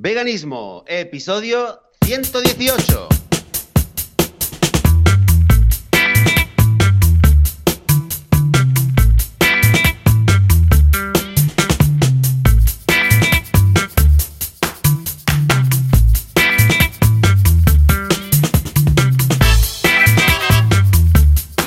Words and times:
Veganismo, 0.00 0.84
episodio 0.86 1.80
118. 2.04 3.08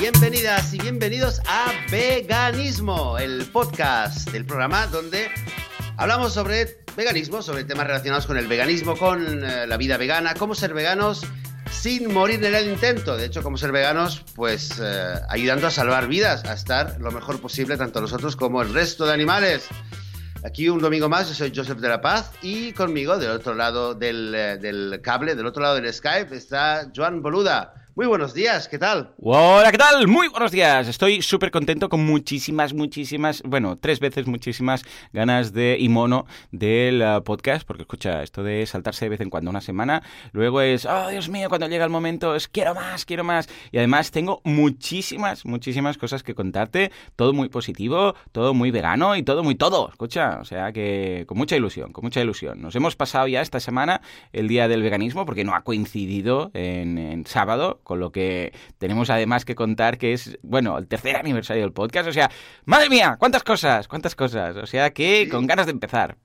Bienvenidas 0.00 0.72
y 0.72 0.78
bienvenidos 0.78 1.42
a 1.46 1.70
Veganismo, 1.90 3.18
el 3.18 3.44
podcast 3.52 4.30
del 4.30 4.46
programa 4.46 4.86
donde 4.86 5.28
hablamos 5.96 6.32
sobre 6.32 6.78
veganismo, 6.96 7.42
sobre 7.42 7.64
temas 7.64 7.86
relacionados 7.86 8.26
con 8.26 8.36
el 8.36 8.46
veganismo, 8.46 8.96
con 8.96 9.44
eh, 9.44 9.66
la 9.66 9.76
vida 9.76 9.96
vegana, 9.96 10.34
cómo 10.34 10.54
ser 10.54 10.74
veganos 10.74 11.22
sin 11.70 12.12
morir 12.12 12.44
en 12.44 12.54
el 12.54 12.68
intento. 12.68 13.16
De 13.16 13.26
hecho, 13.26 13.42
cómo 13.42 13.56
ser 13.56 13.72
veganos, 13.72 14.24
pues 14.34 14.80
eh, 14.80 15.14
ayudando 15.28 15.66
a 15.66 15.70
salvar 15.70 16.06
vidas, 16.06 16.44
a 16.44 16.52
estar 16.52 17.00
lo 17.00 17.10
mejor 17.10 17.40
posible 17.40 17.76
tanto 17.76 18.00
nosotros 18.00 18.36
como 18.36 18.62
el 18.62 18.72
resto 18.72 19.06
de 19.06 19.12
animales. 19.12 19.68
Aquí 20.44 20.68
un 20.68 20.80
domingo 20.80 21.08
más, 21.08 21.28
yo 21.28 21.34
soy 21.34 21.52
Joseph 21.54 21.78
de 21.78 21.88
la 21.88 22.00
Paz 22.00 22.32
y 22.42 22.72
conmigo, 22.72 23.16
del 23.16 23.30
otro 23.30 23.54
lado 23.54 23.94
del, 23.94 24.34
eh, 24.34 24.58
del 24.58 25.00
cable, 25.02 25.34
del 25.34 25.46
otro 25.46 25.62
lado 25.62 25.76
del 25.76 25.92
Skype, 25.92 26.34
está 26.36 26.90
Joan 26.94 27.22
Boluda. 27.22 27.81
Muy 27.94 28.06
buenos 28.06 28.32
días, 28.32 28.68
¿qué 28.68 28.78
tal? 28.78 29.12
Hola, 29.18 29.70
¿qué 29.70 29.76
tal? 29.76 30.08
Muy 30.08 30.28
buenos 30.28 30.50
días. 30.50 30.88
Estoy 30.88 31.20
súper 31.20 31.50
contento 31.50 31.90
con 31.90 32.02
muchísimas, 32.06 32.72
muchísimas, 32.72 33.42
bueno, 33.42 33.76
tres 33.76 34.00
veces 34.00 34.26
muchísimas 34.26 34.82
ganas 35.12 35.52
de 35.52 35.76
y 35.78 35.90
mono 35.90 36.24
del 36.52 37.02
uh, 37.02 37.22
podcast, 37.22 37.66
porque 37.66 37.82
escucha, 37.82 38.22
esto 38.22 38.42
de 38.42 38.64
saltarse 38.64 39.04
de 39.04 39.10
vez 39.10 39.20
en 39.20 39.28
cuando 39.28 39.50
una 39.50 39.60
semana, 39.60 40.02
luego 40.32 40.62
es, 40.62 40.86
oh 40.86 41.08
Dios 41.10 41.28
mío, 41.28 41.50
cuando 41.50 41.68
llega 41.68 41.84
el 41.84 41.90
momento 41.90 42.34
es 42.34 42.48
quiero 42.48 42.74
más, 42.74 43.04
quiero 43.04 43.24
más. 43.24 43.50
Y 43.72 43.76
además 43.76 44.10
tengo 44.10 44.40
muchísimas, 44.44 45.44
muchísimas 45.44 45.98
cosas 45.98 46.22
que 46.22 46.34
contarte, 46.34 46.90
todo 47.14 47.34
muy 47.34 47.50
positivo, 47.50 48.14
todo 48.32 48.54
muy 48.54 48.70
vegano 48.70 49.16
y 49.16 49.22
todo 49.22 49.42
muy 49.42 49.54
todo. 49.54 49.90
Escucha, 49.90 50.38
o 50.40 50.46
sea 50.46 50.72
que 50.72 51.24
con 51.28 51.36
mucha 51.36 51.56
ilusión, 51.56 51.92
con 51.92 52.04
mucha 52.04 52.22
ilusión. 52.22 52.62
Nos 52.62 52.74
hemos 52.74 52.96
pasado 52.96 53.26
ya 53.26 53.42
esta 53.42 53.60
semana 53.60 54.00
el 54.32 54.48
día 54.48 54.66
del 54.66 54.82
veganismo, 54.82 55.26
porque 55.26 55.44
no 55.44 55.54
ha 55.54 55.60
coincidido 55.60 56.50
en 56.54 57.26
sábado 57.26 57.80
con 57.82 58.00
lo 58.00 58.12
que 58.12 58.52
tenemos 58.78 59.10
además 59.10 59.44
que 59.44 59.54
contar 59.54 59.98
que 59.98 60.12
es, 60.12 60.38
bueno, 60.42 60.78
el 60.78 60.86
tercer 60.88 61.16
aniversario 61.16 61.62
del 61.62 61.72
podcast. 61.72 62.08
O 62.08 62.12
sea, 62.12 62.30
madre 62.64 62.88
mía, 62.88 63.16
cuántas 63.18 63.42
cosas, 63.42 63.88
cuántas 63.88 64.14
cosas. 64.14 64.56
O 64.56 64.66
sea 64.66 64.90
que 64.90 65.28
con 65.30 65.46
ganas 65.46 65.66
de 65.66 65.72
empezar. 65.72 66.16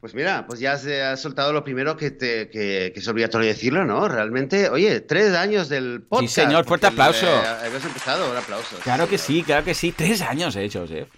Pues 0.00 0.14
mira, 0.14 0.46
pues 0.46 0.60
ya 0.60 0.74
has, 0.74 1.20
soltado 1.20 1.52
lo 1.52 1.64
primero 1.64 1.96
que, 1.96 2.12
te, 2.12 2.48
que, 2.48 2.92
que, 2.94 3.00
es 3.00 3.08
obligatorio 3.08 3.48
decirlo, 3.48 3.84
¿no? 3.84 4.06
Realmente, 4.06 4.68
oye, 4.70 5.00
tres 5.00 5.34
años 5.34 5.68
del 5.68 6.02
podcast. 6.02 6.34
Sí, 6.34 6.40
señor, 6.42 6.66
fuerte 6.66 6.86
aplauso. 6.86 7.26
Eh, 7.26 7.66
hemos 7.66 7.84
empezado, 7.84 8.30
un 8.30 8.36
aplauso. 8.36 8.76
Claro 8.84 9.04
sí, 9.04 9.10
que 9.10 9.18
sí, 9.18 9.42
claro 9.42 9.64
que 9.64 9.74
sí. 9.74 9.90
Tres 9.90 10.22
años 10.22 10.54
he 10.54 10.62
hecho, 10.62 10.82
Joseph. 10.82 11.08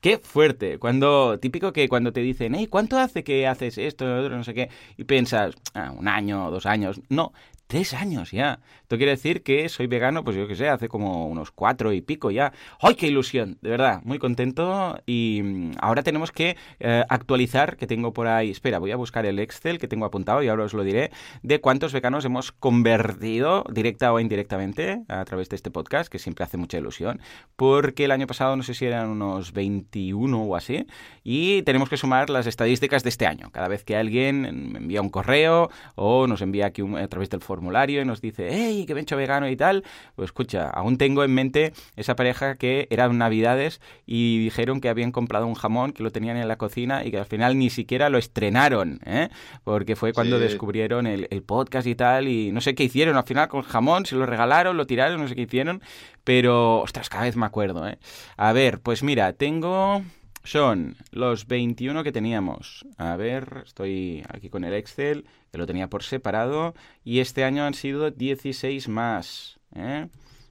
Qué 0.00 0.16
fuerte. 0.16 0.78
Cuando, 0.78 1.38
típico 1.38 1.74
que 1.74 1.86
cuando 1.90 2.14
te 2.14 2.20
dicen, 2.20 2.54
hey, 2.54 2.66
¿cuánto 2.66 2.98
hace 2.98 3.22
que 3.22 3.46
haces 3.46 3.76
esto, 3.76 4.06
otro, 4.06 4.34
no 4.34 4.44
sé 4.44 4.54
qué? 4.54 4.70
Y 4.96 5.04
piensas, 5.04 5.54
ah, 5.74 5.92
un 5.94 6.08
año, 6.08 6.50
dos 6.50 6.64
años. 6.64 7.02
No, 7.10 7.34
Tres 7.70 7.94
años 7.94 8.32
ya. 8.32 8.58
Esto 8.82 8.96
quiere 8.96 9.12
decir 9.12 9.44
que 9.44 9.68
soy 9.68 9.86
vegano, 9.86 10.24
pues 10.24 10.36
yo 10.36 10.48
qué 10.48 10.56
sé, 10.56 10.68
hace 10.68 10.88
como 10.88 11.28
unos 11.28 11.52
cuatro 11.52 11.92
y 11.92 12.00
pico 12.00 12.32
ya. 12.32 12.52
¡Ay, 12.80 12.96
qué 12.96 13.06
ilusión! 13.06 13.58
De 13.60 13.70
verdad, 13.70 14.00
muy 14.02 14.18
contento. 14.18 14.98
Y 15.06 15.40
mm, 15.44 15.72
ahora 15.80 16.02
tenemos 16.02 16.32
que 16.32 16.56
eh, 16.80 17.04
actualizar, 17.08 17.76
que 17.76 17.86
tengo 17.86 18.12
por 18.12 18.26
ahí. 18.26 18.50
Espera, 18.50 18.80
voy 18.80 18.90
a 18.90 18.96
buscar 18.96 19.24
el 19.24 19.38
Excel 19.38 19.78
que 19.78 19.86
tengo 19.86 20.04
apuntado 20.04 20.42
y 20.42 20.48
ahora 20.48 20.64
os 20.64 20.74
lo 20.74 20.82
diré, 20.82 21.12
de 21.44 21.60
cuántos 21.60 21.92
veganos 21.92 22.24
hemos 22.24 22.50
convertido, 22.50 23.64
directa 23.72 24.12
o 24.12 24.18
indirectamente, 24.18 25.04
a 25.06 25.24
través 25.24 25.48
de 25.48 25.54
este 25.54 25.70
podcast, 25.70 26.10
que 26.10 26.18
siempre 26.18 26.44
hace 26.44 26.56
mucha 26.56 26.76
ilusión. 26.76 27.20
Porque 27.54 28.06
el 28.06 28.10
año 28.10 28.26
pasado 28.26 28.56
no 28.56 28.64
sé 28.64 28.74
si 28.74 28.86
eran 28.86 29.10
unos 29.10 29.52
21 29.52 30.42
o 30.42 30.56
así. 30.56 30.86
Y 31.22 31.62
tenemos 31.62 31.88
que 31.88 31.96
sumar 31.96 32.30
las 32.30 32.48
estadísticas 32.48 33.04
de 33.04 33.10
este 33.10 33.28
año. 33.28 33.50
Cada 33.52 33.68
vez 33.68 33.84
que 33.84 33.94
alguien 33.94 34.72
me 34.72 34.78
envía 34.80 35.02
un 35.02 35.10
correo 35.10 35.70
o 35.94 36.26
nos 36.26 36.42
envía 36.42 36.66
aquí 36.66 36.82
a 36.96 37.06
través 37.06 37.30
del 37.30 37.40
foro 37.40 37.59
formulario 37.60 38.00
y 38.00 38.06
nos 38.06 38.22
dice, 38.22 38.48
hey, 38.50 38.84
que 38.86 38.94
me 38.94 39.00
he 39.00 39.02
hecho 39.02 39.18
vegano 39.18 39.46
y 39.46 39.54
tal, 39.54 39.84
pues 40.16 40.28
escucha, 40.28 40.70
aún 40.70 40.96
tengo 40.96 41.22
en 41.24 41.34
mente 41.34 41.74
esa 41.94 42.16
pareja 42.16 42.56
que 42.56 42.88
eran 42.88 43.18
navidades 43.18 43.82
y 44.06 44.42
dijeron 44.42 44.80
que 44.80 44.88
habían 44.88 45.12
comprado 45.12 45.46
un 45.46 45.54
jamón, 45.54 45.92
que 45.92 46.02
lo 46.02 46.10
tenían 46.10 46.38
en 46.38 46.48
la 46.48 46.56
cocina 46.56 47.04
y 47.04 47.10
que 47.10 47.18
al 47.18 47.26
final 47.26 47.58
ni 47.58 47.68
siquiera 47.68 48.08
lo 48.08 48.16
estrenaron, 48.16 49.00
¿eh? 49.04 49.28
porque 49.62 49.94
fue 49.94 50.14
cuando 50.14 50.38
sí. 50.38 50.44
descubrieron 50.44 51.06
el, 51.06 51.28
el, 51.30 51.42
podcast 51.42 51.86
y 51.86 51.94
tal 51.94 52.28
y 52.28 52.50
no 52.50 52.62
sé 52.62 52.74
qué 52.74 52.84
hicieron 52.84 53.18
al 53.18 53.24
final 53.24 53.48
con 53.48 53.60
el 53.60 53.66
jamón, 53.66 54.06
si 54.06 54.14
lo 54.14 54.24
regalaron, 54.24 54.78
lo 54.78 54.86
tiraron, 54.86 55.20
no 55.20 55.28
sé 55.28 55.34
qué 55.34 55.42
hicieron, 55.42 55.82
pero, 56.24 56.80
ostras, 56.80 57.10
cada 57.10 57.24
vez 57.24 57.36
me 57.36 57.44
acuerdo, 57.44 57.86
¿eh? 57.86 57.98
A 58.38 58.52
ver, 58.54 58.80
pues 58.80 59.02
mira, 59.02 59.34
tengo 59.34 60.02
son 60.44 60.96
los 61.10 61.46
21 61.46 62.02
que 62.02 62.12
teníamos. 62.12 62.86
A 62.96 63.16
ver, 63.16 63.62
estoy 63.64 64.24
aquí 64.28 64.48
con 64.48 64.64
el 64.64 64.74
Excel, 64.74 65.26
que 65.52 65.58
lo 65.58 65.66
tenía 65.66 65.88
por 65.88 66.02
separado, 66.02 66.74
y 67.04 67.20
este 67.20 67.44
año 67.44 67.64
han 67.64 67.74
sido 67.74 68.10
16 68.10 68.88
más. 68.88 69.58
¿eh? 69.74 70.08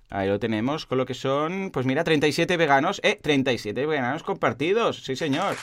Ahí 0.09 0.27
lo 0.27 0.39
tenemos, 0.39 0.85
con 0.85 0.97
lo 0.97 1.05
que 1.05 1.13
son, 1.13 1.69
pues 1.71 1.85
mira, 1.85 2.03
37 2.03 2.57
veganos, 2.57 2.99
eh, 3.03 3.19
37 3.21 3.85
veganos 3.85 4.23
compartidos, 4.23 5.03
sí 5.03 5.15
señor. 5.15 5.55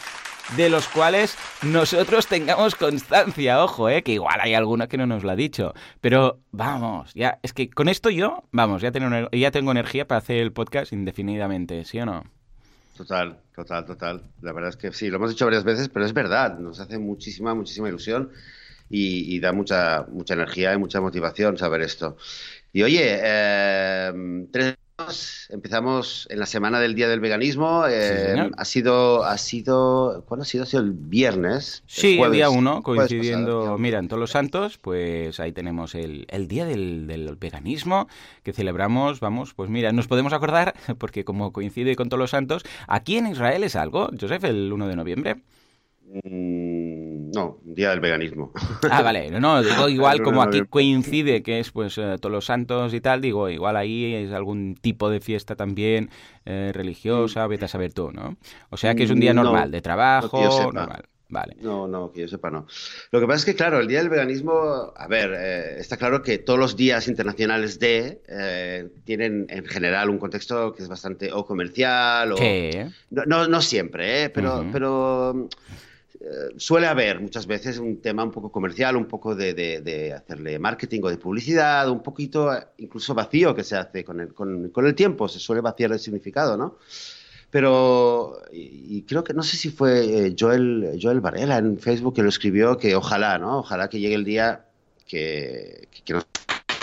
De 0.57 0.69
los 0.69 0.87
cuales 0.87 1.37
nosotros 1.63 2.29
tengamos 2.29 2.77
constancia, 2.77 3.65
ojo, 3.65 3.89
eh, 3.89 4.05
que 4.05 4.13
igual 4.13 4.39
hay 4.41 4.55
alguno 4.55 4.87
que 4.87 4.97
no 4.97 5.07
nos 5.07 5.25
lo 5.25 5.33
ha 5.33 5.37
dicho. 5.37 5.75
Pero 6.01 6.39
vamos, 6.53 7.13
ya, 7.15 7.41
es 7.43 7.53
que 7.53 7.69
con 7.69 7.89
esto 7.89 8.11
yo, 8.11 8.45
vamos, 8.53 8.83
ya 8.83 8.93
tengo 8.93 9.71
energía 9.73 10.07
para 10.07 10.19
hacer 10.19 10.37
el 10.37 10.53
podcast 10.53 10.93
indefinidamente, 10.93 11.85
¿sí 11.85 11.99
o 11.99 12.07
no? 12.07 12.36
Total, 12.97 13.43
total, 13.55 13.85
total. 13.85 14.33
La 14.41 14.53
verdad 14.53 14.71
es 14.71 14.77
que 14.79 14.91
sí, 14.93 15.11
lo 15.11 15.17
hemos 15.17 15.29
dicho 15.31 15.45
varias 15.45 15.65
veces, 15.65 15.91
pero 15.91 16.07
es 16.07 16.15
verdad, 16.15 16.59
nos 16.59 16.81
hace 16.81 16.99
muchísima, 16.99 17.55
muchísima 17.55 17.89
ilusión 17.89 18.33
y, 18.89 19.37
y 19.37 19.41
da 19.41 19.53
mucha, 19.53 20.05
mucha 20.09 20.33
energía 20.35 20.73
y 20.73 20.79
mucha 20.79 21.01
motivación 21.03 21.59
saber 21.59 21.83
esto. 21.83 22.17
Y 22.73 22.83
oye, 22.85 23.19
eh, 23.23 24.47
tres 24.53 24.77
empezamos 25.51 26.27
en 26.31 26.39
la 26.39 26.47
semana 26.47 26.81
del 26.81 26.95
Día 26.95 27.09
del 27.09 27.21
Veganismo. 27.21 27.87
Eh, 27.87 28.35
sí, 28.35 28.51
ha 28.57 28.65
sido, 28.65 29.25
ha 29.25 29.37
sido, 29.37 30.25
¿cuándo 30.27 30.43
ha 30.43 30.47
sido? 30.47 30.65
Ha 30.65 30.67
sido 30.67 30.83
el 30.83 30.93
viernes. 30.93 31.83
Sí, 31.87 32.13
el, 32.13 32.19
jueves, 32.19 32.37
día 32.37 32.51
uno, 32.51 32.83
coincidiendo, 32.83 33.61
pasado, 33.61 33.79
mira, 33.79 33.99
en 33.99 34.09
todos 34.09 34.21
los 34.21 34.31
santos, 34.31 34.79
pues 34.79 35.39
ahí 35.39 35.53
tenemos 35.53 35.95
el, 35.95 36.27
el 36.31 36.49
Día 36.49 36.65
del, 36.65 37.07
del, 37.07 37.37
Veganismo 37.37 38.09
que 38.43 38.53
celebramos, 38.53 39.21
vamos, 39.21 39.53
pues 39.53 39.69
mira, 39.69 39.93
nos 39.93 40.07
podemos 40.07 40.33
acordar, 40.33 40.75
porque 40.99 41.25
como 41.25 41.53
coincide 41.53 41.95
con 41.97 42.09
todos 42.09 42.21
los 42.21 42.31
santos, 42.31 42.65
aquí 42.89 43.19
en 43.19 43.27
Israel 43.27 43.65
es 43.65 43.77
algo, 43.77 44.09
Joseph, 44.19 44.45
el 44.45 44.73
1 44.73 44.89
de 44.89 44.97
noviembre. 44.97 45.37
Mm, 46.25 46.86
no, 47.37 47.59
Día 47.63 47.91
del 47.91 48.01
Veganismo. 48.01 48.53
Ah, 48.91 49.03
vale, 49.03 49.31
no, 49.31 49.63
digo 49.63 49.89
igual 49.89 50.23
como 50.23 50.43
aquí 50.43 50.63
coincide 50.69 51.43
que 51.43 51.61
es 51.61 51.71
pues 51.71 51.99
eh, 51.99 52.17
todos 52.21 52.33
los 52.33 52.47
santos 52.47 52.95
y 52.95 53.01
tal, 53.01 53.21
digo, 53.21 53.49
igual 53.49 53.77
ahí 53.77 54.15
es 54.15 54.33
algún 54.33 54.75
tipo 54.75 55.11
de 55.11 55.21
fiesta 55.21 55.55
también 55.55 56.11
eh, 56.45 56.73
religiosa, 56.75 57.47
vete 57.47 57.67
a 57.67 57.69
saber 57.69 57.93
tú, 57.93 58.11
¿no? 58.13 58.37
O 58.71 58.77
sea 58.77 58.95
que 58.95 59.05
es 59.05 59.11
un 59.11 59.21
día 59.21 59.35
normal, 59.35 59.71
no, 59.71 59.77
de 59.77 59.83
trabajo, 59.83 60.43
no 60.43 60.73
normal. 60.73 61.05
Vale. 61.29 61.57
No, 61.61 61.89
no, 61.89 62.13
que 62.13 62.21
yo 62.21 62.29
sepa, 62.29 62.51
no. 62.51 62.67
Lo 63.11 63.19
que 63.19 63.27
pasa 63.27 63.39
es 63.39 63.45
que, 63.45 63.57
claro, 63.57 63.81
el 63.81 63.89
Día 63.89 63.99
del 63.99 64.09
Veganismo, 64.09 64.93
a 64.95 65.09
ver, 65.09 65.35
eh, 65.37 65.81
está 65.81 65.97
claro 65.97 66.23
que 66.23 66.39
todos 66.39 66.59
los 66.59 66.77
días 66.77 67.09
internacionales 67.09 67.81
de 67.81 68.23
eh, 68.29 68.89
tienen 69.05 69.47
en 69.49 69.65
general 69.67 70.09
un 70.09 70.19
contexto 70.19 70.73
que 70.73 70.85
es 70.85 70.89
bastante 70.89 71.33
o 71.33 71.45
comercial 71.45 72.33
o... 72.33 72.37
Sí. 72.37 72.71
No, 73.11 73.25
no, 73.27 73.49
no 73.49 73.61
siempre, 73.61 74.25
¿eh? 74.25 74.31
pero, 74.31 74.61
uh 74.61 74.63
-huh. 74.63 74.73
pero 74.73 75.49
eh, 76.21 76.55
suele 76.57 76.87
haber 76.87 77.21
muchas 77.21 77.47
veces 77.47 77.79
un 77.79 78.01
tema 78.01 78.25
un 78.25 78.31
poco 78.31 78.51
comercial, 78.51 78.97
un 78.97 79.07
poco 79.07 79.35
de, 79.35 79.55
de, 79.55 80.13
hacerle 80.13 80.59
marketing 80.59 81.01
o 81.05 81.09
de 81.09 81.19
publicidad, 81.19 81.89
un 81.91 82.03
poquito 82.03 82.51
incluso 82.79 83.15
vacío 83.15 83.55
que 83.55 83.65
se 83.65 83.77
hace 83.77 84.05
con 84.05 84.21
el, 84.21 84.35
con, 84.35 84.71
con 84.71 84.87
el 84.87 84.95
tiempo, 84.95 85.29
se 85.29 85.39
suele 85.39 85.61
vaciar 85.61 85.93
el 85.93 85.99
significado, 85.99 86.57
¿no? 86.57 86.79
Pero, 87.51 88.43
y 88.53 89.03
creo 89.03 89.23
que 89.25 89.33
no 89.33 89.43
sé 89.43 89.57
si 89.57 89.71
fue 89.71 90.27
eh, 90.27 90.37
Joel, 90.39 90.99
Joel 91.01 91.21
Varela 91.21 91.59
en 91.59 91.79
Facebook 91.79 92.15
que 92.15 92.23
lo 92.23 92.29
escribió, 92.29 92.77
que 92.77 92.97
ojalá, 92.97 93.39
¿no? 93.39 93.61
Ojalá 93.61 93.89
que 93.89 94.01
llegue 94.01 94.15
el 94.15 94.25
día 94.25 94.67
que, 95.07 95.89
que, 95.91 96.03
que 96.03 96.13
no 96.13 96.23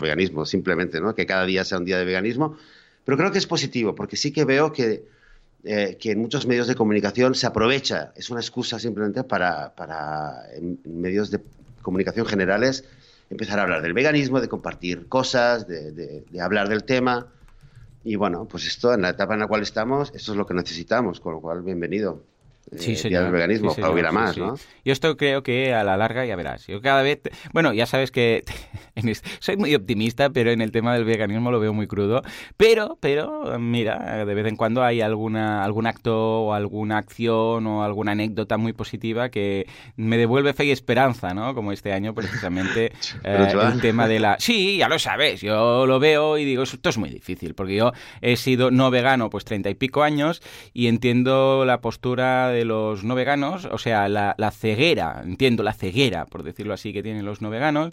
veganismo, 0.01 0.45
simplemente, 0.45 1.01
¿no? 1.01 1.13
Que 1.13 1.25
cada 1.25 1.45
día 1.45 1.63
sea 1.63 1.77
un 1.77 1.85
día 1.85 1.97
de 1.97 2.05
veganismo. 2.05 2.57
Pero 3.03 3.17
creo 3.17 3.31
que 3.31 3.37
es 3.37 3.47
positivo, 3.47 3.93
porque 3.95 4.15
sí 4.15 4.31
que 4.31 4.45
veo 4.45 4.71
que, 4.71 5.03
eh, 5.63 5.97
que 5.99 6.11
en 6.11 6.19
muchos 6.19 6.45
medios 6.45 6.67
de 6.67 6.75
comunicación 6.75 7.35
se 7.35 7.47
aprovecha, 7.47 8.11
es 8.15 8.29
una 8.29 8.41
excusa 8.41 8.79
simplemente 8.79 9.23
para, 9.23 9.73
para 9.75 10.41
en, 10.53 10.79
medios 10.85 11.31
de 11.31 11.39
comunicación 11.81 12.25
generales, 12.25 12.83
empezar 13.29 13.59
a 13.59 13.63
hablar 13.63 13.81
del 13.81 13.93
veganismo, 13.93 14.41
de 14.41 14.49
compartir 14.49 15.07
cosas, 15.07 15.67
de, 15.67 15.91
de, 15.91 16.25
de 16.29 16.41
hablar 16.41 16.67
del 16.67 16.83
tema. 16.83 17.27
Y 18.03 18.15
bueno, 18.17 18.45
pues 18.45 18.67
esto, 18.67 18.93
en 18.93 19.03
la 19.03 19.09
etapa 19.09 19.35
en 19.35 19.39
la 19.39 19.47
cual 19.47 19.61
estamos, 19.61 20.11
esto 20.13 20.33
es 20.33 20.37
lo 20.37 20.45
que 20.45 20.53
necesitamos, 20.53 21.21
con 21.21 21.33
lo 21.33 21.41
cual, 21.41 21.61
bienvenido. 21.61 22.32
Sí, 22.77 23.09
del 23.09 23.31
veganismo, 23.31 23.73
sí, 23.73 23.81
hubiera 23.81 24.11
más, 24.11 24.37
¿no? 24.37 24.55
Yo 24.85 24.91
esto 24.91 25.15
creo 25.15 25.43
que 25.43 25.73
a 25.73 25.83
la 25.83 25.95
larga 25.95 26.25
ya 26.25 26.35
verás. 26.35 26.67
Yo 26.67 26.81
cada 26.81 27.01
vez, 27.01 27.21
bueno, 27.53 27.73
ya 27.73 27.85
sabes 27.85 28.11
que 28.11 28.43
soy 29.39 29.57
muy 29.57 29.73
optimista, 29.75 30.29
pero 30.29 30.51
en 30.51 30.61
el 30.61 30.71
tema 30.71 30.93
del 30.93 31.05
veganismo 31.05 31.51
lo 31.51 31.59
veo 31.59 31.73
muy 31.73 31.87
crudo. 31.87 32.21
Pero, 32.57 32.97
pero, 32.99 33.57
mira, 33.59 34.25
de 34.25 34.33
vez 34.33 34.47
en 34.47 34.55
cuando 34.55 34.83
hay 34.83 35.01
alguna, 35.01 35.63
algún 35.63 35.87
acto 35.87 36.43
o 36.43 36.53
alguna 36.53 36.97
acción 36.97 37.65
o 37.65 37.83
alguna 37.83 38.11
anécdota 38.11 38.57
muy 38.57 38.73
positiva 38.73 39.29
que 39.29 39.67
me 39.95 40.17
devuelve 40.17 40.53
fe 40.53 40.65
y 40.65 40.71
esperanza, 40.71 41.33
¿no? 41.33 41.55
Como 41.55 41.71
este 41.71 41.93
año 41.93 42.13
precisamente 42.13 42.91
eh, 43.23 43.53
el 43.73 43.81
tema 43.81 44.07
de 44.07 44.19
la... 44.19 44.37
Sí, 44.43 44.77
ya 44.77 44.89
lo 44.89 44.99
sabes, 44.99 45.41
yo 45.41 45.85
lo 45.85 45.99
veo 45.99 46.37
y 46.37 46.43
digo, 46.43 46.63
esto 46.63 46.89
es 46.89 46.97
muy 46.97 47.09
difícil, 47.09 47.55
porque 47.55 47.75
yo 47.75 47.93
he 48.21 48.35
sido 48.35 48.71
no 48.71 48.91
vegano 48.91 49.29
pues 49.29 49.45
treinta 49.45 49.69
y 49.69 49.75
pico 49.75 50.03
años 50.03 50.41
y 50.73 50.87
entiendo 50.87 51.63
la 51.65 51.79
postura 51.79 52.49
de 52.49 52.62
los 52.65 53.03
no 53.03 53.15
veganos, 53.15 53.65
o 53.65 53.77
sea, 53.77 54.07
la, 54.09 54.51
ceguera, 54.51 55.21
entiendo 55.23 55.63
la 55.63 55.73
ceguera, 55.73 56.25
por 56.25 56.43
decirlo 56.43 56.73
así, 56.73 56.93
que 56.93 57.03
tienen 57.03 57.25
los 57.25 57.41
no 57.41 57.49
veganos, 57.49 57.91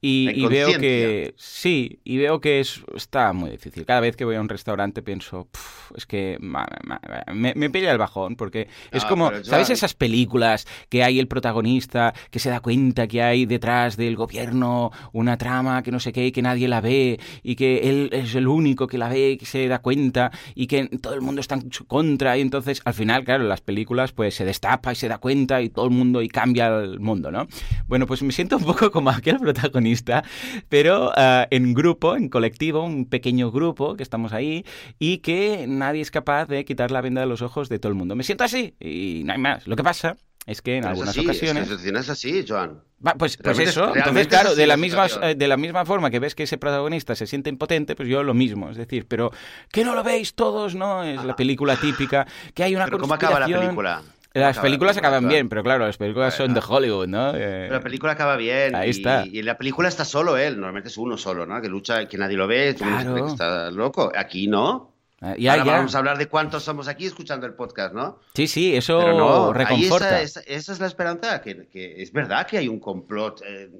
y, 0.00 0.46
veo 0.46 0.78
que 0.78 1.34
sí, 1.36 2.00
y 2.04 2.18
veo 2.18 2.40
que 2.40 2.60
es, 2.60 2.82
está 2.94 3.32
muy 3.32 3.50
difícil. 3.50 3.84
Cada 3.84 4.00
vez 4.00 4.16
que 4.16 4.24
voy 4.24 4.36
a 4.36 4.40
un 4.40 4.48
restaurante 4.48 5.02
pienso, 5.02 5.48
es 5.96 6.06
que 6.06 6.38
me, 6.40 7.54
me, 7.54 7.70
pilla 7.70 7.92
el 7.92 7.98
bajón, 7.98 8.36
porque 8.36 8.68
es 8.90 9.04
como, 9.04 9.32
¿sabes 9.42 9.70
esas 9.70 9.94
películas 9.94 10.66
que 10.88 11.02
hay 11.02 11.18
el 11.18 11.28
protagonista 11.28 12.14
que 12.30 12.38
se 12.38 12.50
da 12.50 12.60
cuenta 12.60 13.06
que 13.06 13.22
hay 13.22 13.46
detrás 13.46 13.96
del 13.96 14.16
gobierno 14.16 14.90
una 15.12 15.36
trama 15.38 15.82
que 15.82 15.90
no 15.90 16.00
sé 16.00 16.12
qué, 16.12 16.32
que 16.32 16.42
nadie 16.42 16.68
la 16.68 16.80
ve, 16.80 17.18
y 17.42 17.56
que 17.56 17.88
él 17.88 18.10
es 18.12 18.34
el 18.34 18.48
único 18.48 18.86
que 18.86 18.98
la 18.98 19.08
ve, 19.08 19.36
que 19.38 19.46
se 19.46 19.66
da 19.68 19.80
cuenta, 19.80 20.30
y 20.54 20.66
que 20.66 20.86
todo 20.88 21.14
el 21.14 21.20
mundo 21.20 21.40
está 21.40 21.56
en 21.56 21.72
su 21.72 21.86
contra, 21.86 22.36
y 22.38 22.40
entonces 22.40 22.80
al 22.84 22.94
final, 22.94 23.24
claro, 23.24 23.44
las 23.44 23.60
películas 23.60 24.05
pues 24.12 24.34
se 24.34 24.44
destapa 24.44 24.92
y 24.92 24.96
se 24.96 25.08
da 25.08 25.18
cuenta 25.18 25.62
y 25.62 25.68
todo 25.68 25.86
el 25.86 25.90
mundo 25.90 26.22
y 26.22 26.28
cambia 26.28 26.68
el 26.68 27.00
mundo, 27.00 27.30
¿no? 27.30 27.46
Bueno, 27.86 28.06
pues 28.06 28.22
me 28.22 28.32
siento 28.32 28.56
un 28.56 28.64
poco 28.64 28.90
como 28.92 29.10
aquel 29.10 29.38
protagonista, 29.38 30.24
pero 30.68 31.10
uh, 31.10 31.46
en 31.50 31.74
grupo, 31.74 32.16
en 32.16 32.28
colectivo, 32.28 32.82
un 32.82 33.06
pequeño 33.06 33.50
grupo 33.50 33.96
que 33.96 34.02
estamos 34.02 34.32
ahí 34.32 34.64
y 34.98 35.18
que 35.18 35.66
nadie 35.68 36.00
es 36.00 36.10
capaz 36.10 36.46
de 36.46 36.64
quitar 36.64 36.90
la 36.90 37.00
venda 37.00 37.20
de 37.20 37.26
los 37.26 37.42
ojos 37.42 37.68
de 37.68 37.78
todo 37.78 37.90
el 37.90 37.98
mundo. 37.98 38.16
Me 38.16 38.24
siento 38.24 38.44
así 38.44 38.74
y 38.80 39.22
no 39.24 39.32
hay 39.32 39.38
más. 39.38 39.66
Lo 39.66 39.76
que 39.76 39.82
pasa 39.82 40.16
es 40.46 40.62
que 40.62 40.76
en 40.76 40.86
algunas 40.86 41.18
ocasiones... 41.18 41.68
Es, 41.70 41.84
es 41.84 42.08
así, 42.08 42.44
Joan. 42.46 42.80
pues, 43.18 43.36
pues 43.36 43.58
eso, 43.58 43.94
entonces 43.94 44.28
claro, 44.28 44.54
de 44.54 44.66
la, 44.66 44.76
misma, 44.76 45.08
de 45.08 45.48
la 45.48 45.56
misma 45.56 45.84
forma 45.84 46.10
que 46.10 46.20
ves 46.20 46.34
que 46.36 46.44
ese 46.44 46.56
protagonista 46.56 47.16
se 47.16 47.26
siente 47.26 47.50
impotente, 47.50 47.96
pues 47.96 48.08
yo 48.08 48.22
lo 48.22 48.32
mismo, 48.32 48.70
es 48.70 48.76
decir, 48.76 49.06
pero 49.08 49.32
que 49.72 49.84
no 49.84 49.94
lo 49.94 50.04
veis 50.04 50.34
todos, 50.34 50.76
¿no? 50.76 51.02
Es 51.02 51.24
la 51.24 51.34
película 51.34 51.76
típica, 51.76 52.26
que 52.54 52.62
hay 52.62 52.76
una 52.76 52.84
pero 52.84 52.98
¿Cómo 52.98 53.14
acaba 53.14 53.40
la 53.40 53.46
película? 53.46 54.02
Las 54.40 54.58
películas 54.58 54.96
acaban 54.98 55.26
bien, 55.28 55.48
pero 55.48 55.62
claro, 55.62 55.86
las 55.86 55.96
películas 55.96 56.34
son 56.34 56.52
de 56.52 56.60
Hollywood, 56.66 57.08
¿no? 57.08 57.34
Eh, 57.34 57.68
la 57.70 57.80
película 57.80 58.12
acaba 58.12 58.36
bien. 58.36 58.74
Ahí 58.74 58.90
está. 58.90 59.24
Y 59.24 59.42
la 59.42 59.56
película 59.56 59.88
está 59.88 60.04
solo 60.04 60.36
él, 60.36 60.56
normalmente 60.56 60.90
es 60.90 60.98
uno 60.98 61.16
solo, 61.16 61.46
¿no? 61.46 61.60
Que 61.62 61.68
lucha, 61.68 62.06
que 62.06 62.18
nadie 62.18 62.36
lo 62.36 62.46
ve, 62.46 62.74
claro. 62.76 63.14
que 63.14 63.32
está 63.32 63.70
loco. 63.70 64.12
Aquí 64.14 64.46
no. 64.46 64.95
Ah, 65.22 65.34
ya, 65.38 65.64
vamos 65.64 65.94
a 65.94 65.98
hablar 65.98 66.18
de 66.18 66.28
cuántos 66.28 66.62
somos 66.62 66.88
aquí 66.88 67.06
escuchando 67.06 67.46
el 67.46 67.54
podcast, 67.54 67.94
¿no? 67.94 68.18
Sí, 68.34 68.46
sí, 68.46 68.76
eso 68.76 69.50
reconforta. 69.50 70.20
Esa, 70.20 70.42
es 70.46 70.78
la 70.78 70.86
esperanza, 70.86 71.40
que, 71.40 71.66
es 71.72 72.12
verdad 72.12 72.46
que 72.46 72.58
hay 72.58 72.68
un 72.68 72.78
complot, 72.78 73.40
eh, 73.46 73.70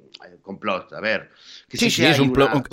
complot, 0.41 0.93
a 0.93 0.99
ver. 0.99 1.29
sí, 1.69 1.91
sí, 1.91 2.03
es, 2.03 2.17
un, 2.17 2.33
complot 2.33 2.65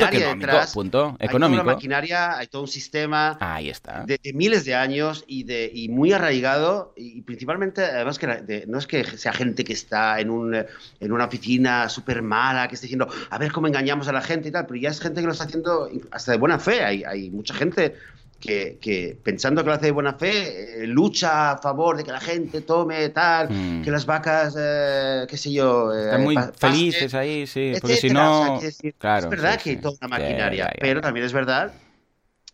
económico, 0.00 0.72
punto, 0.72 1.16
económico. 1.20 1.20
Hay 1.20 1.28
toda 1.28 1.48
una 1.48 1.62
maquinaria, 1.62 2.38
hay 2.38 2.46
todo 2.46 2.62
un 2.62 2.68
sistema 2.68 3.36
Ahí 3.38 3.68
está. 3.68 4.04
De, 4.06 4.18
miles 4.32 4.64
de 4.64 4.74
años 4.74 5.24
y, 5.26 5.44
de, 5.44 5.70
y 5.74 5.90
muy 5.90 6.12
arraigado 6.12 6.94
y 6.96 7.20
principalmente, 7.20 7.84
además 7.84 8.18
que 8.18 8.64
no 8.66 8.78
es 8.78 8.86
que 8.86 9.04
sea 9.04 9.34
gente 9.34 9.62
que 9.62 9.74
está 9.74 10.20
en, 10.20 10.30
un, 10.30 10.54
en 10.54 11.12
una 11.12 11.26
oficina 11.26 11.90
súper 11.90 12.22
mala, 12.22 12.66
que 12.66 12.76
esté 12.76 12.86
diciendo, 12.86 13.08
a 13.28 13.36
ver 13.36 13.52
cómo 13.52 13.66
engañamos 13.66 14.08
a 14.08 14.12
la 14.12 14.22
gente 14.22 14.48
y 14.48 14.52
tal, 14.52 14.64
pero 14.64 14.80
ya 14.80 14.88
es 14.88 15.00
gente 15.00 15.20
que 15.20 15.26
lo 15.26 15.32
está 15.32 15.44
haciendo 15.44 15.90
hasta 16.10 16.32
de 16.32 16.38
buena 16.38 16.58
fe, 16.58 16.82
hay, 16.82 17.04
hay 17.04 17.30
mucha 17.30 17.52
gente 17.52 17.94
que, 18.40 19.18
pensando 19.22 19.62
que 19.62 19.68
lo 19.68 19.74
hace 19.74 19.86
de 19.86 19.92
buena 19.92 20.14
fe, 20.14 20.82
eh, 20.82 20.86
lucha 20.86 21.52
a 21.52 21.58
favor 21.58 21.96
de 21.96 22.04
que 22.04 22.12
la 22.12 22.20
gente 22.20 22.60
tome 22.60 23.08
tal, 23.10 23.48
hmm. 23.50 23.82
que 23.82 23.90
las 23.90 24.06
vacas, 24.06 24.54
eh, 24.58 25.26
qué 25.28 25.36
sé 25.36 25.52
yo... 25.52 25.92
Eh, 25.94 26.04
Están 26.04 26.22
muy 26.22 26.36
felices 26.56 27.14
ahí, 27.14 27.46
sí, 27.46 27.72
porque 27.80 27.96
si 27.96 28.10
no... 28.10 28.60
claro, 28.98 29.24
es 29.24 29.30
verdad 29.30 29.60
que 29.60 29.70
hay 29.70 29.76
toda 29.76 29.96
una 30.00 30.08
maquinaria, 30.08 30.72
pero 30.80 31.00
también 31.00 31.26
es 31.26 31.32
verdad, 31.32 31.72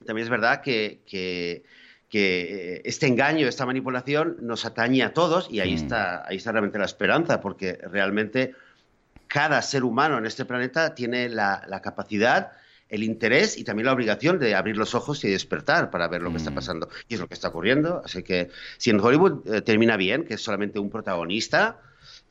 también 0.06 0.25
es 0.25 0.31
verdad 0.31 0.62
que, 0.62 1.02
que, 1.06 1.64
este 2.84 3.06
engaño, 3.06 3.49
esta 3.49 3.64
manipulación 3.64 4.37
nos 4.43 4.67
atañe 4.67 5.02
a 5.02 5.14
todos 5.14 5.49
y 5.50 5.61
ahí, 5.61 5.73
hmm. 5.73 5.79
está, 5.79 6.29
ahí 6.29 6.37
está 6.37 6.52
realmente 6.52 6.79
la 6.79 6.84
esperanza, 6.84 7.40
porque 7.40 7.79
realmente 7.90 8.55
cada 9.26 9.62
ser 9.62 9.82
humano 9.82 10.19
en 10.19 10.26
este 10.26 10.44
planeta 10.44 10.94
tiene 10.94 11.31
la, 11.31 11.64
la 11.67 11.81
capacidad 11.81 12.52
el 12.93 13.03
interés 13.03 13.56
y 13.56 13.65
también 13.65 13.87
la 13.87 13.93
obligación 13.94 14.39
de 14.39 14.55
abrir 14.55 14.77
los 14.77 14.94
ojos 14.94 15.25
y 15.25 15.31
despertar 15.31 15.91
para 15.91 16.06
ver 16.09 16.23
lo 16.23 16.31
que 16.31 16.37
está 16.37 16.50
mm. 16.50 16.55
pasando. 16.55 16.89
Y 17.09 17.15
es 17.15 17.21
lo 17.21 17.27
que 17.27 17.35
está 17.35 17.49
ocurriendo. 17.49 18.03
Así 18.05 18.23
que 18.23 18.50
si 18.77 18.91
en 18.91 19.00
Hollywood 19.00 19.53
eh, 19.53 19.62
termina 19.62 19.97
bien, 19.97 20.25
que 20.25 20.35
es 20.35 20.43
solamente 20.43 20.79
un 20.79 20.91
protagonista, 20.91 21.81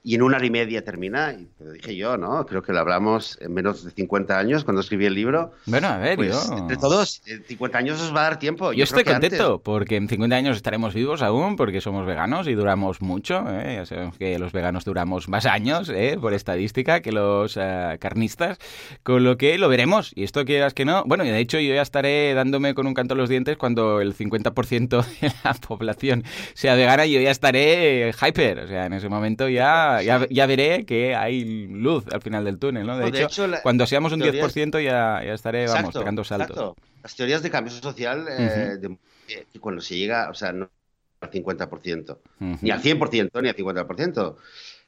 y 0.03 0.15
en 0.15 0.23
una 0.23 0.37
hora 0.37 0.45
y 0.45 0.49
media 0.49 0.83
termina, 0.83 1.33
y 1.33 1.45
te 1.57 1.63
lo 1.63 1.71
dije 1.71 1.95
yo, 1.95 2.17
¿no? 2.17 2.45
Creo 2.45 2.63
que 2.63 2.73
lo 2.73 2.79
hablamos 2.79 3.37
en 3.39 3.53
menos 3.53 3.83
de 3.83 3.91
50 3.91 4.37
años 4.37 4.63
cuando 4.63 4.81
escribí 4.81 5.05
el 5.05 5.13
libro. 5.13 5.51
Bueno, 5.67 5.89
a 5.89 5.97
ver, 5.97 6.15
pues, 6.15 6.49
yo... 6.49 6.57
Entre 6.57 6.77
todos, 6.77 7.21
en 7.27 7.43
50 7.43 7.77
años 7.77 8.01
os 8.01 8.15
va 8.15 8.21
a 8.21 8.23
dar 8.23 8.39
tiempo. 8.39 8.73
Yo, 8.73 8.83
estoy 8.83 9.03
contento, 9.03 9.61
porque 9.61 9.97
en 9.97 10.07
50 10.07 10.35
años 10.35 10.55
estaremos 10.57 10.95
vivos 10.95 11.21
aún, 11.21 11.55
porque 11.55 11.81
somos 11.81 12.07
veganos 12.07 12.47
y 12.47 12.55
duramos 12.55 13.01
mucho. 13.01 13.45
¿eh? 13.47 13.75
Ya 13.75 13.85
sabemos 13.85 14.17
que 14.17 14.39
los 14.39 14.51
veganos 14.51 14.85
duramos 14.85 15.29
más 15.29 15.45
años, 15.45 15.89
¿eh? 15.89 16.17
por 16.19 16.33
estadística, 16.33 17.01
que 17.01 17.11
los 17.11 17.57
uh, 17.57 17.97
carnistas. 17.99 18.57
Con 19.03 19.23
lo 19.23 19.37
que 19.37 19.57
lo 19.57 19.69
veremos. 19.69 20.13
Y 20.15 20.23
esto 20.23 20.45
quieras 20.45 20.73
que 20.73 20.85
no. 20.85 21.03
Bueno, 21.05 21.25
y 21.25 21.29
de 21.29 21.39
hecho 21.39 21.59
yo 21.59 21.75
ya 21.75 21.81
estaré 21.81 22.33
dándome 22.33 22.73
con 22.73 22.87
un 22.87 22.93
canto 22.93 23.13
a 23.13 23.17
los 23.17 23.29
dientes 23.29 23.57
cuando 23.57 24.01
el 24.01 24.15
50% 24.15 25.05
de 25.21 25.31
la 25.43 25.53
población 25.53 26.23
sea 26.55 26.75
vegana 26.75 27.05
y 27.05 27.13
yo 27.13 27.21
ya 27.21 27.31
estaré 27.31 28.11
hyper. 28.13 28.59
O 28.59 28.67
sea, 28.67 28.85
en 28.85 28.93
ese 28.93 29.09
momento 29.09 29.47
ya, 29.47 29.90
ya, 30.01 30.27
ya 30.29 30.45
veré 30.45 30.85
que 30.85 31.15
hay 31.15 31.43
luz 31.67 32.05
al 32.11 32.21
final 32.21 32.45
del 32.45 32.57
túnel, 32.59 32.85
¿no? 32.85 32.97
De, 32.97 33.23
hecho, 33.23 33.47
cuando 33.63 33.85
seamos 33.85 34.13
un 34.13 34.21
10% 34.21 34.83
ya, 34.83 35.21
ya 35.25 35.33
estaré, 35.33 35.67
vamos, 35.67 35.93
pegando 35.93 36.23
saltos. 36.23 36.75
Las 37.03 37.15
teorías 37.15 37.41
de 37.41 37.49
cambio 37.49 37.73
social, 37.73 38.27
eh, 38.29 38.79
que 39.27 39.59
cuando 39.59 39.81
se 39.81 39.97
llega, 39.97 40.29
o 40.29 40.33
sea, 40.33 40.53
no 40.53 40.69
al 41.21 41.29
50%, 41.29 42.17
ni 42.61 42.71
al 42.71 42.81
100%, 42.81 43.41
ni 43.41 43.49
al 43.49 43.55
50%. 43.55 44.35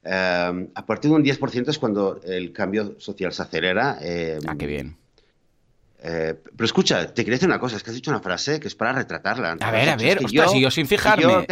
Eh, 0.06 0.70
a 0.76 0.86
partir 0.86 1.12
de 1.12 1.16
un 1.16 1.24
10% 1.24 1.70
es 1.70 1.80
cuando 1.80 2.20
el 2.24 2.52
cambio 2.52 3.00
social 3.00 3.32
se 3.32 3.42
acelera. 3.44 3.98
Eh, 4.01 4.39
ah, 4.48 4.56
qué 4.58 4.68
bien. 4.68 4.98
Eh, 6.06 6.36
pero 6.44 6.66
escucha, 6.66 7.08
te 7.13 7.24
quería 7.24 7.36
decir 7.36 7.48
una 7.48 7.60
cosa, 7.60 7.77
es 7.77 7.84
que 7.84 7.92
has 7.92 7.96
dicho 7.96 8.12
una 8.12 8.20
frase 8.20 8.60
que 8.60 8.68
es 8.68 8.75
para 8.75 8.92
retratarla. 8.92 9.56
A 9.62 9.72
ver, 9.72 9.89
a 9.89 9.96
ver, 9.96 10.18
ostras, 10.18 10.51
yo, 10.54 10.60
yo 10.60 10.72
sin 10.72 10.88
fijarme. 10.88 11.46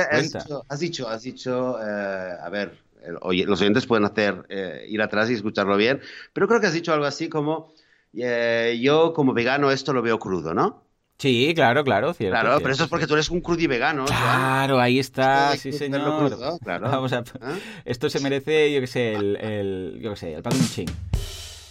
has, 0.67 0.79
dicho, 0.79 1.07
has 1.07 1.21
dicho, 1.21 1.77
a 1.77 2.49
ver, 2.49 2.77
los 3.07 3.61
oyentes 3.61 3.85
pueden 3.85 4.05
hacer 4.05 4.45
eh, 4.49 4.85
ir 4.87 5.01
atrás 5.01 5.29
y 5.29 5.33
escucharlo 5.33 5.77
bien, 5.77 6.01
pero 6.33 6.47
creo 6.47 6.61
que 6.61 6.67
has 6.67 6.73
dicho 6.73 6.93
algo 6.93 7.05
así 7.05 7.29
como 7.29 7.73
eh, 8.13 8.79
yo 8.81 9.13
como 9.13 9.33
vegano 9.33 9.71
esto 9.71 9.93
lo 9.93 10.01
veo 10.01 10.19
crudo, 10.19 10.53
¿no? 10.53 10.83
Sí, 11.17 11.53
claro, 11.53 11.83
claro, 11.83 12.13
cierto. 12.13 12.39
Claro, 12.39 12.57
pero 12.61 12.73
eso 12.73 12.85
es 12.85 12.89
porque 12.89 13.05
tú 13.05 13.13
eres 13.13 13.29
un 13.29 13.41
crudi 13.41 13.67
vegano. 13.67 14.05
Claro, 14.05 14.79
ahí 14.79 14.97
está, 14.97 15.55
sí 15.55 15.71
señor. 15.71 16.01
Vamos 16.01 17.13
a, 17.13 17.19
¿Eh? 17.19 17.61
Esto 17.85 18.09
se 18.09 18.19
merece, 18.21 18.73
yo 18.73 18.81
qué 18.81 18.87
sé, 18.87 19.13
el, 19.13 19.35
el, 19.35 19.99
yo 20.01 20.09
qué 20.09 20.15
sé, 20.15 20.33
el 20.33 20.41
pan 20.41 20.53
ching. 20.73 20.89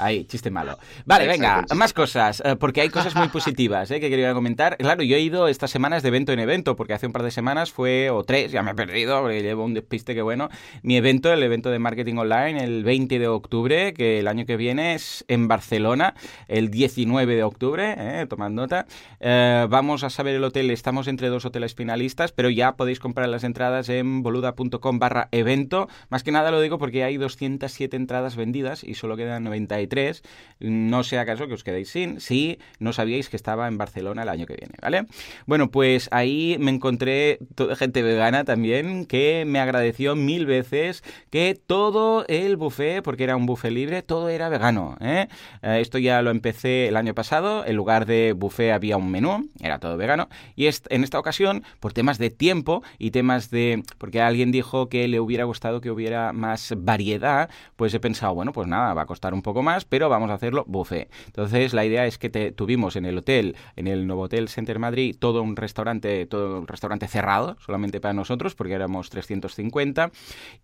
Ahí, 0.01 0.25
chiste 0.25 0.51
malo. 0.51 0.79
Vale, 1.05 1.27
venga, 1.27 1.67
más 1.77 1.93
cosas, 1.93 2.43
eh, 2.43 2.57
porque 2.57 2.81
hay 2.81 2.89
cosas 2.89 3.15
muy 3.15 3.29
positivas 3.29 3.91
eh, 3.91 4.01
que 4.01 4.09
quería 4.09 4.33
comentar. 4.33 4.79
Claro, 4.79 5.03
yo 5.03 5.17
he 5.17 5.21
ido 5.21 5.47
estas 5.47 5.71
semanas 5.71 6.03
de 6.03 6.09
evento 6.09 6.33
en 6.33 6.41
evento, 6.41 6.75
porque 6.75 6.95
hace 6.95 7.07
un 7.07 7.13
par 7.13 7.23
de 7.23 7.31
semanas 7.31 7.71
fue, 7.71 8.09
o 8.09 8.25
tres, 8.25 8.51
ya 8.51 8.63
me 8.63 8.71
he 8.71 8.75
perdido, 8.75 9.21
porque 9.21 9.43
llevo 9.43 9.63
un 9.65 9.75
despiste 9.75 10.15
que 10.15 10.23
bueno, 10.23 10.49
mi 10.83 10.97
evento, 10.97 11.31
el 11.31 11.43
evento 11.43 11.71
de 11.71 11.79
marketing 11.79 12.17
online, 12.17 12.65
el 12.65 12.83
20 12.83 13.19
de 13.19 13.29
octubre, 13.29 13.93
que 13.93 14.21
el 14.21 14.29
año 14.29 14.47
que 14.47 14.57
viene 14.57 14.95
es 14.95 15.25
en 15.29 15.49
Barcelona, 15.49 16.15
el 16.49 16.71
19 16.71 17.37
de 17.37 17.43
octubre, 17.43 17.95
eh, 17.99 18.27
tomad 18.27 18.51
nota. 18.51 18.87
Eh, 19.21 19.67
vamos 19.69 20.03
a 20.03 20.09
saber 20.09 20.35
el 20.35 20.45
hotel, 20.45 20.71
estamos 20.71 21.09
entre 21.09 21.29
dos 21.29 21.45
hoteles 21.45 21.75
finalistas, 21.75 22.33
pero 22.33 22.49
ya 22.49 22.77
podéis 22.77 23.01
comprar 23.01 23.29
las 23.29 23.45
entradas 23.45 23.91
en 23.91 24.23
boluda.com 24.23 24.99
barra 24.99 25.29
evento. 25.31 25.89
Más 26.09 26.23
que 26.23 26.33
nada 26.33 26.51
lo 26.51 26.63
digo 26.63 26.79
porque 26.79 27.05
hay 27.05 27.19
207 27.19 27.97
entradas 27.97 28.37
vendidas 28.37 28.83
y 28.83 28.95
solo 28.95 29.19
quedan 29.19 29.45
93 29.45 29.90
no 30.61 31.05
sea 31.05 31.23
acaso 31.23 31.49
que 31.49 31.55
os 31.55 31.65
quedéis 31.65 31.91
sin, 31.91 32.21
si 32.21 32.59
no 32.79 32.93
sabíais 32.93 33.29
que 33.29 33.37
estaba 33.37 33.67
en 33.67 33.79
Barcelona 33.79 34.23
el 34.23 34.29
año 34.29 34.47
que 34.47 34.57
viene, 34.57 34.75
¿vale? 34.81 35.07
Bueno, 35.47 35.71
pues 35.71 36.09
ahí 36.13 36.57
me 36.61 36.71
encontré 36.71 37.39
toda 37.55 37.77
gente 37.77 38.03
vegana 38.03 38.45
también 38.45 39.07
que 39.07 39.45
me 39.47 39.59
agradeció 39.59 40.17
mil 40.17 40.47
veces 40.47 41.03
que 41.31 41.59
todo 41.67 42.25
el 42.29 42.57
buffet, 42.57 43.03
porque 43.03 43.25
era 43.25 43.37
un 43.37 43.47
buffet 43.47 43.73
libre, 43.73 44.03
todo 44.03 44.29
era 44.29 44.49
vegano, 44.49 44.97
¿eh? 45.01 45.29
Eh, 45.63 45.79
esto 45.81 45.99
ya 45.99 46.23
lo 46.23 46.31
empecé 46.31 46.89
el 46.89 46.97
año 46.97 47.15
pasado, 47.15 47.65
en 47.65 47.77
lugar 47.77 48.07
de 48.07 48.35
buffet 48.37 48.73
había 48.73 48.97
un 48.97 49.11
menú, 49.11 49.49
era 49.61 49.79
todo 49.79 49.97
vegano, 49.97 50.29
y 50.57 50.67
en 50.67 51.05
esta 51.05 51.19
ocasión, 51.19 51.65
por 51.81 51.93
temas 51.93 52.19
de 52.19 52.31
tiempo 52.31 52.83
y 52.99 53.11
temas 53.11 53.51
de... 53.51 53.83
porque 53.99 54.21
alguien 54.21 54.53
dijo 54.53 54.89
que 54.89 55.09
le 55.09 55.21
hubiera 55.21 55.45
gustado 55.45 55.81
que 55.81 55.91
hubiera 55.91 56.33
más 56.33 56.75
variedad, 56.77 57.51
pues 57.77 57.95
he 57.95 58.01
pensado, 58.01 58.35
bueno, 58.35 58.53
pues 58.53 58.69
nada, 58.69 58.95
va 58.95 59.03
a 59.03 59.07
costar 59.07 59.35
un 59.35 59.43
poco 59.43 59.63
más, 59.63 59.80
pero 59.85 60.09
vamos 60.09 60.31
a 60.31 60.35
hacerlo 60.35 60.65
buffet. 60.67 61.11
Entonces 61.27 61.73
la 61.75 61.85
idea 61.85 62.07
es 62.07 62.19
que 62.19 62.31
te, 62.31 62.53
tuvimos 62.53 62.97
en 62.97 63.05
el 63.05 63.19
hotel, 63.19 63.57
en 63.77 63.87
el 63.87 64.07
Novotel 64.07 64.49
Center 64.49 64.79
Madrid, 64.79 65.17
todo 65.19 65.43
un 65.43 65.57
restaurante, 65.57 66.27
todo 66.27 66.61
un 66.61 66.67
restaurante 66.67 67.09
cerrado, 67.09 67.57
solamente 67.61 68.01
para 68.01 68.15
nosotros, 68.15 68.55
porque 68.55 68.75
éramos 68.75 69.11
350, 69.11 70.11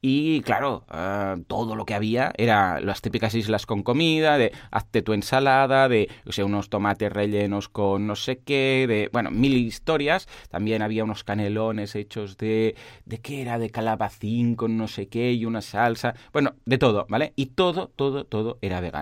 y 0.00 0.40
claro, 0.42 0.84
eh, 0.92 1.36
todo 1.46 1.76
lo 1.76 1.84
que 1.84 1.94
había 1.94 2.32
era 2.36 2.80
las 2.80 3.00
típicas 3.00 3.34
islas 3.34 3.66
con 3.66 3.82
comida, 3.82 4.38
de 4.38 4.52
hazte 4.70 5.02
tu 5.02 5.12
ensalada, 5.12 5.88
de 5.88 6.08
o 6.26 6.32
sea, 6.32 6.44
unos 6.44 6.70
tomates 6.70 7.12
rellenos 7.12 7.68
con 7.68 8.06
no 8.06 8.16
sé 8.16 8.38
qué, 8.38 8.86
de, 8.88 9.10
bueno, 9.12 9.30
mil 9.30 9.56
historias. 9.56 10.28
También 10.50 10.82
había 10.82 11.04
unos 11.04 11.24
canelones 11.24 11.94
hechos 11.94 12.36
de, 12.36 12.76
¿de 13.04 13.18
qué 13.18 13.42
era? 13.42 13.58
De 13.58 13.70
calabacín 13.70 14.54
con 14.54 14.76
no 14.76 14.88
sé 14.88 15.08
qué 15.08 15.32
y 15.32 15.44
una 15.44 15.62
salsa. 15.62 16.14
Bueno, 16.32 16.54
de 16.64 16.78
todo, 16.78 17.06
¿vale? 17.08 17.32
Y 17.36 17.46
todo, 17.46 17.88
todo, 17.88 18.24
todo 18.24 18.58
era 18.60 18.80
vegano. 18.80 18.95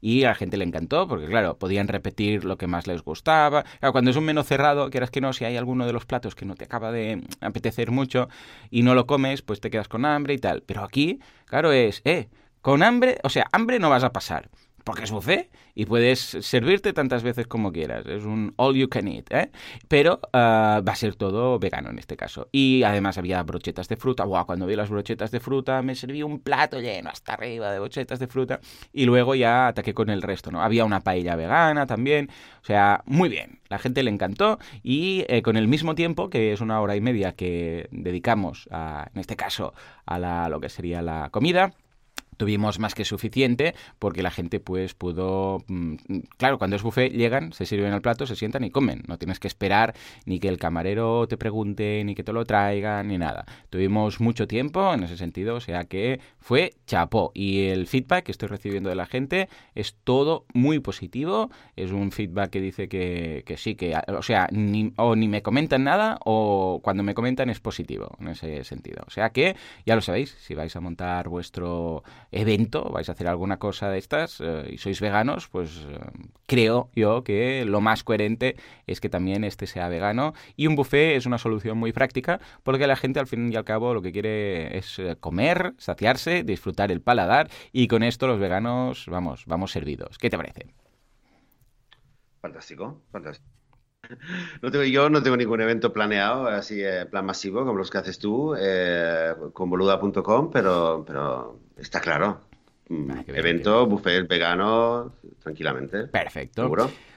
Y 0.00 0.24
a 0.24 0.28
la 0.28 0.34
gente 0.34 0.56
le 0.56 0.64
encantó 0.64 1.08
porque, 1.08 1.26
claro, 1.26 1.58
podían 1.58 1.88
repetir 1.88 2.44
lo 2.44 2.56
que 2.56 2.66
más 2.66 2.86
les 2.86 3.02
gustaba. 3.02 3.64
Cuando 3.92 4.10
es 4.10 4.16
un 4.16 4.24
menú 4.24 4.42
cerrado, 4.42 4.90
quieras 4.90 5.10
que 5.10 5.20
no, 5.20 5.32
si 5.32 5.44
hay 5.44 5.56
alguno 5.56 5.86
de 5.86 5.92
los 5.92 6.06
platos 6.06 6.34
que 6.34 6.44
no 6.44 6.54
te 6.54 6.64
acaba 6.64 6.92
de 6.92 7.22
apetecer 7.40 7.90
mucho 7.90 8.28
y 8.70 8.82
no 8.82 8.94
lo 8.94 9.06
comes, 9.06 9.42
pues 9.42 9.60
te 9.60 9.70
quedas 9.70 9.88
con 9.88 10.04
hambre 10.04 10.34
y 10.34 10.38
tal. 10.38 10.62
Pero 10.62 10.82
aquí, 10.82 11.20
claro, 11.46 11.72
es, 11.72 12.02
eh, 12.04 12.28
con 12.60 12.82
hambre, 12.82 13.18
o 13.22 13.28
sea, 13.28 13.46
hambre 13.52 13.78
no 13.78 13.90
vas 13.90 14.04
a 14.04 14.12
pasar 14.12 14.50
porque 14.84 15.04
es 15.04 15.10
buffet 15.10 15.50
y 15.74 15.86
puedes 15.86 16.20
servirte 16.20 16.92
tantas 16.92 17.22
veces 17.22 17.46
como 17.46 17.72
quieras. 17.72 18.06
Es 18.06 18.24
un 18.24 18.52
all 18.56 18.76
you 18.76 18.88
can 18.88 19.08
eat, 19.08 19.32
¿eh? 19.32 19.50
Pero 19.88 20.20
ah, 20.32 20.82
va 20.86 20.92
a 20.92 20.96
ser 20.96 21.16
todo 21.16 21.58
vegano 21.58 21.90
en 21.90 21.98
este 21.98 22.16
caso. 22.16 22.48
Y 22.52 22.82
además 22.84 23.18
había 23.18 23.42
brochetas 23.42 23.88
de 23.88 23.96
fruta. 23.96 24.24
Wow, 24.24 24.46
cuando 24.46 24.66
vi 24.66 24.76
las 24.76 24.90
brochetas 24.90 25.30
de 25.30 25.40
fruta 25.40 25.82
me 25.82 25.94
serví 25.94 26.22
un 26.22 26.38
plato 26.38 26.80
lleno 26.80 27.10
hasta 27.10 27.32
arriba 27.32 27.72
de 27.72 27.78
brochetas 27.78 28.18
de 28.18 28.26
fruta 28.26 28.60
y 28.92 29.06
luego 29.06 29.34
ya 29.34 29.68
ataqué 29.68 29.94
con 29.94 30.10
el 30.10 30.22
resto, 30.22 30.50
¿no? 30.50 30.62
Había 30.62 30.84
una 30.84 31.00
paella 31.00 31.34
vegana 31.34 31.86
también. 31.86 32.28
O 32.62 32.66
sea, 32.66 33.02
muy 33.06 33.28
bien. 33.28 33.60
La 33.68 33.78
gente 33.78 34.02
le 34.02 34.10
encantó 34.10 34.58
y 34.82 35.24
eh, 35.28 35.42
con 35.42 35.56
el 35.56 35.66
mismo 35.66 35.94
tiempo, 35.94 36.28
que 36.28 36.52
es 36.52 36.60
una 36.60 36.80
hora 36.80 36.94
y 36.94 37.00
media 37.00 37.32
que 37.32 37.88
dedicamos, 37.90 38.68
a, 38.70 39.08
en 39.14 39.20
este 39.20 39.36
caso, 39.36 39.74
a 40.06 40.48
lo 40.48 40.60
que 40.60 40.68
sería 40.68 41.02
la 41.02 41.30
comida, 41.30 41.72
tuvimos 42.36 42.78
más 42.78 42.94
que 42.94 43.04
suficiente 43.04 43.74
porque 43.98 44.22
la 44.22 44.30
gente 44.30 44.60
pues 44.60 44.94
pudo 44.94 45.64
mm, 45.66 45.96
claro 46.36 46.58
cuando 46.58 46.76
es 46.76 46.82
buffet 46.82 47.12
llegan 47.12 47.52
se 47.52 47.66
sirven 47.66 47.92
al 47.92 48.02
plato 48.02 48.26
se 48.26 48.36
sientan 48.36 48.64
y 48.64 48.70
comen. 48.70 49.02
No 49.06 49.18
tienes 49.18 49.40
que 49.40 49.48
esperar 49.48 49.94
ni 50.26 50.38
que 50.38 50.48
el 50.48 50.58
camarero 50.58 51.26
te 51.26 51.36
pregunte 51.36 52.02
ni 52.04 52.14
que 52.14 52.24
te 52.24 52.32
lo 52.32 52.44
traigan 52.44 53.08
ni 53.08 53.18
nada. 53.18 53.44
Tuvimos 53.70 54.20
mucho 54.20 54.46
tiempo 54.46 54.92
en 54.92 55.04
ese 55.04 55.16
sentido 55.16 55.56
o 55.56 55.60
sea 55.60 55.84
que 55.84 56.20
fue 56.38 56.74
chapó. 56.86 57.32
Y 57.34 57.66
el 57.66 57.86
feedback 57.86 58.24
que 58.24 58.32
estoy 58.32 58.48
recibiendo 58.48 58.88
de 58.88 58.96
la 58.96 59.06
gente 59.06 59.48
es 59.74 59.96
todo 60.04 60.46
muy 60.52 60.78
positivo. 60.78 61.50
Es 61.76 61.90
un 61.90 62.12
feedback 62.12 62.50
que 62.50 62.60
dice 62.60 62.88
que, 62.88 63.42
que 63.46 63.56
sí 63.56 63.74
que 63.74 63.96
o 64.08 64.22
sea 64.22 64.48
ni, 64.50 64.92
o 64.96 65.16
ni 65.16 65.28
me 65.28 65.42
comentan 65.42 65.84
nada 65.84 66.18
o 66.24 66.80
cuando 66.82 67.02
me 67.02 67.14
comentan 67.14 67.50
es 67.50 67.60
positivo 67.60 68.16
en 68.20 68.28
ese 68.28 68.64
sentido. 68.64 69.02
O 69.06 69.10
sea 69.10 69.30
que 69.30 69.56
ya 69.86 69.94
lo 69.94 70.02
sabéis 70.02 70.36
si 70.40 70.54
vais 70.54 70.74
a 70.76 70.80
montar 70.80 71.28
vuestro 71.28 72.04
evento, 72.34 72.90
vais 72.90 73.08
a 73.08 73.12
hacer 73.12 73.28
alguna 73.28 73.58
cosa 73.58 73.88
de 73.88 73.98
estas 73.98 74.40
eh, 74.40 74.68
y 74.72 74.78
sois 74.78 75.00
veganos, 75.00 75.48
pues 75.48 75.86
eh, 75.88 75.98
creo 76.46 76.90
yo 76.94 77.22
que 77.22 77.64
lo 77.64 77.80
más 77.80 78.02
coherente 78.02 78.56
es 78.86 79.00
que 79.00 79.08
también 79.08 79.44
este 79.44 79.66
sea 79.66 79.88
vegano 79.88 80.34
y 80.56 80.66
un 80.66 80.74
buffet 80.74 81.16
es 81.16 81.26
una 81.26 81.38
solución 81.38 81.78
muy 81.78 81.92
práctica 81.92 82.40
porque 82.64 82.86
la 82.86 82.96
gente 82.96 83.20
al 83.20 83.28
fin 83.28 83.52
y 83.52 83.56
al 83.56 83.64
cabo 83.64 83.94
lo 83.94 84.02
que 84.02 84.12
quiere 84.12 84.76
es 84.76 84.98
eh, 84.98 85.16
comer, 85.18 85.74
saciarse, 85.78 86.42
disfrutar 86.42 86.90
el 86.90 87.00
paladar 87.00 87.48
y 87.72 87.86
con 87.86 88.02
esto 88.02 88.26
los 88.26 88.40
veganos, 88.40 89.06
vamos, 89.08 89.44
vamos 89.46 89.70
servidos. 89.70 90.18
¿Qué 90.18 90.28
te 90.28 90.36
parece? 90.36 90.74
Fantástico, 92.40 93.00
fantástico. 93.10 93.53
No 94.62 94.70
tengo, 94.70 94.84
yo 94.84 95.10
no 95.10 95.22
tengo 95.22 95.36
ningún 95.36 95.60
evento 95.60 95.92
planeado, 95.92 96.48
así 96.48 96.82
en 96.82 97.08
plan 97.08 97.26
masivo, 97.26 97.64
como 97.64 97.78
los 97.78 97.90
que 97.90 97.98
haces 97.98 98.18
tú, 98.18 98.54
con 99.52 99.70
boluda.com, 99.70 100.50
pero, 100.50 101.04
pero 101.06 101.58
Está 101.76 102.00
claro. 102.00 102.40
Mm, 102.88 103.10
ah, 103.10 103.24
evento, 103.28 103.86
buffet 103.86 104.28
vegano, 104.28 105.12
tranquilamente. 105.42 106.06
Perfecto. 106.06 106.70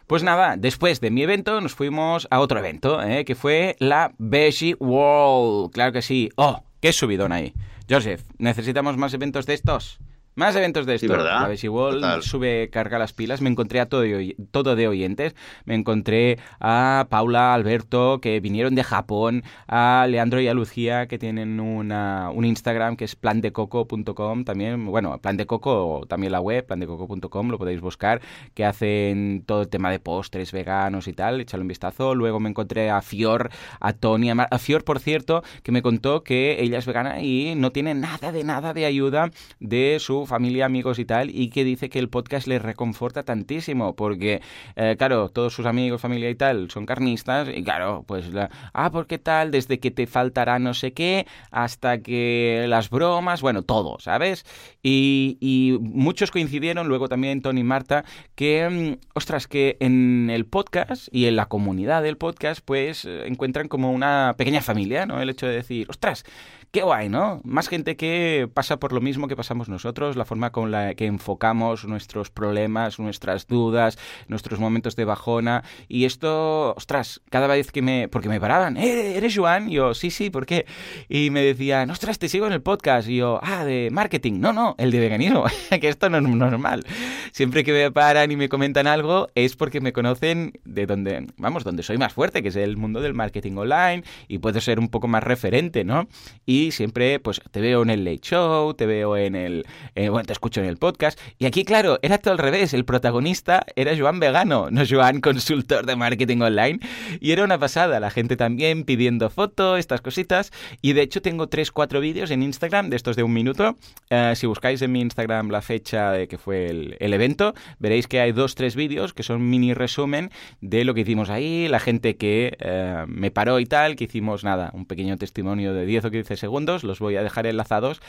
Pues 0.08 0.24
nada, 0.24 0.56
después 0.58 1.02
de 1.02 1.12
mi 1.12 1.24
evento 1.24 1.60
nos 1.60 1.76
fuimos 1.76 2.28
a 2.32 2.40
otro 2.40 2.60
evento, 2.60 3.02
¿eh? 3.04 3.26
que 3.26 3.36
fue 3.36 3.76
la 3.80 4.14
Veggie 4.18 4.76
World. 4.80 5.72
Claro 5.74 5.92
que 5.92 6.02
sí. 6.02 6.30
¡Oh! 6.38 6.64
¡Qué 6.80 6.94
subidón 6.94 7.34
ahí! 7.34 7.54
Joseph, 7.90 8.24
¿necesitamos 8.38 8.98
más 8.98 9.14
eventos 9.14 9.46
de 9.46 9.54
estos? 9.54 10.00
Más 10.38 10.56
eventos 10.56 10.86
de 10.86 10.94
esto. 10.94 11.08
¿verdad? 11.08 11.50
La 11.50 11.56
igual 11.56 12.22
sube, 12.22 12.70
carga 12.70 13.00
las 13.00 13.12
pilas. 13.12 13.42
Me 13.42 13.50
encontré 13.50 13.80
a 13.80 13.88
todo 13.88 14.02
de, 14.02 14.36
todo 14.52 14.76
de 14.76 14.88
oyentes. 14.88 15.36
Me 15.66 15.74
encontré 15.74 16.38
a 16.60 17.08
Paula, 17.10 17.56
Alberto, 17.56 18.22
que 18.22 18.40
vinieron 18.40 18.76
de 18.76 18.84
Japón, 18.84 19.42
a 19.68 20.06
Leandro 20.08 20.40
y 20.40 20.48
a 20.48 20.54
Lucía, 20.54 21.08
que 21.08 21.18
tienen 21.18 21.60
una, 21.60 22.30
un 22.30 22.46
Instagram 22.46 22.98
que 22.98 23.06
es 23.06 23.16
plandecoco.com. 23.16 24.44
También, 24.44 24.86
bueno, 24.86 25.18
plan 25.18 25.38
de 25.38 25.48
coco, 25.48 26.06
también 26.08 26.32
la 26.32 26.40
web, 26.40 26.68
plandecoco.com, 26.68 27.50
lo 27.50 27.58
podéis 27.58 27.82
buscar, 27.82 28.22
que 28.54 28.64
hacen 28.64 29.44
todo 29.44 29.64
el 29.64 29.70
tema 29.70 29.90
de 29.90 30.00
postres 30.00 30.52
veganos 30.52 31.08
y 31.08 31.14
tal. 31.14 31.42
Échale 31.42 31.62
un 31.62 31.68
vistazo. 31.68 32.14
Luego 32.14 32.40
me 32.40 32.50
encontré 32.50 32.92
a 32.92 33.02
Fior, 33.02 33.50
a 33.80 33.94
Tony, 33.94 34.30
a, 34.30 34.34
a 34.34 34.60
Fior, 34.60 34.84
por 34.84 35.00
cierto, 35.00 35.42
que 35.64 35.72
me 35.72 35.82
contó 35.82 36.24
que 36.24 36.62
ella 36.62 36.78
es 36.78 36.86
vegana 36.86 37.24
y 37.24 37.56
no 37.56 37.72
tiene 37.72 37.96
nada 37.96 38.32
de 38.32 38.44
nada 38.44 38.76
de 38.76 38.86
ayuda 38.86 39.32
de 39.60 39.98
su 40.00 40.27
familia, 40.28 40.66
amigos 40.66 41.00
y 41.00 41.06
tal, 41.06 41.30
y 41.30 41.50
que 41.50 41.64
dice 41.64 41.90
que 41.90 42.00
el 42.00 42.10
podcast 42.10 42.48
le 42.48 42.60
reconforta 42.60 43.24
tantísimo, 43.24 43.96
porque, 43.96 44.42
eh, 44.76 44.96
claro, 44.98 45.30
todos 45.30 45.54
sus 45.54 45.66
amigos, 45.66 46.02
familia 46.02 46.30
y 46.30 46.36
tal 46.36 46.70
son 46.70 46.86
carnistas, 46.86 47.50
y 47.54 47.64
claro, 47.64 48.04
pues, 48.08 48.34
la, 48.34 48.50
ah, 48.74 48.92
¿por 48.92 49.08
qué 49.08 49.18
tal? 49.18 49.52
Desde 49.52 49.80
que 49.80 49.92
te 49.92 50.08
faltará 50.08 50.60
no 50.60 50.74
sé 50.74 50.94
qué, 50.94 51.26
hasta 51.52 52.00
que 52.00 52.66
las 52.68 52.90
bromas, 52.90 53.42
bueno, 53.42 53.64
todo, 53.64 53.98
¿sabes? 54.00 54.46
Y, 54.84 55.38
y 55.42 55.78
muchos 55.82 56.32
coincidieron, 56.32 56.88
luego 56.88 57.08
también 57.10 57.42
Tony 57.42 57.62
y 57.62 57.64
Marta, 57.64 58.06
que, 58.36 58.70
mm, 58.70 59.08
ostras, 59.16 59.48
que 59.48 59.78
en 59.80 60.30
el 60.30 60.46
podcast 60.46 61.08
y 61.12 61.26
en 61.26 61.36
la 61.36 61.48
comunidad 61.48 62.04
del 62.04 62.18
podcast, 62.18 62.62
pues, 62.64 63.06
eh, 63.06 63.28
encuentran 63.28 63.68
como 63.68 63.92
una 63.92 64.36
pequeña 64.38 64.62
familia, 64.62 65.06
¿no? 65.06 65.22
El 65.22 65.30
hecho 65.30 65.48
de 65.48 65.56
decir, 65.56 65.88
ostras, 65.90 66.24
qué 66.72 66.82
guay, 66.82 67.10
¿no? 67.10 67.42
Más 67.44 67.70
gente 67.70 67.96
que 67.96 68.50
pasa 68.54 68.78
por 68.78 68.94
lo 68.94 69.02
mismo 69.02 69.28
que 69.28 69.36
pasamos 69.36 69.70
nosotros, 69.70 70.16
la 70.16 70.26
forma 70.26 70.52
con 70.52 70.72
la 70.72 70.96
que 70.96 71.06
enfocamos 71.06 71.86
nuestros 71.86 72.30
problemas, 72.30 73.00
nuestras 73.00 73.48
dudas, 73.48 73.98
nuestros 74.28 74.60
momentos 74.60 74.96
de 74.96 75.06
bajona. 75.06 75.64
Y 75.88 76.06
esto, 76.06 76.74
ostras, 76.76 77.22
cada 77.30 77.48
vez 77.48 77.72
que 77.72 77.82
me... 77.82 78.08
Porque 78.10 78.30
me 78.30 78.40
paraban, 78.40 78.78
¿Eh, 78.78 79.18
¿eres 79.18 79.36
Joan? 79.36 79.70
Y 79.70 79.76
yo, 79.76 79.94
sí, 79.94 80.12
sí, 80.12 80.30
¿por 80.30 80.46
qué? 80.46 80.66
Y 81.10 81.30
me 81.30 81.42
decían, 81.42 81.90
ostras, 81.90 82.20
te 82.20 82.30
sigo 82.30 82.48
en 82.48 82.54
el 82.54 82.62
podcast. 82.62 83.08
Y 83.08 83.18
yo, 83.18 83.40
ah, 83.42 83.64
de 83.64 83.90
marketing. 83.92 84.40
No, 84.40 84.54
no, 84.54 84.76
el 84.78 84.92
de 84.92 85.00
veganismo, 85.00 85.46
que 85.82 85.88
esto 85.88 86.10
no 86.10 86.18
es 86.18 86.24
normal. 86.24 86.86
Siempre 87.32 87.64
que 87.64 87.72
me 87.72 87.92
paran 87.92 88.32
y 88.32 88.36
me 88.36 88.50
comentan 88.50 88.88
algo 88.88 89.28
es 89.36 89.56
porque 89.56 89.82
me 89.82 89.94
conocen 89.94 90.54
de 90.66 90.86
donde, 90.86 91.28
vamos, 91.38 91.64
donde 91.64 91.84
soy 91.84 91.98
más 91.98 92.14
fuerte, 92.14 92.42
que 92.42 92.50
es 92.50 92.56
el 92.56 92.78
mundo 92.78 93.02
del 93.02 93.14
marketing 93.14 93.58
online 93.58 94.04
y 94.28 94.40
puedo 94.40 94.60
ser 94.62 94.80
un 94.80 94.90
poco 94.90 95.08
más 95.08 95.24
referente, 95.24 95.84
¿no? 95.84 96.08
Y 96.46 96.57
siempre 96.72 97.20
pues 97.20 97.42
te 97.52 97.62
veo 97.62 97.82
en 97.82 97.90
el 97.90 98.04
Late 98.04 98.20
Show, 98.22 98.74
te 98.74 98.86
veo 98.86 99.18
en 99.18 99.36
el... 99.36 99.66
Eh, 99.96 100.10
bueno, 100.10 100.26
te 100.26 100.34
escucho 100.34 100.62
en 100.62 100.68
el 100.68 100.78
podcast. 100.78 101.20
Y 101.38 101.46
aquí, 101.46 101.64
claro, 101.64 102.00
era 102.02 102.18
todo 102.18 102.34
al 102.34 102.38
revés. 102.38 102.74
El 102.74 102.86
protagonista 102.86 103.66
era 103.76 103.98
Joan 103.98 104.20
Vegano, 104.20 104.70
no 104.72 104.84
Joan 104.90 105.22
consultor 105.22 105.86
de 105.86 105.96
marketing 105.96 106.42
online. 106.42 106.80
Y 107.20 107.32
era 107.32 107.44
una 107.44 107.58
pasada. 107.58 108.00
La 108.00 108.12
gente 108.12 108.36
también 108.36 108.84
pidiendo 108.84 109.30
fotos, 109.30 109.80
estas 109.80 110.02
cositas. 110.02 110.52
Y 110.82 110.94
de 110.94 111.02
hecho 111.02 111.22
tengo 111.22 111.48
3, 111.48 111.72
4 111.72 112.00
vídeos 112.00 112.32
en 112.32 112.44
Instagram 112.44 112.90
de 112.90 112.96
estos 112.96 113.16
de 113.16 113.24
un 113.24 113.34
minuto. 113.34 113.78
Eh, 114.10 114.34
si 114.36 114.48
buscáis 114.48 114.82
en 114.82 114.92
mi 114.92 115.02
Instagram 115.02 115.50
la 115.50 115.62
fecha 115.62 116.12
de 116.12 116.28
que 116.28 116.38
fue 116.38 116.68
el, 116.68 116.98
el 117.00 117.14
evento, 117.14 117.54
veréis 117.80 118.08
que 118.08 118.20
hay 118.20 118.32
dos, 118.32 118.56
tres 118.56 118.76
vídeos 118.76 119.14
que 119.14 119.24
son 119.24 119.50
mini 119.50 119.74
resumen 119.74 120.32
de 120.62 120.84
lo 120.84 120.94
que 120.94 121.02
hicimos 121.02 121.30
ahí, 121.30 121.68
la 121.68 121.80
gente 121.80 122.16
que 122.16 122.58
eh, 122.60 123.06
me 123.08 123.32
paró 123.32 123.60
y 123.60 123.66
tal, 123.66 123.96
que 123.96 124.06
hicimos 124.06 124.44
nada, 124.44 124.72
un 124.74 124.86
pequeño 124.86 125.18
testimonio 125.18 125.74
de 125.74 125.86
10 125.86 126.06
o 126.06 126.12
15 126.12 126.36
segundos 126.36 126.47
segundos, 126.48 126.86
los 126.86 127.00
voy 127.00 127.18
a 127.18 127.24
dejar 127.24 127.46
enlazados 127.46 128.00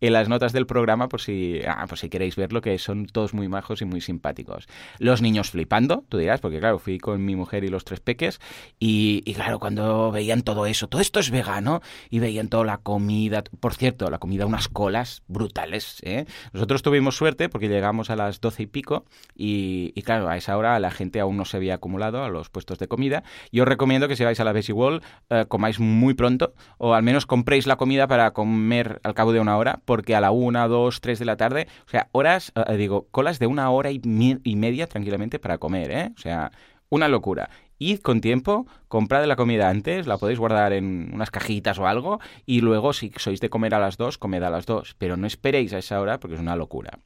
en 0.00 0.12
las 0.12 0.28
notas 0.28 0.52
del 0.52 0.66
programa 0.66 1.08
por 1.08 1.20
si, 1.20 1.60
ah, 1.66 1.84
por 1.88 1.98
si 1.98 2.08
queréis 2.08 2.36
verlo, 2.36 2.60
que 2.60 2.78
son 2.78 3.06
todos 3.06 3.34
muy 3.34 3.48
majos 3.48 3.82
y 3.82 3.86
muy 3.86 4.00
simpáticos. 4.00 4.68
Los 5.00 5.20
niños 5.20 5.50
flipando, 5.50 6.04
tú 6.08 6.16
dirás, 6.18 6.40
porque 6.40 6.60
claro, 6.60 6.78
fui 6.78 6.98
con 6.98 7.24
mi 7.24 7.34
mujer 7.34 7.64
y 7.64 7.68
los 7.68 7.84
tres 7.84 7.98
peques, 7.98 8.38
y, 8.78 9.22
y 9.26 9.34
claro, 9.34 9.58
cuando 9.58 10.12
veían 10.12 10.42
todo 10.42 10.66
eso, 10.66 10.86
todo 10.86 11.00
esto 11.00 11.18
es 11.18 11.32
vegano, 11.32 11.80
y 12.08 12.20
veían 12.20 12.48
toda 12.48 12.64
la 12.64 12.78
comida, 12.78 13.42
por 13.58 13.74
cierto, 13.74 14.08
la 14.10 14.18
comida, 14.18 14.46
unas 14.46 14.68
colas 14.68 15.22
brutales, 15.26 15.98
¿eh? 16.04 16.26
Nosotros 16.52 16.82
tuvimos 16.82 17.16
suerte 17.16 17.48
porque 17.48 17.68
llegamos 17.68 18.10
a 18.10 18.16
las 18.16 18.40
doce 18.40 18.62
y 18.62 18.66
pico, 18.66 19.06
y, 19.34 19.92
y 19.96 20.02
claro, 20.02 20.28
a 20.28 20.36
esa 20.36 20.56
hora 20.56 20.78
la 20.78 20.92
gente 20.92 21.18
aún 21.18 21.36
no 21.36 21.44
se 21.44 21.56
había 21.56 21.74
acumulado 21.74 22.22
a 22.22 22.28
los 22.28 22.48
puestos 22.50 22.78
de 22.78 22.86
comida. 22.86 23.24
Yo 23.50 23.64
os 23.64 23.68
recomiendo 23.68 24.06
que 24.06 24.14
si 24.14 24.22
vais 24.22 24.38
a 24.38 24.44
la 24.44 24.52
Veggie 24.52 24.72
Wall, 24.72 25.02
eh, 25.30 25.46
comáis 25.48 25.80
muy 25.80 26.14
pronto, 26.14 26.54
o 26.76 26.94
al 26.94 27.02
menos 27.02 27.26
compréis 27.26 27.66
la 27.66 27.76
comida 27.76 27.87
para 28.08 28.32
comer 28.32 29.00
al 29.02 29.14
cabo 29.14 29.32
de 29.32 29.40
una 29.40 29.56
hora, 29.56 29.80
porque 29.84 30.14
a 30.14 30.20
la 30.20 30.30
una, 30.30 30.68
dos, 30.68 31.00
tres 31.00 31.18
de 31.18 31.24
la 31.24 31.36
tarde, 31.36 31.68
o 31.86 31.90
sea, 31.90 32.08
horas, 32.12 32.52
eh, 32.54 32.76
digo, 32.76 33.06
colas 33.10 33.38
de 33.38 33.46
una 33.46 33.70
hora 33.70 33.90
y, 33.90 34.00
y 34.04 34.56
media 34.56 34.86
tranquilamente 34.86 35.38
para 35.38 35.58
comer, 35.58 35.90
¿eh? 35.90 36.12
O 36.16 36.20
sea, 36.20 36.52
una 36.90 37.08
locura 37.08 37.50
id 37.78 38.00
con 38.00 38.20
tiempo, 38.20 38.66
comprad 38.88 39.24
la 39.26 39.36
comida 39.36 39.68
antes, 39.68 40.06
la 40.06 40.18
podéis 40.18 40.38
guardar 40.38 40.72
en 40.72 41.10
unas 41.12 41.30
cajitas 41.30 41.78
o 41.78 41.86
algo, 41.86 42.20
y 42.46 42.60
luego 42.60 42.92
si 42.92 43.12
sois 43.16 43.40
de 43.40 43.50
comer 43.50 43.74
a 43.74 43.78
las 43.78 43.96
dos, 43.96 44.18
comed 44.18 44.42
a 44.42 44.50
las 44.50 44.66
dos, 44.66 44.94
pero 44.98 45.16
no 45.16 45.26
esperéis 45.26 45.72
a 45.72 45.78
esa 45.78 46.00
hora 46.00 46.18
porque 46.18 46.34
es 46.34 46.40
una 46.40 46.56
locura. 46.56 46.98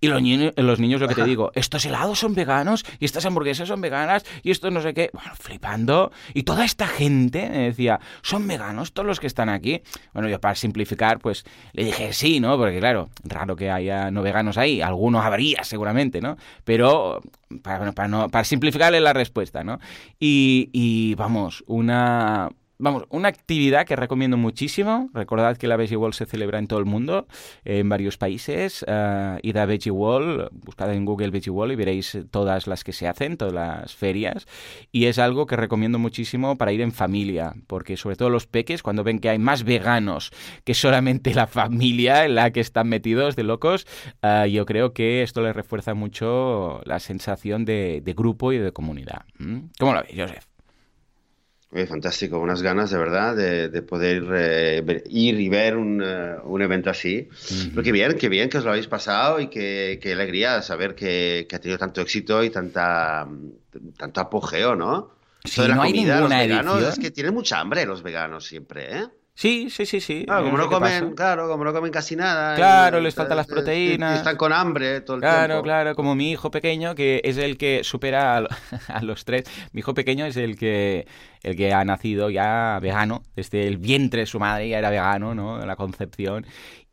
Y 0.00 0.08
los, 0.08 0.22
niños, 0.22 0.52
los 0.56 0.80
niños, 0.80 1.00
lo 1.00 1.08
que 1.08 1.14
te 1.14 1.24
digo, 1.24 1.50
estos 1.54 1.84
helados 1.86 2.18
son 2.18 2.34
veganos, 2.34 2.84
y 2.98 3.04
estas 3.04 3.24
hamburguesas 3.26 3.68
son 3.68 3.80
veganas, 3.80 4.24
y 4.42 4.50
esto 4.50 4.70
no 4.70 4.80
sé 4.80 4.94
qué, 4.94 5.10
bueno, 5.12 5.32
flipando, 5.34 6.12
y 6.32 6.42
toda 6.42 6.64
esta 6.64 6.86
gente 6.86 7.48
me 7.48 7.58
decía, 7.58 8.00
son 8.22 8.46
veganos 8.46 8.92
todos 8.92 9.06
los 9.06 9.20
que 9.20 9.26
están 9.26 9.48
aquí. 9.48 9.82
Bueno, 10.12 10.28
yo 10.28 10.40
para 10.40 10.54
simplificar, 10.54 11.18
pues 11.18 11.44
le 11.72 11.84
dije 11.84 12.12
sí, 12.12 12.40
¿no? 12.40 12.56
Porque 12.56 12.78
claro, 12.78 13.08
raro 13.24 13.56
que 13.56 13.70
haya 13.70 14.10
no 14.10 14.22
veganos 14.22 14.58
ahí, 14.58 14.80
algunos 14.80 15.24
habría 15.24 15.64
seguramente, 15.64 16.20
¿no? 16.20 16.36
Pero 16.64 17.20
para, 17.62 17.92
para, 17.92 18.08
no, 18.08 18.28
para 18.28 18.44
simplificarle 18.44 19.00
la 19.00 19.12
respuesta, 19.12 19.64
¿no? 19.64 19.78
Y, 20.18 20.70
y 20.72 21.14
vamos, 21.14 21.64
una, 21.66 22.50
Vamos, 22.78 23.04
una 23.10 23.28
actividad 23.28 23.86
que 23.86 23.94
recomiendo 23.94 24.36
muchísimo. 24.36 25.08
Recordad 25.14 25.56
que 25.56 25.68
la 25.68 25.76
Veggie 25.76 25.96
Wall 25.96 26.12
se 26.12 26.26
celebra 26.26 26.58
en 26.58 26.66
todo 26.66 26.80
el 26.80 26.84
mundo, 26.86 27.28
en 27.64 27.88
varios 27.88 28.18
países. 28.18 28.82
Uh, 28.82 29.38
id 29.42 29.56
a 29.56 29.64
Veggie 29.64 29.92
Wall, 29.92 30.48
buscad 30.52 30.92
en 30.92 31.04
Google 31.04 31.30
Veggie 31.30 31.50
Wall 31.50 31.70
y 31.70 31.76
veréis 31.76 32.18
todas 32.32 32.66
las 32.66 32.82
que 32.82 32.92
se 32.92 33.06
hacen, 33.06 33.36
todas 33.36 33.54
las 33.54 33.94
ferias. 33.94 34.46
Y 34.90 35.06
es 35.06 35.20
algo 35.20 35.46
que 35.46 35.56
recomiendo 35.56 36.00
muchísimo 36.00 36.58
para 36.58 36.72
ir 36.72 36.80
en 36.80 36.90
familia, 36.90 37.54
porque 37.68 37.96
sobre 37.96 38.16
todo 38.16 38.28
los 38.28 38.48
peques, 38.48 38.82
cuando 38.82 39.04
ven 39.04 39.20
que 39.20 39.28
hay 39.28 39.38
más 39.38 39.62
veganos 39.62 40.32
que 40.64 40.74
solamente 40.74 41.32
la 41.32 41.46
familia 41.46 42.24
en 42.24 42.34
la 42.34 42.50
que 42.50 42.60
están 42.60 42.88
metidos 42.88 43.36
de 43.36 43.44
locos, 43.44 43.86
uh, 44.22 44.46
yo 44.46 44.66
creo 44.66 44.92
que 44.92 45.22
esto 45.22 45.42
les 45.42 45.54
refuerza 45.54 45.94
mucho 45.94 46.80
la 46.84 46.98
sensación 46.98 47.64
de, 47.64 48.00
de 48.02 48.12
grupo 48.14 48.52
y 48.52 48.58
de 48.58 48.72
comunidad. 48.72 49.22
¿Mm? 49.38 49.58
¿Cómo 49.78 49.94
lo 49.94 50.02
veis, 50.02 50.20
Joseph? 50.20 50.53
Oye, 51.74 51.88
fantástico, 51.88 52.38
unas 52.38 52.62
ganas 52.62 52.92
de 52.92 52.98
verdad 52.98 53.34
de, 53.34 53.68
de 53.68 53.82
poder 53.82 54.22
eh, 54.32 54.80
ver, 54.84 55.02
ir 55.08 55.40
y 55.40 55.48
ver 55.48 55.76
un, 55.76 56.00
uh, 56.00 56.40
un 56.44 56.62
evento 56.62 56.88
así. 56.88 57.28
Uh 57.28 57.34
-huh. 57.34 57.70
Pero 57.70 57.82
qué 57.82 57.90
bien, 57.90 58.14
qué 58.16 58.28
bien 58.28 58.48
que 58.48 58.58
os 58.58 58.64
lo 58.64 58.70
habéis 58.70 58.86
pasado 58.86 59.40
y 59.40 59.48
qué, 59.48 59.98
qué 60.00 60.12
alegría 60.12 60.62
saber 60.62 60.94
que, 60.94 61.46
que, 61.48 61.56
ha 61.56 61.58
tenido 61.58 61.76
tanto 61.76 62.00
éxito 62.00 62.44
y 62.44 62.50
tanta, 62.50 63.26
tanto 63.98 64.20
apogeo, 64.20 64.76
¿no? 64.76 65.16
Sí, 65.44 65.62
no 65.66 65.82
hay 65.82 65.90
comida, 65.90 66.16
ninguna 66.18 66.38
veganos, 66.38 66.74
edición. 66.76 66.92
Es 66.92 66.98
que 67.00 67.10
tienen 67.10 67.34
mucha 67.34 67.58
hambre 67.58 67.84
los 67.86 68.04
veganos 68.04 68.44
siempre, 68.46 68.96
¿eh? 68.96 69.06
Sí, 69.36 69.68
sí, 69.68 69.84
sí, 69.84 70.00
sí. 70.00 70.24
Claro, 70.26 70.44
como 70.44 70.58
no, 70.58 70.68
comen, 70.68 71.14
claro, 71.16 71.48
como 71.48 71.64
no 71.64 71.72
comen 71.72 71.90
casi 71.90 72.14
nada. 72.14 72.54
Claro, 72.54 73.00
y, 73.00 73.02
les 73.02 73.16
faltan 73.16 73.36
las 73.36 73.48
proteínas. 73.48 74.14
Y 74.14 74.18
están 74.18 74.36
con 74.36 74.52
hambre 74.52 75.00
todo 75.00 75.16
el 75.16 75.22
claro, 75.22 75.36
tiempo. 75.36 75.48
Claro, 75.48 75.62
claro, 75.62 75.96
como 75.96 76.14
mi 76.14 76.30
hijo 76.30 76.52
pequeño, 76.52 76.94
que 76.94 77.20
es 77.24 77.36
el 77.36 77.58
que 77.58 77.82
supera 77.82 78.38
a, 78.38 78.46
a, 78.88 79.02
los 79.02 79.24
tres. 79.24 79.44
Mi 79.72 79.80
hijo 79.80 79.92
pequeño 79.92 80.24
es 80.24 80.36
el 80.36 80.56
que, 80.56 81.08
el 81.42 81.56
que 81.56 81.72
ha 81.72 81.84
nacido 81.84 82.30
ya 82.30 82.78
vegano. 82.80 83.24
Desde 83.34 83.66
el 83.66 83.78
vientre 83.78 84.20
de 84.20 84.26
su 84.26 84.38
madre 84.38 84.68
ya 84.68 84.78
era 84.78 84.90
vegano, 84.90 85.34
¿no? 85.34 85.66
La 85.66 85.74
concepción. 85.74 86.46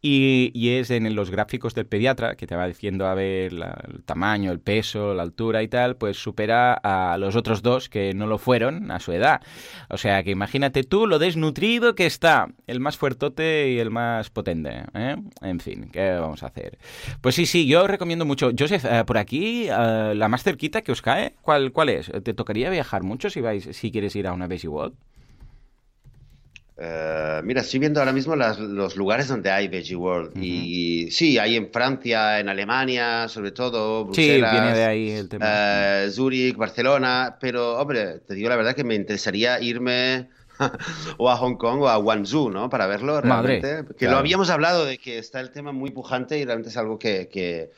Y, 0.04 0.70
es 0.70 0.90
en 0.90 1.14
los 1.16 1.30
gráficos 1.30 1.76
del 1.76 1.86
pediatra, 1.86 2.36
que 2.36 2.48
te 2.48 2.56
va 2.56 2.68
diciendo 2.68 3.06
a 3.06 3.14
ver 3.14 3.54
la, 3.54 3.80
el 3.88 4.04
tamaño, 4.04 4.52
el 4.52 4.60
peso, 4.60 5.14
la 5.14 5.22
altura 5.22 5.62
y 5.62 5.68
tal, 5.68 5.96
pues 5.96 6.18
supera 6.18 6.74
a 6.74 7.18
los 7.20 7.36
otros 7.36 7.62
dos 7.62 7.88
que 7.88 8.14
no 8.16 8.26
lo 8.26 8.40
fueron 8.40 8.90
a 8.90 9.00
su 9.00 9.12
edad. 9.12 9.42
O 9.90 9.98
sea 9.98 10.24
que 10.24 10.32
imagínate 10.32 10.84
tú 10.84 11.06
lo 11.06 11.20
desnutrido 11.20 11.94
que 11.94 12.08
está, 12.08 12.48
el 12.66 12.80
más 12.80 12.98
fuertote 12.98 13.70
y 13.70 13.80
el 13.80 13.92
más 13.92 14.32
potente. 14.32 14.84
¿eh? 14.96 15.18
En 15.42 15.60
fin, 15.60 15.90
¿qué 15.92 16.14
vamos 16.14 16.42
a 16.42 16.48
hacer? 16.48 16.80
Pues 17.22 17.36
sí, 17.36 17.46
sí, 17.46 17.68
yo 17.68 17.86
recomiendo 17.86 18.26
mucho. 18.26 18.52
Joseph, 18.58 18.86
eh, 18.86 19.04
por 19.06 19.20
aquí, 19.20 19.68
eh, 19.70 20.14
la 20.16 20.28
más 20.28 20.44
cerquita 20.44 20.82
que 20.82 20.92
os 20.92 21.02
cae, 21.02 21.36
¿cuál, 21.42 21.72
¿cuál 21.72 21.90
es? 21.90 22.12
¿Te 22.24 22.34
tocaría 22.34 22.72
viajar 22.72 23.04
mucho 23.04 23.30
si, 23.30 23.42
vais, 23.42 23.70
si 23.72 23.92
quieres 23.92 24.16
ir 24.16 24.26
a 24.26 24.34
una 24.34 24.48
Veggie 24.48 24.70
World? 24.70 24.96
Uh, 26.82 27.44
mira, 27.44 27.62
estoy 27.62 27.80
viendo 27.80 28.00
ahora 28.00 28.12
mismo 28.12 28.36
las, 28.36 28.58
los 28.58 28.96
lugares 28.96 29.28
donde 29.28 29.52
hay 29.52 29.68
Veggie 29.68 29.96
World. 29.96 30.32
Uh 30.36 30.40
-huh. 30.40 30.44
Y 30.44 31.12
sí, 31.12 31.38
hay 31.38 31.56
en 31.56 31.72
Francia, 31.72 32.40
en 32.40 32.50
Alemania, 32.50 33.28
sobre 33.28 33.52
todo. 33.52 34.06
Bruselas, 34.06 34.50
sí, 34.52 34.58
viene 34.60 34.76
de 34.76 34.86
ahí 34.86 35.12
el 35.12 35.30
tema. 35.30 35.46
Uh, 35.46 36.10
Zúrich, 36.12 36.58
Barcelona. 36.58 37.38
Pero, 37.40 37.78
hombre, 37.78 38.20
te 38.26 38.34
digo 38.34 38.50
la 38.50 38.56
verdad 38.56 38.74
que 38.74 38.84
me 38.84 38.96
interesaría 38.96 39.60
irme 39.62 40.30
o 41.18 41.30
a 41.30 41.38
Hong 41.38 41.56
Kong 41.56 41.82
o 41.82 41.88
a 41.88 41.98
Guangzhou, 41.98 42.50
¿no? 42.50 42.68
Para 42.68 42.88
verlo 42.88 43.22
realmente. 43.22 43.74
Madre, 43.74 43.88
que 43.90 43.94
claro. 43.94 44.14
lo 44.14 44.18
habíamos 44.20 44.50
hablado 44.50 44.84
de 44.86 44.98
que 44.98 45.20
está 45.20 45.40
el 45.40 45.52
tema 45.52 45.72
muy 45.74 45.92
pujante 45.92 46.40
y 46.40 46.46
realmente 46.46 46.70
es 46.70 46.78
algo 46.78 46.98
que, 46.98 47.28
que, 47.32 47.70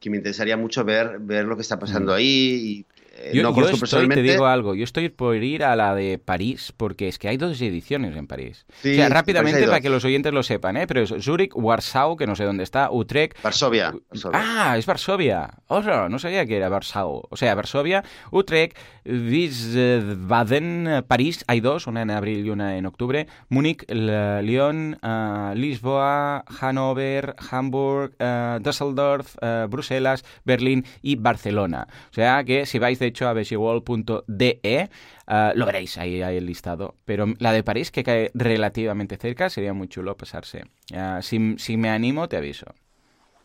que 0.00 0.10
me 0.10 0.18
interesaría 0.18 0.58
mucho 0.58 0.84
ver, 0.84 1.18
ver 1.18 1.46
lo 1.46 1.56
que 1.56 1.62
está 1.62 1.78
pasando 1.78 2.12
-huh. 2.12 2.16
ahí. 2.16 2.26
Y, 2.26 2.80
eh, 2.80 2.93
yo, 3.32 3.42
no 3.42 3.50
yo 3.50 3.54
conozco 3.54 3.74
estoy, 3.74 3.80
personalmente. 3.80 4.22
te 4.22 4.32
digo 4.32 4.46
algo, 4.46 4.74
yo 4.74 4.84
estoy 4.84 5.08
por 5.08 5.36
ir 5.36 5.64
a 5.64 5.76
la 5.76 5.94
de 5.94 6.18
París, 6.18 6.72
porque 6.76 7.08
es 7.08 7.18
que 7.18 7.28
hay 7.28 7.36
dos 7.36 7.60
ediciones 7.60 8.16
en 8.16 8.26
París. 8.26 8.66
Sí, 8.82 8.92
o 8.92 8.94
sea, 8.94 9.08
rápidamente 9.08 9.64
para 9.66 9.80
que 9.80 9.90
los 9.90 10.04
oyentes 10.04 10.32
lo 10.32 10.42
sepan, 10.42 10.76
¿eh? 10.76 10.86
Pero 10.86 11.02
es 11.02 11.14
Zurich, 11.20 11.52
Warsaw, 11.54 12.16
que 12.16 12.26
no 12.26 12.36
sé 12.36 12.44
dónde 12.44 12.64
está, 12.64 12.90
Utrecht... 12.90 13.40
Varsovia. 13.42 13.94
Varsovia. 14.10 14.40
Ah, 14.42 14.76
es 14.76 14.86
Varsovia. 14.86 15.50
Oh, 15.68 15.80
no, 15.80 16.08
no 16.08 16.18
sabía 16.18 16.46
que 16.46 16.56
era 16.56 16.70
Warsaw. 16.70 17.22
O 17.30 17.36
sea, 17.36 17.54
Varsovia, 17.54 18.04
Utrecht, 18.30 18.76
Wiesbaden, 19.04 21.04
París, 21.06 21.44
hay 21.46 21.60
dos, 21.60 21.86
una 21.86 22.02
en 22.02 22.10
abril 22.10 22.46
y 22.46 22.50
una 22.50 22.76
en 22.76 22.86
octubre, 22.86 23.26
Múnich, 23.48 23.84
Lyon, 23.88 24.98
uh, 25.02 25.54
Lisboa, 25.54 26.44
Hannover, 26.46 27.34
Hamburg, 27.50 28.12
uh, 28.20 28.58
Düsseldorf, 28.60 29.36
uh, 29.36 29.68
Bruselas, 29.68 30.24
Berlín 30.44 30.84
y 31.02 31.16
Barcelona. 31.16 31.86
O 32.10 32.14
sea 32.14 32.44
que 32.44 32.66
si 32.66 32.78
vais 32.78 32.98
de 32.98 33.03
hecho 33.06 33.28
a 33.28 33.32
veggiewall.de 33.32 34.90
uh, 35.26 35.32
lo 35.54 35.66
veréis, 35.66 35.98
ahí 35.98 36.22
hay 36.22 36.36
el 36.36 36.46
listado. 36.46 36.96
Pero 37.04 37.26
la 37.38 37.52
de 37.52 37.62
París, 37.62 37.90
que 37.90 38.04
cae 38.04 38.30
relativamente 38.34 39.16
cerca, 39.16 39.50
sería 39.50 39.72
muy 39.72 39.88
chulo 39.88 40.16
pasarse. 40.16 40.64
Uh, 40.92 41.22
si, 41.22 41.56
si, 41.58 41.76
me 41.76 41.90
animo, 41.90 42.28
te 42.28 42.36
aviso. 42.36 42.66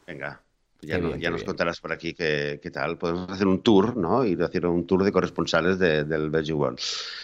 Venga. 0.08 0.42
Ya, 0.82 0.98
no, 0.98 1.10
bien, 1.10 1.20
ya 1.20 1.30
nos 1.30 1.42
bien. 1.42 1.48
contarás 1.48 1.82
por 1.82 1.92
aquí 1.92 2.14
qué, 2.14 2.60
qué, 2.64 2.72
tal. 2.72 2.98
Podemos 2.98 3.30
hacer 3.30 3.48
un 3.48 3.62
tour, 3.62 3.98
¿no? 3.98 4.22
A 4.22 4.46
hacer 4.46 4.66
un 4.66 4.88
tour 4.88 5.04
de 5.04 5.12
corresponsales 5.12 5.78
de, 5.78 6.06
del 6.06 6.30
Veggie 6.30 6.54
World. 6.54 6.80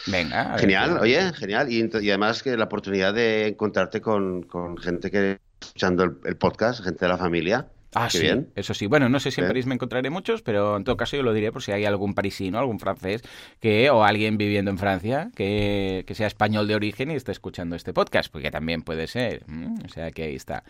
Venga. 0.08 0.58
Genial, 0.58 0.98
oye, 1.00 1.32
genial. 1.34 1.72
Y, 1.72 1.90
y, 2.02 2.10
además 2.10 2.44
que 2.44 2.58
la 2.58 2.66
oportunidad 2.66 3.14
de 3.14 3.48
encontrarte 3.48 4.02
con, 4.02 4.44
con 4.44 4.78
gente 4.78 5.10
que 5.10 5.40
escuchando 5.62 6.04
el, 6.04 6.18
el, 6.26 6.36
podcast, 6.36 6.84
gente 6.84 7.06
de 7.06 7.10
la 7.10 7.18
familia. 7.18 7.70
Ah, 7.96 8.10
Qué 8.12 8.18
sí, 8.18 8.24
bien. 8.24 8.52
eso 8.56 8.74
sí. 8.74 8.88
Bueno, 8.88 9.10
no 9.10 9.20
sé 9.20 9.32
si 9.32 9.42
en. 9.42 9.48
París 9.48 9.66
me 9.66 9.74
encontraré 9.76 10.10
muchos, 10.10 10.42
pero 10.42 10.78
en 10.78 10.84
todo 10.84 10.98
caso 10.98 11.16
yo 11.16 11.24
lo 11.24 11.34
diré 11.34 11.52
por 11.52 11.64
si 11.64 11.72
hay 11.72 11.86
algún 11.86 12.14
parisino, 12.14 12.60
algún 12.60 12.80
francés, 12.80 13.22
que 13.60 13.90
o 13.90 14.04
alguien 14.04 14.38
viviendo 14.38 14.70
en 14.72 14.78
Francia 14.78 15.32
que, 15.36 16.04
que 16.06 16.16
sea 16.16 16.28
español 16.28 16.68
de 16.68 16.76
origen 16.76 17.12
y 17.12 17.16
esté 17.16 17.32
escuchando 17.32 17.76
este 17.76 17.94
podcast, 17.94 18.32
porque 18.32 18.52
también 18.52 18.82
puede 18.82 19.08
ser. 19.08 19.44
O 19.86 19.90
sea 19.90 20.12
que 20.12 20.24
ahí 20.24 20.36
está. 20.36 20.64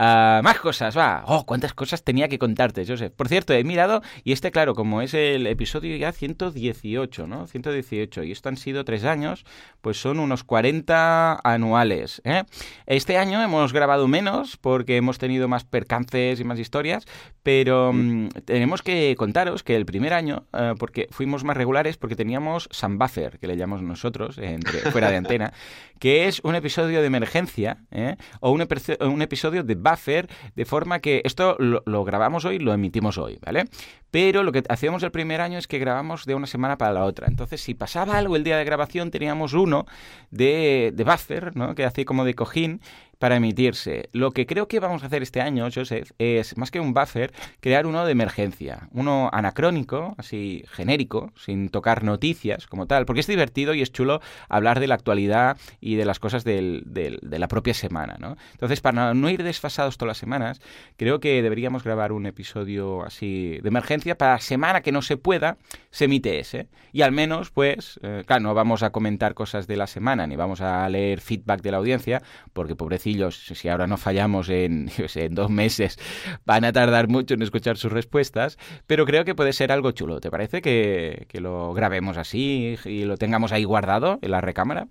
Uh, 0.00 0.42
más 0.42 0.58
cosas, 0.60 0.96
va. 0.96 1.24
Oh, 1.26 1.44
cuántas 1.44 1.74
cosas 1.74 2.02
tenía 2.02 2.26
que 2.28 2.38
contarte, 2.38 2.86
Joseph. 2.86 3.12
Por 3.14 3.28
cierto, 3.28 3.52
he 3.52 3.62
mirado 3.64 4.00
y 4.24 4.32
este, 4.32 4.50
claro, 4.50 4.74
como 4.74 5.02
es 5.02 5.12
el 5.12 5.46
episodio 5.46 5.94
ya 5.98 6.10
118, 6.10 7.26
¿no? 7.26 7.46
118. 7.46 8.22
Y 8.22 8.32
esto 8.32 8.48
han 8.48 8.56
sido 8.56 8.86
tres 8.86 9.04
años, 9.04 9.44
pues 9.82 10.00
son 10.00 10.18
unos 10.18 10.42
40 10.42 11.40
anuales. 11.44 12.22
¿eh? 12.24 12.44
Este 12.86 13.18
año 13.18 13.42
hemos 13.42 13.74
grabado 13.74 14.08
menos 14.08 14.56
porque 14.56 14.96
hemos 14.96 15.18
tenido 15.18 15.48
más 15.48 15.64
percances 15.64 16.40
y 16.40 16.44
más 16.50 16.58
historias, 16.58 17.06
pero 17.42 17.92
mm, 17.94 18.28
tenemos 18.44 18.82
que 18.82 19.14
contaros 19.16 19.62
que 19.62 19.76
el 19.76 19.86
primer 19.86 20.12
año, 20.12 20.44
eh, 20.52 20.74
porque 20.78 21.08
fuimos 21.10 21.44
más 21.44 21.56
regulares, 21.56 21.96
porque 21.96 22.16
teníamos 22.16 22.68
Sam 22.72 22.98
Buffer, 22.98 23.38
que 23.38 23.46
le 23.46 23.56
llamamos 23.56 23.82
nosotros, 23.82 24.36
entre, 24.38 24.80
fuera 24.92 25.10
de 25.10 25.16
antena, 25.16 25.52
que 25.98 26.26
es 26.26 26.40
un 26.42 26.54
episodio 26.54 27.00
de 27.00 27.06
emergencia, 27.06 27.78
¿eh? 27.92 28.16
o 28.40 28.50
un, 28.50 28.66
un, 29.00 29.22
episodio 29.22 29.62
de 29.62 29.74
Buffer, 29.76 30.28
de 30.56 30.64
forma 30.64 30.98
que 30.98 31.22
esto 31.24 31.56
lo, 31.58 31.82
lo 31.86 32.04
grabamos 32.04 32.44
hoy, 32.44 32.58
lo 32.58 32.72
emitimos 32.72 33.16
hoy, 33.16 33.38
¿vale? 33.40 33.64
Pero 34.10 34.42
lo 34.42 34.50
que 34.50 34.64
hacíamos 34.68 35.02
el 35.04 35.12
primer 35.12 35.40
año 35.40 35.58
es 35.58 35.68
que 35.68 35.78
grabamos 35.78 36.26
de 36.26 36.34
una 36.34 36.48
semana 36.48 36.76
para 36.78 36.92
la 36.92 37.04
otra. 37.04 37.28
Entonces, 37.28 37.60
si 37.60 37.74
pasaba 37.74 38.18
algo 38.18 38.34
el 38.34 38.42
día 38.42 38.56
de 38.56 38.64
grabación, 38.64 39.10
teníamos 39.10 39.52
uno 39.52 39.86
de, 40.30 40.92
de 40.94 41.04
buffer, 41.04 41.56
¿no? 41.56 41.74
que 41.74 41.84
hacía 41.84 42.04
como 42.04 42.24
de 42.24 42.34
cojín, 42.34 42.80
para 43.20 43.36
emitirse. 43.36 44.08
Lo 44.12 44.30
que 44.30 44.46
creo 44.46 44.66
que 44.66 44.80
vamos 44.80 45.02
a 45.02 45.06
hacer 45.06 45.22
este 45.22 45.42
año, 45.42 45.68
Joseph, 45.72 46.12
es 46.18 46.56
más 46.56 46.70
que 46.70 46.80
un 46.80 46.94
buffer, 46.94 47.32
crear 47.60 47.86
uno 47.86 48.06
de 48.06 48.12
emergencia, 48.12 48.88
uno 48.92 49.28
anacrónico, 49.30 50.14
así 50.16 50.64
genérico, 50.72 51.30
sin 51.36 51.68
tocar 51.68 52.02
noticias 52.02 52.66
como 52.66 52.86
tal, 52.86 53.04
porque 53.04 53.20
es 53.20 53.26
divertido 53.26 53.74
y 53.74 53.82
es 53.82 53.92
chulo 53.92 54.22
hablar 54.48 54.80
de 54.80 54.86
la 54.86 54.94
actualidad 54.94 55.58
y 55.82 55.96
de 55.96 56.06
las 56.06 56.18
cosas 56.18 56.44
del, 56.44 56.82
de 56.86 57.38
la 57.38 57.46
propia 57.46 57.74
semana, 57.74 58.16
¿no? 58.18 58.38
Entonces, 58.52 58.80
para 58.80 59.12
no 59.12 59.28
ir 59.28 59.42
desfasados 59.42 59.98
todas 59.98 60.12
las 60.12 60.18
semanas, 60.18 60.62
creo 60.96 61.20
que 61.20 61.42
deberíamos 61.42 61.84
grabar 61.84 62.12
un 62.12 62.24
episodio 62.24 63.04
así 63.04 63.58
de 63.62 63.68
emergencia 63.68 64.16
para 64.16 64.32
la 64.32 64.40
semana 64.40 64.80
que 64.80 64.92
no 64.92 65.02
se 65.02 65.18
pueda, 65.18 65.58
se 65.90 66.06
emite 66.06 66.38
ese. 66.38 66.68
Y 66.90 67.02
al 67.02 67.12
menos, 67.12 67.50
pues, 67.50 68.00
eh, 68.02 68.24
claro, 68.26 68.44
no 68.44 68.54
vamos 68.54 68.82
a 68.82 68.90
comentar 68.92 69.34
cosas 69.34 69.66
de 69.66 69.76
la 69.76 69.86
semana, 69.86 70.26
ni 70.26 70.36
vamos 70.36 70.62
a 70.62 70.88
leer 70.88 71.20
feedback 71.20 71.60
de 71.60 71.70
la 71.70 71.76
audiencia, 71.76 72.22
porque 72.54 72.74
pobrecito 72.74 73.09
si 73.30 73.68
ahora 73.68 73.86
no 73.86 73.96
fallamos 73.96 74.48
en, 74.48 74.90
en 75.14 75.34
dos 75.34 75.50
meses, 75.50 75.98
van 76.44 76.64
a 76.64 76.72
tardar 76.72 77.08
mucho 77.08 77.34
en 77.34 77.42
escuchar 77.42 77.76
sus 77.76 77.92
respuestas, 77.92 78.58
pero 78.86 79.06
creo 79.06 79.24
que 79.24 79.34
puede 79.34 79.52
ser 79.52 79.72
algo 79.72 79.92
chulo. 79.92 80.20
¿Te 80.20 80.30
parece 80.30 80.62
que, 80.62 81.26
lo 81.40 81.72
grabemos 81.72 82.18
así 82.18 82.76
y 82.84 83.04
lo 83.04 83.16
tengamos 83.16 83.52
ahí 83.52 83.64
guardado 83.64 84.18
en 84.22 84.30
la 84.30 84.40
recámara? 84.40 84.88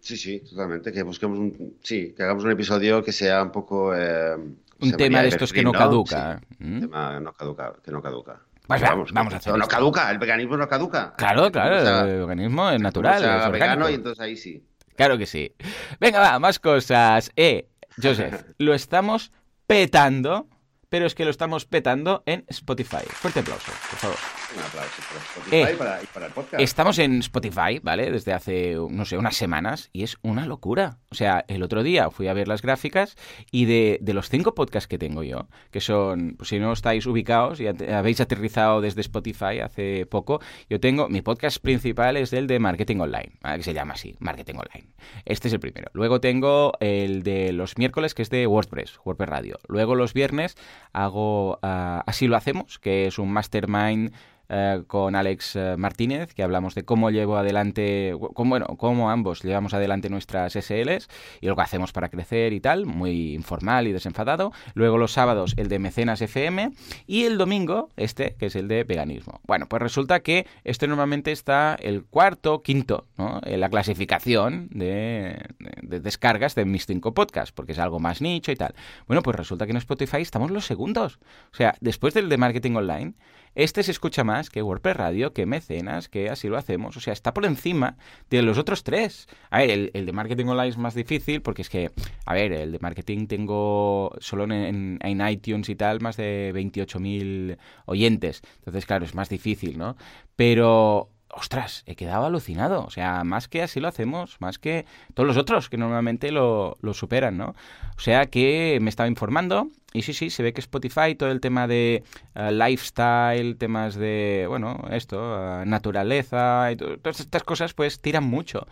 Sí, 0.00 0.16
sí, 0.16 0.40
totalmente. 0.40 0.92
Que 0.92 1.02
busquemos 1.02 1.38
un, 1.38 1.76
sí, 1.82 2.14
que 2.16 2.22
hagamos 2.22 2.44
un 2.44 2.52
episodio 2.52 3.02
que 3.02 3.12
sea 3.12 3.42
un 3.42 3.50
poco 3.50 3.94
eh, 3.94 4.36
un 4.80 4.92
tema 4.92 5.22
de 5.22 5.28
estos 5.28 5.52
que 5.52 5.62
no 5.62 5.72
caduca. 5.72 6.40
Un 6.60 6.76
¿Mm? 6.76 6.80
tema 6.80 7.20
no 7.20 7.32
caduca, 7.32 7.74
que 7.84 7.90
no 7.90 8.02
caduca. 8.02 8.40
Pues 8.66 8.82
vamos, 8.82 9.12
vamos 9.12 9.34
a 9.34 9.36
hacer. 9.36 9.56
No 9.56 9.66
caduca, 9.66 10.10
el 10.10 10.18
veganismo 10.18 10.56
no 10.56 10.68
caduca. 10.68 11.14
Claro, 11.16 11.50
claro, 11.52 12.06
el 12.08 12.20
veganismo 12.20 12.70
es 12.70 12.80
natural. 12.80 13.24
es 13.44 13.52
vegano 13.52 13.88
y 13.88 13.94
entonces 13.94 14.20
ahí 14.20 14.36
sí. 14.36 14.64
Claro 14.96 15.18
que 15.18 15.26
sí. 15.26 15.52
Venga, 16.00 16.20
va, 16.20 16.38
más 16.38 16.58
cosas. 16.58 17.30
Eh, 17.36 17.68
Joseph, 18.02 18.42
lo 18.58 18.74
estamos 18.74 19.32
petando, 19.66 20.48
pero 20.88 21.06
es 21.06 21.14
que 21.14 21.24
lo 21.24 21.30
estamos 21.30 21.64
petando 21.64 22.22
en 22.26 22.44
Spotify. 22.48 23.04
Fuerte 23.08 23.40
aplauso, 23.40 23.72
por 23.90 23.98
favor. 23.98 24.16
Un 24.54 24.62
aplauso 24.62 25.02
para 25.08 25.20
Spotify 25.20 25.56
eh, 25.56 25.72
y, 26.02 26.06
para, 26.06 26.26
el 26.26 26.32
podcast. 26.32 26.62
Estamos 26.62 26.98
en 26.98 27.18
Spotify, 27.20 27.80
¿vale? 27.82 28.10
Desde 28.10 28.32
hace, 28.32 28.74
no 28.74 29.04
sé, 29.04 29.18
unas 29.18 29.36
semanas 29.36 29.90
y 29.92 30.02
es 30.02 30.16
una 30.22 30.46
locura. 30.46 30.98
O 31.10 31.14
sea, 31.14 31.44
el 31.48 31.62
otro 31.62 31.82
día 31.82 32.10
fui 32.10 32.28
a 32.28 32.32
ver 32.32 32.48
las 32.48 32.62
gráficas 32.62 33.16
y 33.50 33.64
de, 33.64 33.98
de 34.00 34.14
los 34.14 34.28
cinco 34.28 34.54
podcasts 34.54 34.88
que 34.88 34.98
tengo 34.98 35.22
yo, 35.22 35.48
que 35.70 35.80
son, 35.80 36.36
pues 36.36 36.50
si 36.50 36.58
no 36.58 36.72
estáis 36.72 37.06
ubicados 37.06 37.60
y 37.60 37.66
habéis 37.66 38.20
aterrizado 38.20 38.80
desde 38.80 39.00
Spotify 39.00 39.60
hace 39.62 40.06
poco, 40.06 40.40
yo 40.68 40.80
tengo, 40.80 41.08
mi 41.08 41.22
podcast 41.22 41.58
principal 41.58 42.16
es 42.16 42.32
el 42.32 42.46
de 42.46 42.58
Marketing 42.58 42.98
Online, 42.98 43.32
que 43.56 43.62
se 43.62 43.74
llama 43.74 43.94
así, 43.94 44.16
Marketing 44.18 44.54
Online. 44.54 44.88
Este 45.24 45.48
es 45.48 45.54
el 45.54 45.60
primero. 45.60 45.90
Luego 45.92 46.20
tengo 46.20 46.72
el 46.80 47.22
de 47.22 47.52
los 47.52 47.78
miércoles, 47.78 48.14
que 48.14 48.22
es 48.22 48.30
de 48.30 48.46
WordPress, 48.46 49.00
WordPress 49.04 49.28
Radio. 49.28 49.58
Luego 49.68 49.94
los 49.94 50.12
viernes 50.12 50.56
hago 50.92 51.54
uh, 51.62 52.02
Así 52.06 52.26
lo 52.26 52.36
hacemos, 52.36 52.78
que 52.78 53.06
es 53.06 53.18
un 53.18 53.32
mastermind 53.32 54.12
eh, 54.48 54.82
con 54.86 55.14
Alex 55.14 55.56
eh, 55.56 55.74
Martínez, 55.76 56.34
que 56.34 56.42
hablamos 56.42 56.74
de 56.74 56.84
cómo 56.84 57.10
llevo 57.10 57.36
adelante, 57.36 58.14
cómo, 58.34 58.50
bueno, 58.50 58.66
cómo 58.78 59.10
ambos 59.10 59.42
llevamos 59.42 59.74
adelante 59.74 60.08
nuestras 60.08 60.52
SLs 60.52 61.08
y 61.40 61.46
lo 61.46 61.56
que 61.56 61.62
hacemos 61.62 61.92
para 61.92 62.08
crecer 62.08 62.52
y 62.52 62.60
tal, 62.60 62.86
muy 62.86 63.34
informal 63.34 63.86
y 63.86 63.92
desenfadado. 63.92 64.52
Luego 64.74 64.98
los 64.98 65.12
sábados 65.12 65.54
el 65.56 65.68
de 65.68 65.78
Mecenas 65.78 66.22
FM 66.22 66.72
y 67.06 67.24
el 67.24 67.38
domingo 67.38 67.90
este, 67.96 68.34
que 68.38 68.46
es 68.46 68.56
el 68.56 68.68
de 68.68 68.84
veganismo. 68.84 69.40
Bueno, 69.46 69.66
pues 69.68 69.82
resulta 69.82 70.20
que 70.20 70.46
este 70.64 70.86
normalmente 70.86 71.32
está 71.32 71.76
el 71.80 72.04
cuarto, 72.04 72.62
quinto, 72.62 73.06
¿no? 73.18 73.40
En 73.44 73.60
la 73.60 73.68
clasificación 73.68 74.68
de, 74.70 75.44
de 75.82 76.00
descargas 76.00 76.54
de 76.54 76.64
mis 76.64 76.86
cinco 76.86 77.14
podcasts, 77.14 77.52
porque 77.52 77.72
es 77.72 77.78
algo 77.78 78.00
más 78.00 78.20
nicho 78.20 78.52
y 78.52 78.56
tal. 78.56 78.74
Bueno, 79.06 79.22
pues 79.22 79.36
resulta 79.36 79.66
que 79.66 79.72
en 79.72 79.78
Spotify 79.78 80.18
estamos 80.18 80.50
los 80.50 80.66
segundos. 80.66 81.18
O 81.52 81.56
sea, 81.56 81.74
después 81.80 82.14
del 82.14 82.28
de 82.28 82.36
marketing 82.36 82.76
online, 82.76 83.14
este 83.56 83.82
se 83.82 83.90
escucha 83.90 84.22
más 84.22 84.50
que 84.50 84.62
WordPress 84.62 84.96
Radio, 84.96 85.32
que 85.32 85.46
Mecenas, 85.46 86.10
que 86.10 86.28
así 86.28 86.46
lo 86.46 86.58
hacemos. 86.58 86.96
O 86.98 87.00
sea, 87.00 87.14
está 87.14 87.32
por 87.32 87.46
encima 87.46 87.96
de 88.28 88.42
los 88.42 88.58
otros 88.58 88.84
tres. 88.84 89.28
A 89.48 89.60
ver, 89.60 89.90
el, 89.94 90.06
de 90.06 90.12
marketing 90.12 90.44
online 90.44 90.68
es 90.68 90.76
más 90.76 90.94
difícil 90.94 91.40
porque 91.40 91.62
es 91.62 91.70
que, 91.70 91.90
a 92.26 92.34
ver, 92.34 92.52
el 92.52 92.72
de 92.72 92.78
marketing 92.78 93.26
tengo 93.26 94.14
solo 94.20 94.44
en, 94.44 94.98
en 95.00 95.28
iTunes 95.28 95.70
y 95.70 95.74
tal 95.74 96.02
más 96.02 96.18
de 96.18 96.52
28.000 96.54 97.56
oyentes. 97.86 98.42
Entonces, 98.58 98.84
claro, 98.84 99.06
es 99.06 99.14
más 99.14 99.30
difícil, 99.30 99.78
¿no? 99.78 99.96
Pero 100.36 101.08
ostras, 101.36 101.82
he 101.86 101.96
quedado 101.96 102.26
alucinado. 102.26 102.84
O 102.84 102.90
sea, 102.90 103.22
más 103.24 103.46
que 103.48 103.62
así 103.62 103.78
lo 103.78 103.88
hacemos, 103.88 104.36
más 104.40 104.58
que 104.58 104.86
todos 105.14 105.26
los 105.26 105.36
otros 105.36 105.68
que 105.68 105.76
normalmente 105.76 106.32
lo, 106.32 106.78
lo 106.80 106.94
superan, 106.94 107.36
¿no? 107.36 107.54
O 107.96 108.00
sea 108.00 108.26
que 108.26 108.78
me 108.80 108.90
estaba 108.90 109.08
informando 109.08 109.68
y 109.92 110.02
sí, 110.02 110.12
sí, 110.12 110.30
se 110.30 110.42
ve 110.42 110.52
que 110.52 110.60
Spotify, 110.60 111.14
todo 111.14 111.30
el 111.30 111.40
tema 111.40 111.66
de 111.66 112.02
eh, 112.34 112.52
lifestyle, 112.52 113.56
temas 113.56 113.94
de, 113.94 114.46
bueno, 114.48 114.78
esto, 114.90 115.62
eh, 115.62 115.66
naturaleza 115.66 116.72
y 116.72 116.76
todas 116.76 117.20
estas 117.20 117.42
cosas, 117.44 117.74
pues 117.74 118.00
tiran 118.00 118.24
mucho. 118.24 118.66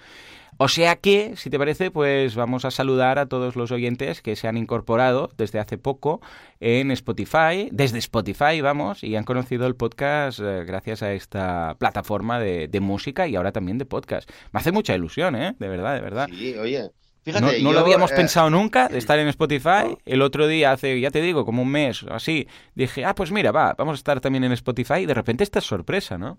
O 0.64 0.68
sea 0.68 0.96
que, 0.96 1.37
si 1.37 1.50
te 1.50 1.59
parece, 1.59 1.90
pues 1.90 2.37
vamos 2.37 2.64
a 2.64 2.70
saludar 2.70 3.18
a 3.18 3.27
todos 3.27 3.55
los 3.55 3.70
oyentes 3.70 4.22
que 4.22 4.35
se 4.35 4.48
han 4.48 4.57
incorporado 4.57 5.29
desde 5.37 5.59
hace 5.59 5.77
poco 5.77 6.22
en 6.59 6.90
Spotify, 6.90 7.68
desde 7.70 7.98
Spotify, 7.98 8.62
vamos, 8.62 9.05
y 9.05 9.14
han 9.14 9.24
conocido 9.24 9.66
el 9.66 9.77
podcast 9.77 10.40
eh, 10.40 10.64
gracias 10.64 11.03
a 11.03 11.12
esta 11.12 11.77
plataforma 11.79 12.40
de, 12.40 12.66
de 12.68 12.81
música 12.81 13.29
y 13.29 13.37
ahora 13.37 13.53
también 13.53 13.77
de 13.77 13.85
podcast. 13.85 14.31
Me 14.53 14.61
hace 14.61 14.72
mucha 14.72 14.94
ilusión, 14.94 15.37
¿eh? 15.37 15.55
De 15.59 15.68
verdad, 15.68 15.96
de 15.96 16.00
verdad. 16.00 16.29
Sí, 16.33 16.55
oye 16.57 16.92
no, 17.27 17.72
lo 17.72 17.81
habíamos 17.81 18.12
eh, 18.12 18.16
pensado 18.16 18.50
nunca 18.50 18.88
de 18.88 18.98
estar 18.98 19.18
en 19.18 19.29
Spotify. 19.29 19.96
El 20.05 20.22
otro 20.22 20.46
día, 20.46 20.72
hace, 20.72 21.00
ya 21.00 21.11
te 21.11 21.20
digo, 21.20 21.44
como 21.44 21.62
un 21.62 21.70
mes 21.70 22.05
así, 22.11 22.48
dije, 22.74 23.05
ah, 23.05 23.14
pues 23.14 23.33
mira, 23.33 23.53
va, 23.53 23.74
vamos 23.77 23.94
a 23.94 23.98
estar 23.98 24.20
también 24.20 24.44
en 24.44 24.53
Spotify 24.53 25.00
y 25.00 25.07
de 25.07 25.14
repente 25.14 25.44
esta 25.44 25.61
sorpresa, 25.61 26.18
¿no? 26.18 26.38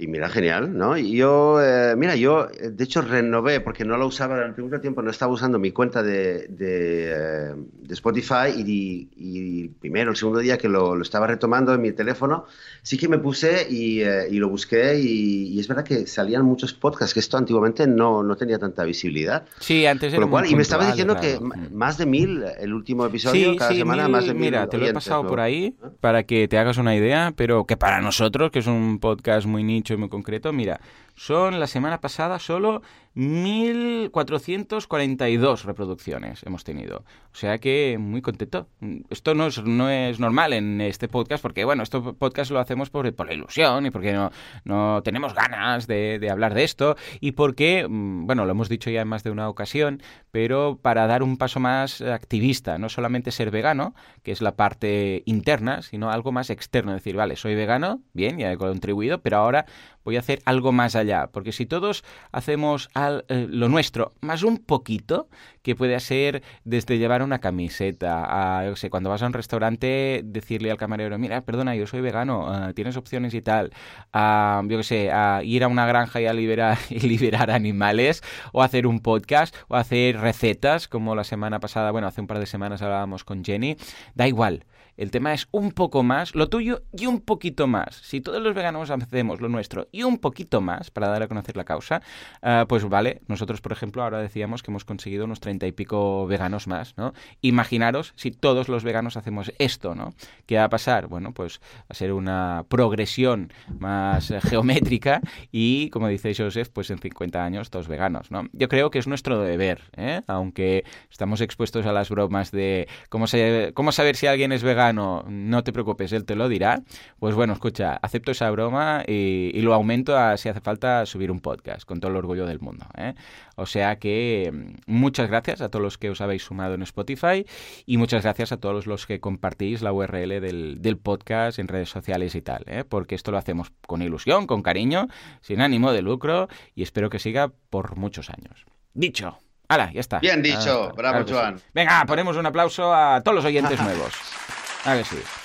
Y 0.00 0.06
mira, 0.06 0.30
genial, 0.30 0.78
¿no? 0.78 0.96
Y 0.96 1.14
yo, 1.14 1.62
eh, 1.62 1.94
mira, 1.94 2.16
yo 2.16 2.48
eh, 2.58 2.70
de 2.70 2.84
hecho 2.84 3.02
renové, 3.02 3.60
porque 3.60 3.84
no 3.84 3.98
la 3.98 4.06
usaba 4.06 4.36
durante 4.36 4.62
mucho 4.62 4.80
tiempo, 4.80 5.02
no 5.02 5.10
estaba 5.10 5.30
usando 5.30 5.58
mi 5.58 5.72
cuenta 5.72 6.02
de, 6.02 6.48
de, 6.48 7.12
eh, 7.12 7.54
Spotify 7.90 8.48
y, 8.56 9.10
y, 9.14 9.68
primero, 9.68 10.12
el 10.12 10.16
segundo 10.16 10.38
día 10.38 10.56
que 10.56 10.70
lo, 10.70 10.96
lo, 10.96 11.02
estaba 11.02 11.26
retomando 11.26 11.74
en 11.74 11.82
mi 11.82 11.92
teléfono, 11.92 12.46
sí 12.80 12.96
que 12.96 13.08
me 13.08 13.18
puse 13.18 13.66
y, 13.68 14.00
y 14.00 14.38
lo 14.38 14.48
busqué 14.48 14.98
y, 14.98 15.60
es 15.60 15.68
verdad 15.68 15.84
que 15.84 16.06
salían 16.06 16.46
muchos 16.46 16.72
podcasts, 16.72 17.12
que 17.12 17.20
esto 17.20 17.36
antiguamente 17.36 17.86
no, 17.86 18.22
no 18.22 18.36
tenía 18.36 18.58
tanta 18.58 18.84
visibilidad. 18.84 19.44
Sí, 19.58 19.84
antes 19.84 20.14
era 20.14 20.26
Y 20.46 20.54
me 20.54 20.62
estaba 20.62 20.86
diciendo 20.86 21.20
que 21.20 21.38
más 21.70 21.98
de 21.98 22.06
mil 22.06 22.42
el 22.58 22.72
último 22.72 23.04
episodio, 23.04 23.54
cada 23.54 23.74
semana 23.74 24.08
más 24.08 24.24
de 24.24 24.32
mil. 24.32 24.44
Mira, 24.44 24.66
te 24.66 24.78
lo 24.78 24.86
he 24.86 24.94
pasado 24.94 25.26
por 25.26 25.40
ahí 25.40 25.74
para 26.00 26.22
que 26.22 26.48
te 26.48 26.56
hagas 26.56 26.78
una 26.78 26.96
idea, 26.96 27.34
pero 27.36 27.66
que 27.66 27.76
para 27.76 28.00
nosotros, 28.00 28.50
que 28.50 28.60
es 28.60 28.66
un 28.66 28.98
podcast 28.98 29.46
muy 29.46 29.62
nicho, 29.62 29.89
muy 29.96 30.08
concreto, 30.08 30.52
mira, 30.52 30.80
son 31.14 31.60
la 31.60 31.66
semana 31.66 32.00
pasada 32.00 32.38
solo 32.38 32.82
1.442 33.16 35.64
reproducciones 35.64 36.42
hemos 36.44 36.64
tenido. 36.64 37.04
O 37.32 37.36
sea 37.36 37.58
que 37.58 37.96
muy 37.98 38.22
contento. 38.22 38.68
Esto 39.10 39.34
no 39.34 39.48
es, 39.48 39.60
no 39.64 39.90
es 39.90 40.20
normal 40.20 40.52
en 40.52 40.80
este 40.80 41.08
podcast 41.08 41.42
porque, 41.42 41.64
bueno, 41.64 41.82
este 41.82 42.00
podcast 42.00 42.52
lo 42.52 42.60
hacemos 42.60 42.90
por, 42.90 43.12
por 43.14 43.26
la 43.26 43.34
ilusión 43.34 43.86
y 43.86 43.90
porque 43.90 44.12
no, 44.12 44.30
no 44.64 45.02
tenemos 45.02 45.34
ganas 45.34 45.88
de, 45.88 46.20
de, 46.20 46.30
hablar 46.30 46.54
de 46.54 46.62
esto 46.64 46.96
y 47.20 47.32
porque, 47.32 47.86
mm, 47.88 48.26
bueno, 48.26 48.44
lo 48.44 48.52
hemos 48.52 48.68
dicho 48.68 48.90
ya 48.90 49.00
en 49.00 49.08
más 49.08 49.24
de 49.24 49.30
una 49.30 49.48
ocasión, 49.48 50.00
pero 50.30 50.78
para 50.80 51.08
dar 51.08 51.24
un 51.24 51.36
paso 51.36 51.58
más 51.58 52.00
activista, 52.00 52.78
no 52.78 52.88
solamente 52.88 53.32
ser 53.32 53.50
vegano, 53.50 53.94
que 54.22 54.30
es 54.32 54.40
la 54.40 54.56
parte 54.56 55.22
interna, 55.26 55.82
sino 55.82 56.10
algo 56.10 56.32
más 56.32 56.50
externo. 56.50 56.92
Decir, 56.92 57.16
vale, 57.16 57.36
soy 57.36 57.54
vegano, 57.54 58.02
bien, 58.12 58.38
ya 58.38 58.52
he 58.52 58.56
contribuido, 58.56 59.20
pero 59.20 59.38
ahora 59.38 59.66
voy 60.04 60.16
a 60.16 60.20
hacer 60.20 60.40
algo 60.44 60.72
más 60.72 60.96
allá. 60.96 61.28
Porque 61.32 61.52
si 61.52 61.66
todos 61.66 62.04
hacemos 62.32 62.88
al, 62.94 63.24
eh, 63.28 63.46
lo 63.48 63.68
nuestro 63.68 64.12
más 64.20 64.42
un 64.42 64.58
poquito, 64.58 65.28
que 65.62 65.74
puede 65.74 65.98
ser 66.00 66.42
desde 66.64 66.98
llevar 66.98 67.22
una 67.22 67.38
camiseta 67.38 68.58
a, 68.60 68.66
yo 68.66 68.76
sé, 68.76 68.90
cuando 68.90 69.10
vas 69.10 69.22
a 69.22 69.26
un 69.26 69.32
restaurante, 69.32 70.22
decirle 70.24 70.70
al 70.70 70.78
camarero, 70.78 71.18
mira, 71.18 71.42
perdona, 71.42 71.74
yo 71.76 71.86
soy 71.86 72.00
vegano, 72.00 72.48
ah, 72.48 72.72
tienes 72.74 72.96
opciones 72.96 73.34
y 73.34 73.42
tal, 73.42 73.72
a, 74.12 74.62
yo 74.66 74.78
qué 74.78 74.84
sé, 74.84 75.10
a 75.10 75.42
ir 75.44 75.64
a 75.64 75.68
una 75.68 75.86
granja 75.86 76.20
y 76.20 76.26
a 76.26 76.32
liberar, 76.32 76.78
y 76.90 77.00
liberar 77.00 77.50
animales, 77.50 78.22
o 78.52 78.62
hacer 78.62 78.86
un 78.86 79.00
podcast, 79.00 79.54
o 79.68 79.76
hacer 79.76 80.18
recetas, 80.18 80.88
como 80.88 81.14
la 81.14 81.24
semana 81.24 81.60
pasada, 81.60 81.90
bueno, 81.90 82.06
hace 82.06 82.20
un 82.20 82.26
par 82.26 82.38
de 82.38 82.46
semanas 82.46 82.82
hablábamos 82.82 83.24
con 83.24 83.44
Jenny, 83.44 83.76
da 84.14 84.26
igual. 84.26 84.64
El 85.00 85.10
tema 85.10 85.32
es 85.32 85.48
un 85.50 85.72
poco 85.72 86.02
más, 86.02 86.34
lo 86.34 86.50
tuyo 86.50 86.82
y 86.92 87.06
un 87.06 87.22
poquito 87.22 87.66
más. 87.66 87.96
Si 88.02 88.20
todos 88.20 88.42
los 88.42 88.54
veganos 88.54 88.90
hacemos 88.90 89.40
lo 89.40 89.48
nuestro 89.48 89.88
y 89.92 90.02
un 90.02 90.18
poquito 90.18 90.60
más 90.60 90.90
para 90.90 91.08
dar 91.08 91.22
a 91.22 91.26
conocer 91.26 91.56
la 91.56 91.64
causa, 91.64 92.02
ah, 92.42 92.66
pues 92.68 92.86
vale, 92.86 93.22
nosotros 93.26 93.62
por 93.62 93.72
ejemplo 93.72 94.02
ahora 94.02 94.18
decíamos 94.18 94.62
que 94.62 94.70
hemos 94.70 94.84
conseguido 94.84 95.24
unos 95.24 95.40
treinta 95.40 95.66
y 95.66 95.72
pico 95.72 96.26
veganos 96.26 96.66
más, 96.66 96.98
¿no? 96.98 97.14
Imaginaros 97.40 98.12
si 98.14 98.30
todos 98.30 98.68
los 98.68 98.84
veganos 98.84 99.16
hacemos 99.16 99.54
esto, 99.58 99.94
¿no? 99.94 100.12
¿Qué 100.44 100.56
va 100.56 100.64
a 100.64 100.68
pasar? 100.68 101.06
Bueno, 101.06 101.32
pues 101.32 101.62
va 101.78 101.86
a 101.88 101.94
ser 101.94 102.12
una 102.12 102.66
progresión 102.68 103.54
más 103.78 104.30
eh, 104.30 104.38
geométrica 104.42 105.22
y, 105.50 105.88
como 105.88 106.08
dice 106.08 106.34
Joseph, 106.36 106.68
pues 106.74 106.90
en 106.90 106.98
50 106.98 107.42
años 107.42 107.70
todos 107.70 107.88
veganos, 107.88 108.30
¿no? 108.30 108.50
Yo 108.52 108.68
creo 108.68 108.90
que 108.90 108.98
es 108.98 109.06
nuestro 109.06 109.40
deber, 109.40 109.80
¿eh? 109.96 110.20
Aunque 110.26 110.84
estamos 111.10 111.40
expuestos 111.40 111.86
a 111.86 111.92
las 111.92 112.10
bromas 112.10 112.50
de 112.50 112.86
cómo, 113.08 113.24
cómo 113.72 113.92
saber 113.92 114.16
si 114.16 114.26
alguien 114.26 114.52
es 114.52 114.62
vegano 114.62 114.89
no 114.92 115.64
te 115.64 115.72
preocupes, 115.72 116.12
él 116.12 116.24
te 116.24 116.36
lo 116.36 116.48
dirá. 116.48 116.82
Pues 117.18 117.34
bueno, 117.34 117.52
escucha, 117.52 117.98
acepto 118.02 118.30
esa 118.30 118.50
broma 118.50 119.04
y, 119.06 119.60
lo 119.60 119.74
aumento 119.74 120.16
a, 120.16 120.36
si 120.36 120.48
hace 120.48 120.60
falta, 120.60 121.06
subir 121.06 121.30
un 121.30 121.40
podcast, 121.40 121.84
con 121.84 122.00
todo 122.00 122.10
el 122.10 122.16
orgullo 122.16 122.46
del 122.46 122.60
mundo. 122.60 122.86
¿eh? 122.96 123.14
O 123.56 123.66
sea 123.66 123.96
que 123.96 124.50
mm, 124.52 124.90
muchas 124.92 125.28
gracias 125.28 125.60
a 125.60 125.68
todos 125.68 125.82
los 125.82 125.98
que 125.98 126.10
os 126.10 126.20
habéis 126.20 126.42
sumado 126.42 126.74
en 126.74 126.82
Spotify 126.82 127.44
y 127.86 127.96
muchas 127.96 128.22
gracias 128.22 128.52
a 128.52 128.56
todos 128.56 128.86
los 128.86 129.06
que 129.06 129.20
compartís 129.20 129.82
la 129.82 129.92
URL 129.92 130.40
del, 130.40 130.98
podcast 131.02 131.58
en 131.58 131.68
redes 131.68 131.88
sociales 131.88 132.34
y 132.34 132.42
tal, 132.42 132.64
¿eh? 132.66 132.84
porque 132.84 133.14
esto 133.14 133.30
lo 133.30 133.38
hacemos 133.38 133.72
con 133.86 134.02
ilusión, 134.02 134.46
con 134.46 134.62
cariño, 134.62 135.08
sin 135.40 135.60
ánimo 135.60 135.92
de 135.92 136.02
lucro 136.02 136.48
y 136.74 136.82
espero 136.82 137.10
que 137.10 137.18
siga 137.18 137.52
por 137.70 137.96
muchos 137.96 138.30
años. 138.30 138.66
Dicho. 138.92 139.38
hala, 139.68 139.92
ya 139.92 140.00
está. 140.00 140.18
Bien 140.18 140.42
dicho, 140.42 140.92
bravo, 140.96 141.24
Joan. 141.28 141.60
Venga, 141.72 142.04
ponemos 142.06 142.36
un 142.36 142.46
aplauso 142.46 142.92
a 142.92 143.20
todos 143.22 143.36
los 143.36 143.44
oyentes 143.44 143.80
nuevos. 143.80 144.12
Ah, 144.84 144.96
que 144.96 145.04
sí. 145.04 145.39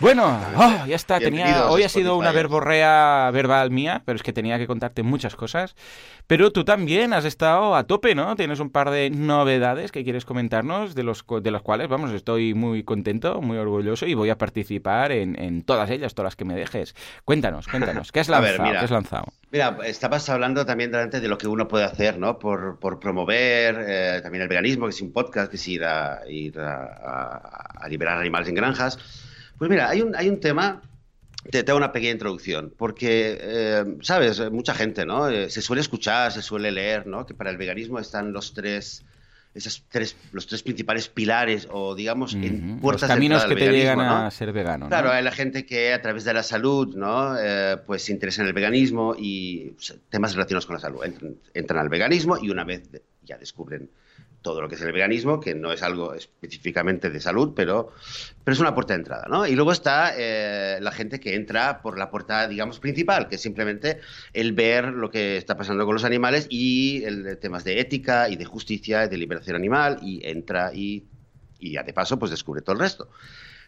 Bueno, 0.00 0.40
oh, 0.56 0.86
ya 0.86 0.96
está. 0.96 1.20
Tenía, 1.20 1.68
hoy 1.68 1.84
ha 1.84 1.88
sido 1.88 2.16
una 2.16 2.32
verborrea 2.32 3.30
verbal 3.32 3.70
mía, 3.70 4.02
pero 4.04 4.16
es 4.16 4.22
que 4.22 4.32
tenía 4.32 4.58
que 4.58 4.66
contarte 4.66 5.02
muchas 5.02 5.36
cosas. 5.36 5.76
Pero 6.26 6.50
tú 6.52 6.64
también 6.64 7.12
has 7.12 7.24
estado 7.24 7.76
a 7.76 7.84
tope, 7.84 8.14
¿no? 8.14 8.34
Tienes 8.34 8.58
un 8.58 8.70
par 8.70 8.90
de 8.90 9.10
novedades 9.10 9.92
que 9.92 10.02
quieres 10.02 10.24
comentarnos, 10.24 10.94
de 10.94 11.04
los, 11.04 11.24
de 11.42 11.50
las 11.50 11.62
cuales, 11.62 11.88
vamos, 11.88 12.10
estoy 12.10 12.54
muy 12.54 12.82
contento, 12.82 13.40
muy 13.40 13.56
orgulloso 13.56 14.06
y 14.06 14.14
voy 14.14 14.30
a 14.30 14.38
participar 14.38 15.12
en, 15.12 15.62
todas 15.62 15.90
ellas, 15.90 16.14
todas 16.14 16.28
las 16.28 16.36
que 16.36 16.44
me 16.44 16.54
dejes. 16.54 16.96
Cuéntanos, 17.24 17.68
cuéntanos, 17.68 18.10
¿qué 18.10 18.20
has 18.20 18.28
lanzado? 18.30 18.62
mira, 18.64 18.80
¿Qué 18.80 18.84
has 18.86 18.90
lanzado? 18.90 19.26
Mira, 19.52 19.78
estabas 19.84 20.28
hablando 20.28 20.66
también 20.66 20.90
delante 20.90 21.20
de 21.20 21.28
lo 21.28 21.38
que 21.38 21.46
uno 21.46 21.68
puede 21.68 21.84
hacer, 21.84 22.18
¿no? 22.18 22.38
Por, 22.38 22.78
promover 22.98 23.76
eh, 23.86 24.20
también 24.22 24.42
el 24.42 24.48
veganismo, 24.48 24.86
que 24.86 24.90
es 24.90 25.00
un 25.02 25.12
podcast, 25.12 25.50
que 25.50 25.56
es 25.56 25.68
ir 25.68 25.84
a, 25.84 26.22
ir 26.28 26.58
a 26.58 27.86
liberar 27.88 28.18
animales 28.18 28.48
en 28.48 28.56
granjas. 28.56 28.98
Pues 29.58 29.70
mira, 29.70 29.88
hay 29.88 30.02
un, 30.02 30.14
hay 30.16 30.28
un 30.28 30.40
tema 30.40 30.82
te, 31.50 31.62
tengo 31.62 31.76
una 31.76 31.92
pequeña 31.92 32.12
introducción, 32.12 32.72
porque, 32.76 33.38
eh, 33.40 33.84
sabes, 34.00 34.40
mucha 34.50 34.74
gente, 34.74 35.04
¿no? 35.04 35.28
Eh, 35.28 35.50
se 35.50 35.60
suele 35.60 35.82
escuchar, 35.82 36.32
se 36.32 36.42
suele 36.42 36.72
leer, 36.72 37.06
¿no? 37.06 37.26
Que 37.26 37.34
para 37.34 37.50
el 37.50 37.58
veganismo 37.58 37.98
están 37.98 38.32
los 38.32 38.54
tres, 38.54 39.04
esas 39.54 39.84
tres, 39.90 40.16
los 40.32 40.46
tres 40.46 40.62
principales 40.62 41.08
pilares, 41.08 41.68
o 41.70 41.94
digamos, 41.94 42.34
en 42.34 42.80
puertas 42.80 43.02
los 43.02 43.16
caminos 43.16 43.44
que 43.44 43.56
te 43.56 43.70
llegan 43.70 44.00
a 44.00 44.30
ser 44.30 44.52
vegano. 44.52 44.88
Claro, 44.88 45.10
hay 45.10 45.22
la 45.22 45.32
gente 45.32 45.66
que 45.66 45.92
a 45.92 46.00
través 46.00 46.24
de 46.24 46.32
la 46.32 46.42
salud, 46.42 46.96
¿no? 46.96 47.36
Eh, 47.38 47.76
pues 47.86 48.04
se 48.04 48.12
interesa 48.12 48.40
en 48.40 48.48
el 48.48 48.54
veganismo 48.54 49.14
y 49.18 49.76
temas 50.08 50.34
relacionados 50.34 50.64
con 50.64 50.74
la 50.74 50.80
salud. 50.80 51.04
Entran, 51.04 51.36
entran 51.52 51.80
al 51.80 51.90
veganismo 51.90 52.38
y 52.38 52.48
una 52.48 52.64
vez 52.64 52.88
ya 53.22 53.36
descubren 53.36 53.90
todo 54.44 54.60
lo 54.60 54.68
que 54.68 54.74
es 54.74 54.82
el 54.82 54.92
veganismo, 54.92 55.40
que 55.40 55.54
no 55.54 55.72
es 55.72 55.82
algo 55.82 56.12
específicamente 56.12 57.08
de 57.08 57.18
salud, 57.18 57.54
pero, 57.56 57.92
pero 58.44 58.52
es 58.52 58.60
una 58.60 58.74
puerta 58.74 58.92
de 58.92 58.98
entrada, 58.98 59.26
¿no? 59.26 59.46
Y 59.46 59.54
luego 59.54 59.72
está 59.72 60.12
eh, 60.16 60.78
la 60.82 60.92
gente 60.92 61.18
que 61.18 61.34
entra 61.34 61.80
por 61.80 61.98
la 61.98 62.10
puerta, 62.10 62.46
digamos, 62.46 62.78
principal, 62.78 63.26
que 63.26 63.36
es 63.36 63.40
simplemente 63.40 64.00
el 64.34 64.52
ver 64.52 64.88
lo 64.88 65.10
que 65.10 65.38
está 65.38 65.56
pasando 65.56 65.86
con 65.86 65.94
los 65.94 66.04
animales 66.04 66.46
y 66.50 67.02
el, 67.04 67.38
temas 67.38 67.64
de 67.64 67.80
ética 67.80 68.28
y 68.28 68.36
de 68.36 68.44
justicia 68.44 69.06
y 69.06 69.08
de 69.08 69.16
liberación 69.16 69.56
animal 69.56 69.98
y 70.02 70.20
entra 70.28 70.74
y, 70.74 71.06
y 71.58 71.72
ya 71.72 71.82
de 71.82 71.94
paso 71.94 72.18
pues 72.18 72.30
descubre 72.30 72.60
todo 72.60 72.74
el 72.74 72.80
resto. 72.80 73.08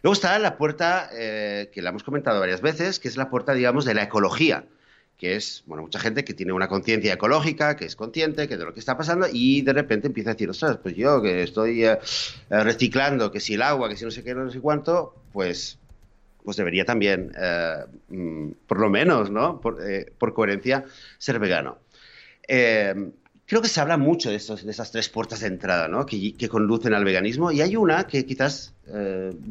Luego 0.03 0.13
está 0.13 0.37
la 0.37 0.57
puerta 0.57 1.09
eh, 1.11 1.71
que 1.73 1.81
la 1.81 1.89
hemos 1.89 2.03
comentado 2.03 2.39
varias 2.39 2.61
veces, 2.61 2.99
que 2.99 3.07
es 3.07 3.17
la 3.17 3.31
puerta, 3.31 3.53
digamos, 3.53 3.83
de 3.83 3.95
la 3.95 4.03
ecología 4.03 4.65
que 5.17 5.35
es, 5.35 5.63
bueno, 5.65 5.83
mucha 5.83 5.99
gente 5.99 6.23
que 6.23 6.33
tiene 6.35 6.53
una 6.53 6.67
conciencia 6.67 7.13
ecológica, 7.13 7.75
que 7.75 7.85
es 7.85 7.95
consciente 7.95 8.47
que 8.47 8.55
de 8.55 8.65
lo 8.65 8.73
que 8.73 8.79
está 8.79 8.95
pasando 8.95 9.27
y 9.31 9.63
de 9.63 9.73
repente 9.73 10.07
empieza 10.07 10.29
a 10.29 10.33
decir, 10.33 10.49
ostras, 10.49 10.77
pues 10.77 10.95
yo 10.95 11.21
que 11.21 11.41
estoy 11.41 11.83
eh, 11.85 11.97
eh, 12.49 12.63
reciclando, 12.63 13.31
que 13.31 13.39
si 13.39 13.55
el 13.55 13.63
agua, 13.63 13.89
que 13.89 13.95
si 13.95 14.05
no 14.05 14.11
sé 14.11 14.23
qué, 14.23 14.35
no 14.35 14.51
sé 14.51 14.59
cuánto, 14.59 15.15
pues, 15.33 15.79
pues 16.43 16.55
debería 16.55 16.85
también, 16.85 17.31
eh, 17.35 17.85
mm, 18.09 18.49
por 18.67 18.79
lo 18.79 18.91
menos, 18.91 19.31
¿no? 19.31 19.59
Por, 19.59 20.33
coherencia, 20.33 20.85
ser 21.17 21.39
vegano. 21.39 21.79
creo 22.47 23.61
que 23.61 23.69
se 23.69 23.81
habla 23.81 23.97
mucho 23.97 24.29
de, 24.29 24.35
estos, 24.35 24.63
de 24.63 24.71
esas 24.71 24.91
tres 24.91 25.09
puertas 25.09 25.39
de 25.39 25.47
entrada, 25.47 25.87
¿no? 25.87 26.05
Que, 26.05 26.33
que 26.35 26.47
conducen 26.47 26.93
al 26.93 27.05
veganismo 27.05 27.51
y 27.51 27.61
hay 27.61 27.75
una 27.75 28.05
que 28.05 28.23
quizás 28.23 28.75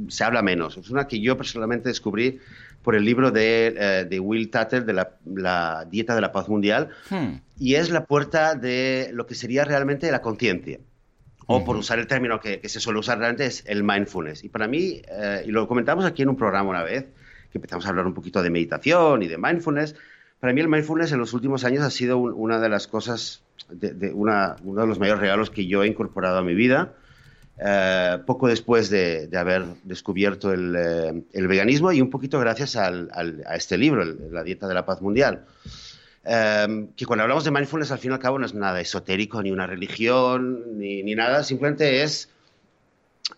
se 0.08 0.24
habla 0.24 0.42
menos. 0.42 0.76
Es 0.76 0.90
una 0.90 1.08
que 1.08 1.20
yo 1.20 1.36
personalmente 1.36 1.88
descubrí 1.88 2.40
por 2.86 2.94
el 2.94 3.04
libro 3.04 3.32
de, 3.32 4.06
eh, 4.08 4.20
Will 4.20 4.48
Tatter 4.48 4.84
de 4.84 4.92
la, 4.92 5.84
Dieta 5.90 6.14
de 6.14 6.20
la 6.20 6.30
Paz 6.30 6.48
Mundial, 6.48 6.90
hmm. 7.10 7.40
y 7.58 7.74
es 7.74 7.90
la 7.90 8.04
puerta 8.04 8.54
de 8.54 9.10
lo 9.12 9.26
que 9.26 9.34
sería 9.34 9.64
realmente 9.64 10.08
la 10.12 10.22
conciencia. 10.22 10.78
O 11.46 11.64
por 11.64 11.74
usar 11.74 11.98
el 11.98 12.06
término 12.06 12.38
que, 12.38 12.60
se 12.68 12.78
suele 12.78 13.00
usar 13.00 13.18
realmente 13.18 13.44
es 13.44 13.64
el 13.66 13.82
mindfulness. 13.82 14.44
Y 14.44 14.50
para 14.50 14.68
mí, 14.68 15.02
eh, 15.08 15.42
y 15.44 15.50
lo 15.50 15.66
comentamos 15.66 16.04
aquí 16.04 16.22
en 16.22 16.28
un 16.28 16.36
programa 16.36 16.70
una 16.70 16.84
vez, 16.84 17.06
que 17.50 17.58
empezamos 17.58 17.84
a 17.86 17.88
hablar 17.88 18.06
un 18.06 18.14
poquito 18.14 18.40
de 18.40 18.50
meditación 18.50 19.20
y 19.24 19.26
de 19.26 19.36
mindfulness, 19.36 19.96
para 20.38 20.52
mí 20.52 20.60
el 20.60 20.68
mindfulness 20.68 21.10
en 21.10 21.18
los 21.18 21.32
últimos 21.32 21.64
años 21.64 21.82
ha 21.82 21.90
sido 21.90 22.18
una 22.18 22.60
de 22.60 22.68
las 22.68 22.86
cosas, 22.86 23.42
de, 23.68 24.12
una, 24.12 24.54
uno 24.62 24.82
de 24.82 24.86
los 24.86 25.00
mayores 25.00 25.20
regalos 25.22 25.50
que 25.50 25.66
yo 25.66 25.82
he 25.82 25.88
incorporado 25.88 26.38
a 26.38 26.42
mi 26.42 26.54
vida. 26.54 26.92
Eh, 27.58 28.18
poco 28.26 28.48
después 28.48 28.90
de, 28.90 29.30
haber 29.34 29.64
descubierto 29.84 30.52
eh, 30.52 31.24
el, 31.32 31.48
veganismo 31.48 31.90
y 31.90 32.02
un 32.02 32.10
poquito 32.10 32.38
gracias 32.38 32.76
a 32.76 32.92
este 33.54 33.78
libro, 33.78 34.04
La 34.04 34.42
Dieta 34.42 34.68
de 34.68 34.74
la 34.74 34.84
Paz 34.84 35.00
Mundial. 35.00 35.46
Eh, 36.24 36.88
que 36.94 37.06
cuando 37.06 37.22
hablamos 37.22 37.44
de 37.44 37.50
mindfulness, 37.50 37.92
al 37.92 37.98
fin 37.98 38.10
y 38.10 38.14
al 38.14 38.20
cabo, 38.20 38.38
no 38.38 38.44
es 38.44 38.54
nada 38.54 38.80
esotérico, 38.80 39.42
ni 39.42 39.50
una 39.50 39.66
religión, 39.66 40.78
ni, 40.78 41.02
nada, 41.14 41.44
simplemente 41.44 42.02
es, 42.02 42.28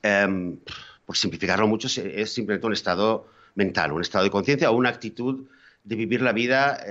por 0.02 1.16
simplificarlo 1.16 1.68
mucho, 1.68 1.86
es 1.86 2.32
simplemente 2.32 2.66
un 2.66 2.72
estado 2.72 3.28
mental, 3.54 3.92
un 3.92 4.02
estado 4.02 4.24
de 4.24 4.30
conciencia 4.30 4.70
o 4.70 4.76
una 4.76 4.88
actitud 4.88 5.46
de 5.84 5.96
vivir 5.96 6.22
la 6.22 6.32
vida 6.32 6.82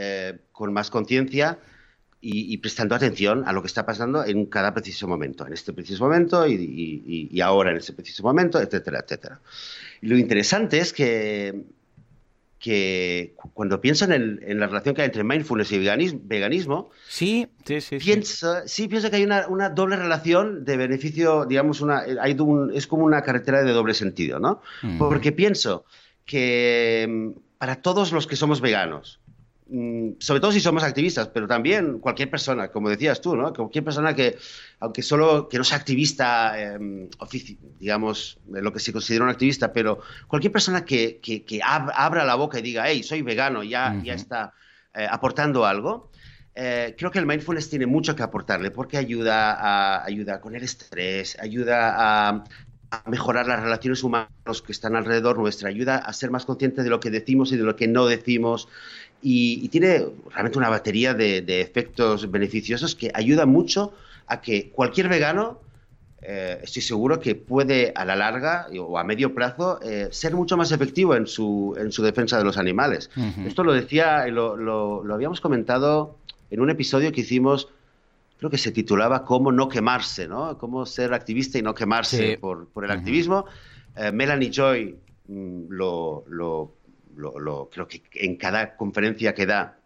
con 0.53 0.71
más 0.71 0.89
conciencia 0.89 1.59
y, 2.29 2.57
prestando 2.57 2.93
atención 2.93 3.43
a 3.45 3.53
lo 3.53 3.61
que 3.61 3.67
está 3.67 3.85
pasando 3.85 4.25
en 4.25 4.47
cada 4.47 4.73
preciso 4.73 5.07
momento, 5.07 5.47
en 5.47 5.53
este 5.53 5.71
preciso 5.71 6.03
momento 6.03 6.45
y, 6.45 7.39
ahora 7.41 7.71
en 7.71 7.77
ese 7.77 7.93
preciso 7.93 8.21
momento, 8.23 8.59
etcétera, 8.59 8.99
etcétera. 8.99 9.39
Y 10.01 10.07
lo 10.07 10.17
interesante 10.17 10.79
es 10.79 10.91
que, 10.91 11.63
que 12.59 13.33
cuando 13.53 13.79
pienso 13.79 14.11
en, 14.11 14.59
la 14.59 14.67
relación 14.67 14.93
que 14.93 15.03
hay 15.03 15.05
entre 15.05 15.23
mindfulness 15.23 15.71
y 15.71 15.79
veganismo, 15.79 16.89
sí, 17.07 17.47
sí, 17.63 17.79
sí, 17.79 17.97
pienso, 17.97 18.67
sí. 18.67 18.89
pienso 18.89 19.09
que 19.09 19.15
hay 19.15 19.23
una, 19.23 19.69
doble 19.69 19.95
relación 19.95 20.65
de 20.65 20.75
beneficio, 20.75 21.45
digamos, 21.45 21.79
una, 21.79 21.99
hay 21.99 22.35
es 22.73 22.87
como 22.87 23.05
una 23.05 23.21
carretera 23.21 23.63
de 23.63 23.71
doble 23.71 23.93
sentido, 23.93 24.39
¿no? 24.39 24.61
Mm. 24.81 24.97
Porque 24.97 25.31
pienso 25.31 25.85
que 26.25 27.07
mm, 27.07 27.39
para 27.57 27.77
todos 27.77 28.11
los 28.11 28.27
que 28.27 28.35
somos 28.35 28.59
veganos, 28.59 29.21
sobre 30.19 30.39
todo 30.39 30.51
si 30.51 30.59
somos 30.59 30.83
activistas, 30.83 31.27
pero 31.27 31.47
también 31.47 31.99
cualquier 31.99 32.29
persona, 32.29 32.69
como 32.69 32.89
decías 32.89 33.19
tú, 33.19 33.35
¿no? 33.35 33.53
Cualquier 33.53 33.83
persona 33.83 34.15
que, 34.15 34.37
aunque 34.79 35.01
solo 35.01 35.49
que 35.49 35.57
no 35.57 35.63
sea 35.63 35.77
activista, 35.77 36.53
eh, 36.57 37.09
digamos, 37.79 38.39
lo 38.47 38.71
que 38.71 38.79
se 38.79 38.93
considera 38.93 39.25
un 39.25 39.29
activista, 39.29 39.73
pero 39.73 39.99
cualquier 40.27 40.53
persona 40.53 40.85
que, 40.85 41.19
abra 41.63 42.23
la 42.23 42.35
boca 42.35 42.59
y 42.59 42.61
diga, 42.61 42.87
hey, 42.87 43.03
soy 43.03 43.21
vegano, 43.21 43.63
ya, 43.63 43.99
ya 44.03 44.13
está 44.13 44.53
eh, 44.93 45.07
aportando 45.09 45.65
algo. 45.65 46.11
Eh, 46.59 46.95
creo 46.97 47.11
que 47.11 47.19
el 47.19 47.27
mindfulness 47.27 47.69
tiene 47.69 47.85
mucho 47.85 48.15
que 48.15 48.23
aportarle 48.23 48.71
porque 48.71 48.97
ayuda, 48.97 49.51
a, 49.53 50.03
ayuda 50.03 50.41
con 50.41 50.55
el 50.55 50.63
estrés, 50.63 51.37
ayuda 51.39 51.93
a, 51.95 52.43
a 52.91 53.09
mejorar 53.09 53.47
las 53.47 53.61
relaciones 53.61 54.03
humanas 54.03 54.61
que 54.65 54.71
están 54.71 54.95
alrededor 54.95 55.37
nuestra, 55.37 55.69
ayuda 55.69 55.97
a 55.97 56.13
ser 56.13 56.31
más 56.31 56.45
conscientes 56.45 56.83
de 56.83 56.89
lo 56.89 56.99
que 56.99 57.09
decimos 57.09 57.51
y 57.51 57.57
de 57.57 57.63
lo 57.63 57.75
que 57.75 57.87
no 57.87 58.05
decimos, 58.05 58.67
y, 59.21 59.67
tiene 59.69 60.05
realmente 60.31 60.57
una 60.57 60.69
batería 60.69 61.13
de, 61.13 61.61
efectos 61.61 62.29
beneficiosos 62.31 62.95
que 62.95 63.11
ayuda 63.13 63.45
mucho 63.45 63.93
a 64.27 64.41
que 64.41 64.69
cualquier 64.69 65.09
vegano 65.09 65.59
eh, 66.21 66.59
estoy 66.63 66.81
seguro 66.81 67.19
que 67.19 67.35
puede 67.35 67.93
a 67.95 68.03
la 68.03 68.15
larga 68.15 68.67
o 68.79 68.97
a 68.97 69.03
medio 69.03 69.33
plazo 69.33 69.79
eh, 69.83 70.09
ser 70.11 70.35
mucho 70.35 70.57
más 70.57 70.71
efectivo 70.71 71.15
en 71.15 71.27
su, 71.27 71.75
en 71.79 71.91
su 71.91 72.03
defensa 72.03 72.37
de 72.37 72.43
los 72.43 72.57
animales. 72.57 73.09
Esto 73.45 73.63
lo 73.63 73.73
decía, 73.73 74.25
lo, 74.27 74.55
lo, 74.55 75.13
habíamos 75.13 75.41
comentado 75.41 76.17
en 76.49 76.59
un 76.59 76.69
episodio 76.69 77.11
que 77.11 77.21
hicimos, 77.21 77.69
creo 78.37 78.49
que 78.49 78.57
se 78.57 78.71
titulaba 78.71 79.23
Cómo 79.25 79.51
no 79.51 79.67
quemarse, 79.67 80.27
¿no? 80.27 80.57
Cómo 80.57 80.85
ser 80.85 81.13
activista 81.13 81.57
y 81.57 81.61
no 81.61 81.73
quemarse 81.73 82.37
por, 82.39 82.67
por, 82.69 82.85
el 82.85 82.91
activismo. 82.91 83.45
Eh, 83.95 84.11
Melanie 84.11 84.51
Joy 84.51 84.97
mm, 85.27 85.65
lo, 85.69 86.23
lo, 86.27 86.73
lo, 87.15 87.69
creo 87.69 87.87
que 87.87 88.01
en 88.13 88.37
cada 88.37 88.75
conferencia 88.75 89.33
que 89.33 89.45
da 89.45 89.77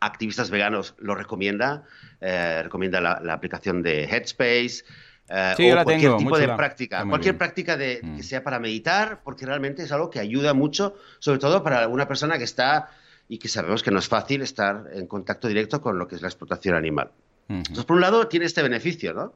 activistas 0.00 0.50
veganos 0.50 0.94
lo 0.98 1.14
recomienda, 1.14 1.84
recomienda 2.20 3.00
la, 3.00 3.18
la 3.24 3.32
aplicación 3.32 3.82
de 3.82 4.04
Headspace, 4.04 4.84
eh, 5.28 5.72
o 5.72 5.84
cualquier 5.84 6.16
tipo 6.16 6.38
de 6.38 6.48
práctica, 6.48 7.04
cualquier 7.08 7.36
práctica 7.36 7.76
de, 7.76 8.00
que 8.00 8.06
mm. 8.06 8.22
sea 8.22 8.44
para 8.44 8.60
meditar, 8.60 9.22
porque 9.24 9.44
realmente 9.44 9.82
es 9.82 9.90
algo 9.90 10.08
que 10.08 10.20
ayuda 10.20 10.54
mucho, 10.54 10.94
sobre 11.18 11.40
todo 11.40 11.64
para 11.64 11.88
una 11.88 12.06
persona 12.06 12.38
que 12.38 12.44
está 12.44 12.90
y 13.28 13.38
que 13.38 13.48
sabemos 13.48 13.82
que 13.82 13.90
no 13.90 13.98
es 13.98 14.06
fácil 14.06 14.42
estar 14.42 14.84
en 14.92 15.08
contacto 15.08 15.48
directo 15.48 15.80
con 15.80 15.98
lo 15.98 16.06
que 16.06 16.14
es 16.14 16.22
la 16.22 16.28
explotación 16.28 16.76
animal. 16.76 17.10
Entonces, 17.48 17.84
por 17.84 17.96
un 17.96 18.02
lado, 18.02 18.26
tiene 18.28 18.46
este 18.46 18.62
beneficio, 18.62 19.14
¿no? 19.14 19.34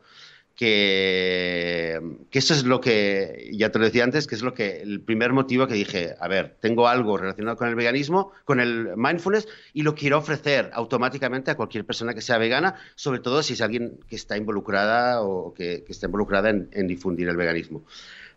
que, 0.60 1.98
eso 2.32 2.52
es 2.52 2.64
lo 2.64 2.82
que, 2.82 3.48
ya 3.54 3.70
te 3.70 3.78
lo 3.78 3.86
decía 3.86 4.04
antes, 4.04 4.26
que 4.26 4.34
es 4.34 4.42
lo 4.42 4.52
que 4.52 4.82
el 4.82 5.00
primer 5.00 5.32
motivo 5.32 5.66
que 5.66 5.72
dije, 5.72 6.14
a 6.20 6.28
ver, 6.28 6.56
tengo 6.60 6.86
algo 6.86 7.16
relacionado 7.16 7.56
con 7.56 7.68
el 7.68 7.74
veganismo, 7.74 8.32
con 8.44 8.60
el 8.60 8.90
mindfulness, 8.94 9.48
y 9.72 9.82
lo 9.82 9.94
quiero 9.94 10.18
ofrecer 10.18 10.70
automáticamente 10.74 11.50
a 11.50 11.56
cualquier 11.56 11.86
persona 11.86 12.12
que 12.12 12.20
sea 12.20 12.36
vegana, 12.36 12.74
sobre 12.94 13.20
todo 13.20 13.42
si 13.42 13.54
es 13.54 13.62
alguien 13.62 14.00
que 14.06 14.16
está 14.16 14.36
involucrada 14.36 15.22
o 15.22 15.54
que, 15.54 15.82
está 15.88 16.06
involucrada 16.06 16.50
en, 16.50 16.86
difundir 16.86 17.30
el 17.30 17.38
veganismo. 17.38 17.82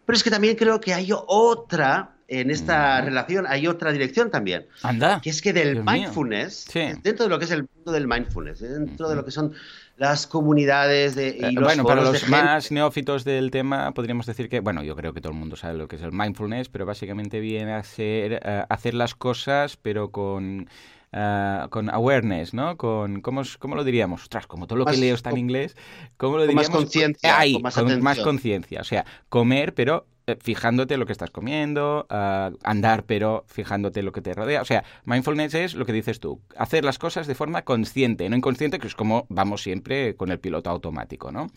Pero 0.06 0.16
es 0.16 0.24
que 0.24 0.32
también 0.32 0.56
creo 0.56 0.80
que 0.80 0.94
hay 0.94 1.10
otra, 1.12 2.16
en 2.28 2.52
esta 2.52 3.02
relación, 3.02 3.46
hay 3.48 3.68
otra 3.68 3.92
dirección 3.92 4.32
también. 4.32 4.66
Anda. 4.82 5.20
Que 5.22 5.30
es 5.30 5.42
que 5.42 5.54
del 5.54 5.84
mindfulness, 5.84 6.68
dentro 7.04 7.26
de 7.26 7.30
lo 7.30 7.40
que 7.40 7.46
es 7.46 7.52
el 7.52 7.68
mundo 7.76 7.92
del 7.92 8.08
mindfulness, 8.08 8.60
dentro 8.60 9.10
de 9.10 9.16
lo 9.16 9.26
que 9.26 9.32
son 9.32 9.54
las 9.98 10.26
comunidades 10.26 11.16
de, 11.16 11.38
y 11.40 11.46
eh, 11.46 11.52
los 11.52 11.64
Bueno, 11.64 11.84
para 11.84 12.02
los 12.02 12.28
más 12.28 12.72
neófitos 12.72 13.24
del 13.24 13.52
tema 13.52 13.94
podríamos 13.94 14.26
decir 14.26 14.50
que, 14.50 14.60
bueno, 14.60 14.84
yo 14.84 14.96
creo 14.96 15.14
que 15.14 15.22
todo 15.22 15.34
el 15.34 15.40
mundo 15.40 15.56
sabe 15.56 15.78
lo 15.78 15.88
que 15.88 15.98
es 15.98 16.02
el 16.02 16.12
mindfulness, 16.12 16.70
pero 16.70 16.86
básicamente 16.86 17.40
viene 17.40 17.74
a 17.74 17.84
ser 17.84 18.42
eh, 18.44 18.66
hacer 18.70 18.94
las 18.94 19.16
cosas 19.16 19.78
pero 19.78 20.10
con... 20.10 20.68
Uh, 21.16 21.70
con 21.70 21.92
awareness, 21.92 22.56
¿no? 22.56 22.76
Con, 22.76 23.22
¿cómo, 23.22 23.44
¿cómo, 23.60 23.76
lo 23.76 23.84
diríamos? 23.84 24.24
Ostras, 24.24 24.48
como 24.48 24.66
todo 24.66 24.80
lo 24.80 24.86
que 24.86 24.98
leo 24.98 25.14
está 25.14 25.30
en 25.30 25.38
inglés, 25.38 25.78
¿cómo 26.18 26.38
lo 26.38 26.48
diríamos? 26.48 26.70
Más 26.70 26.76
conciencia. 26.76 27.38
con 27.76 28.02
más 28.02 28.18
conciencia. 28.18 28.82
O 28.82 28.84
sea, 28.84 29.06
comer, 29.30 29.76
pero 29.76 30.08
eh, 30.08 30.13
fijándote 30.42 30.98
lo 30.98 31.06
que 31.06 31.12
estás 31.12 31.32
comiendo, 31.32 32.06
andar 32.10 33.04
pero 33.06 33.44
fijándote 33.48 34.04
lo 34.04 34.12
que 34.12 34.22
te 34.22 34.34
rodea. 34.34 34.62
O 34.62 34.66
sea, 34.66 34.84
mindfulness 35.06 35.54
es 35.54 35.76
lo 35.76 35.86
que 35.86 35.94
dices 35.94 36.20
tú, 36.20 36.42
hacer 36.58 36.86
las 36.86 37.00
cosas 37.00 37.28
de 37.28 37.36
forma 37.36 37.64
consciente, 37.64 38.30
no 38.30 38.36
inconsciente, 38.36 38.80
que 38.80 38.88
es 38.88 38.96
como 38.96 39.26
vamos 39.30 39.64
siempre 39.64 40.16
con 40.16 40.32
el 40.32 40.40
piloto 40.40 40.70
automático, 40.70 41.32
¿no? 41.32 41.52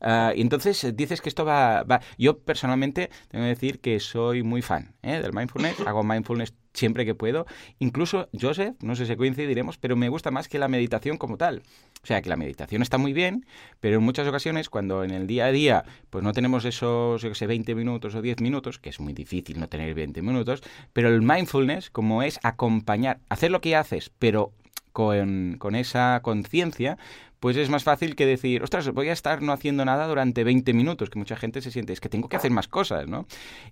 Ah, 0.00 0.32
y 0.34 0.40
entonces 0.40 0.82
eh, 0.84 0.92
dices 0.92 1.20
que 1.20 1.28
esto 1.28 1.44
va, 1.44 1.84
va, 1.84 2.00
Yo 2.18 2.38
personalmente 2.38 3.10
tengo 3.28 3.44
que 3.44 3.48
decir 3.48 3.80
que 3.80 4.00
soy 4.00 4.42
muy 4.42 4.60
fan 4.60 4.94
¿eh? 5.02 5.20
del 5.20 5.32
mindfulness, 5.32 5.80
hago 5.86 6.02
mindfulness 6.02 6.54
siempre 6.74 7.04
que 7.04 7.14
puedo. 7.14 7.46
Incluso, 7.78 8.28
Joseph, 8.38 8.74
no 8.82 8.96
sé 8.96 9.06
si 9.06 9.16
coincidiremos, 9.16 9.78
pero 9.78 9.96
me 9.96 10.08
gusta 10.08 10.30
más 10.30 10.48
que 10.48 10.58
la 10.58 10.68
meditación 10.68 11.18
como 11.18 11.36
tal. 11.36 11.62
O 12.02 12.06
sea, 12.06 12.20
que 12.22 12.28
la 12.28 12.36
meditación 12.36 12.82
está 12.82 12.98
muy 12.98 13.12
bien, 13.12 13.46
pero 13.80 13.96
en 13.96 14.02
muchas 14.02 14.26
ocasiones, 14.26 14.68
cuando 14.68 15.04
en 15.04 15.10
el 15.12 15.26
día 15.26 15.46
a 15.46 15.52
día, 15.52 15.84
pues 16.10 16.24
no 16.24 16.32
tenemos 16.32 16.64
esos, 16.64 17.22
yo 17.22 17.28
que 17.28 17.34
sé, 17.34 17.46
20 17.46 17.74
minutos 17.74 18.14
o 18.14 18.22
10 18.22 18.40
minutos, 18.40 18.78
que 18.78 18.90
es 18.90 19.00
muy 19.00 19.12
difícil 19.12 19.60
no 19.60 19.68
tener 19.68 19.94
20 19.94 20.22
minutos, 20.22 20.62
pero 20.92 21.08
el 21.08 21.22
mindfulness, 21.22 21.90
como 21.90 22.22
es 22.22 22.40
acompañar, 22.42 23.20
hacer 23.28 23.50
lo 23.50 23.60
que 23.60 23.76
haces, 23.76 24.10
pero 24.18 24.52
con, 24.92 25.56
con 25.58 25.74
esa 25.74 26.20
conciencia, 26.22 26.98
pues 27.42 27.56
es 27.56 27.68
más 27.70 27.82
fácil 27.82 28.14
que 28.14 28.24
decir, 28.24 28.62
ostras, 28.62 28.88
voy 28.90 29.08
a 29.08 29.12
estar 29.12 29.42
no 29.42 29.52
haciendo 29.52 29.84
nada 29.84 30.06
durante 30.06 30.44
20 30.44 30.72
minutos, 30.74 31.10
que 31.10 31.18
mucha 31.18 31.34
gente 31.34 31.60
se 31.60 31.72
siente, 31.72 31.92
es 31.92 32.00
que 32.00 32.08
tengo 32.08 32.28
que 32.28 32.36
hacer 32.36 32.52
más 32.52 32.68
cosas, 32.68 33.08
¿no? 33.08 33.26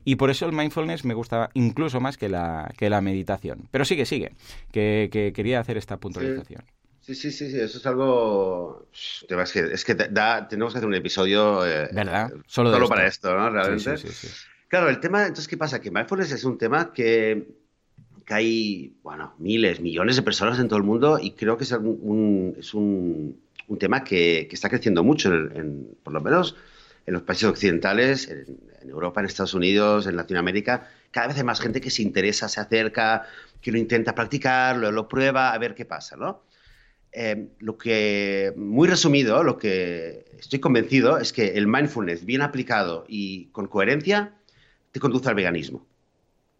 Y 0.04 0.16
por 0.16 0.28
eso 0.28 0.44
el 0.44 0.52
mindfulness 0.52 1.04
me 1.04 1.14
gusta 1.14 1.50
incluso 1.54 2.00
más 2.00 2.18
que 2.18 2.28
la, 2.28 2.74
que 2.76 2.90
la 2.90 3.00
meditación. 3.00 3.68
Pero 3.70 3.84
sigue, 3.84 4.06
sigue, 4.06 4.32
que, 4.72 5.08
que 5.12 5.32
quería 5.32 5.60
hacer 5.60 5.76
esta 5.76 5.98
puntualización. 5.98 6.64
Sí, 7.00 7.14
sí, 7.14 7.30
sí, 7.30 7.48
sí, 7.48 7.60
eso 7.60 7.78
es 7.78 7.86
algo. 7.86 8.88
Es 8.92 9.52
que, 9.52 9.60
es 9.60 9.84
que 9.84 9.94
tenemos 9.94 10.72
que 10.72 10.78
hacer 10.78 10.88
un 10.88 10.94
episodio. 10.96 11.64
Eh, 11.64 11.90
¿Verdad? 11.92 12.32
Solo, 12.48 12.88
para 12.88 13.06
esto, 13.06 13.32
¿no? 13.36 13.50
Realmente. 13.50 13.98
Sí, 13.98 14.08
sí, 14.08 14.26
claro, 14.66 14.88
el 14.88 14.98
tema, 14.98 15.22
entonces, 15.22 15.46
¿qué 15.46 15.56
pasa? 15.56 15.80
Que 15.80 15.92
mindfulness 15.92 16.32
es 16.32 16.42
un 16.42 16.58
tema 16.58 16.92
que, 16.92 17.46
que, 18.26 18.34
hay, 18.34 18.96
bueno, 19.04 19.36
miles, 19.38 19.78
millones 19.80 20.16
de 20.16 20.22
personas 20.22 20.58
en 20.58 20.66
todo 20.66 20.78
el 20.78 20.84
mundo 20.84 21.20
y 21.22 21.34
creo 21.34 21.56
que 21.56 21.62
es 21.62 21.70
un, 21.70 22.56
es 22.58 22.74
un, 22.74 23.40
un 23.70 23.78
tema 23.78 24.02
que, 24.02 24.46
que, 24.48 24.54
está 24.54 24.68
creciendo 24.68 25.04
mucho, 25.04 25.32
en, 25.32 25.96
por 26.02 26.12
lo 26.12 26.20
menos 26.20 26.56
en 27.06 27.14
los 27.14 27.22
países 27.22 27.44
occidentales, 27.44 28.28
en, 28.28 28.58
Europa, 28.88 29.20
en 29.20 29.26
Estados 29.26 29.54
Unidos, 29.54 30.06
en 30.06 30.16
Latinoamérica. 30.16 30.88
Cada 31.10 31.28
vez 31.28 31.36
hay 31.36 31.44
más 31.44 31.60
gente 31.60 31.80
que 31.80 31.90
se 31.90 32.02
interesa, 32.02 32.48
se 32.48 32.60
acerca, 32.60 33.26
que 33.60 33.70
lo 33.70 33.78
intenta 33.78 34.14
practicar, 34.14 34.76
lo, 34.76 34.90
lo 34.90 35.06
prueba, 35.06 35.52
a 35.52 35.58
ver 35.58 35.74
qué 35.74 35.84
pasa, 35.84 36.16
¿no? 36.16 36.42
Eh, 37.12 37.48
lo 37.58 37.76
que, 37.76 38.52
muy 38.56 38.88
resumido, 38.88 39.42
lo 39.44 39.58
que 39.58 40.24
estoy 40.38 40.60
convencido 40.60 41.18
es 41.18 41.32
que 41.32 41.58
el 41.58 41.66
mindfulness 41.66 42.24
bien 42.24 42.42
aplicado 42.42 43.04
y 43.08 43.46
con 43.46 43.66
coherencia 43.66 44.34
te 44.92 45.00
conduce 45.00 45.28
al 45.28 45.34
veganismo. 45.34 45.86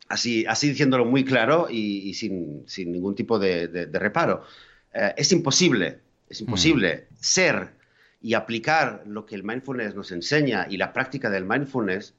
Así, 0.09 0.44
así 0.46 0.68
diciéndolo 0.68 1.05
muy 1.05 1.25
claro 1.25 1.68
y, 1.70 2.14
sin, 2.14 2.64
sin, 2.66 2.92
ningún 2.92 3.14
tipo 3.14 3.38
de, 3.38 3.88
reparo. 3.92 4.44
Eh, 4.92 5.14
es 5.16 5.33
imposible, 5.33 6.01
es 6.31 6.40
imposible 6.40 7.09
mm. 7.11 7.14
ser 7.21 7.81
y 8.23 8.35
aplicar 8.35 9.03
lo 9.07 9.27
que 9.27 9.35
el 9.35 9.43
mindfulness 9.43 9.95
nos 9.95 10.12
enseña 10.12 10.66
y 10.71 10.77
la 10.77 10.93
práctica 10.93 11.29
del 11.29 11.45
mindfulness, 11.45 12.14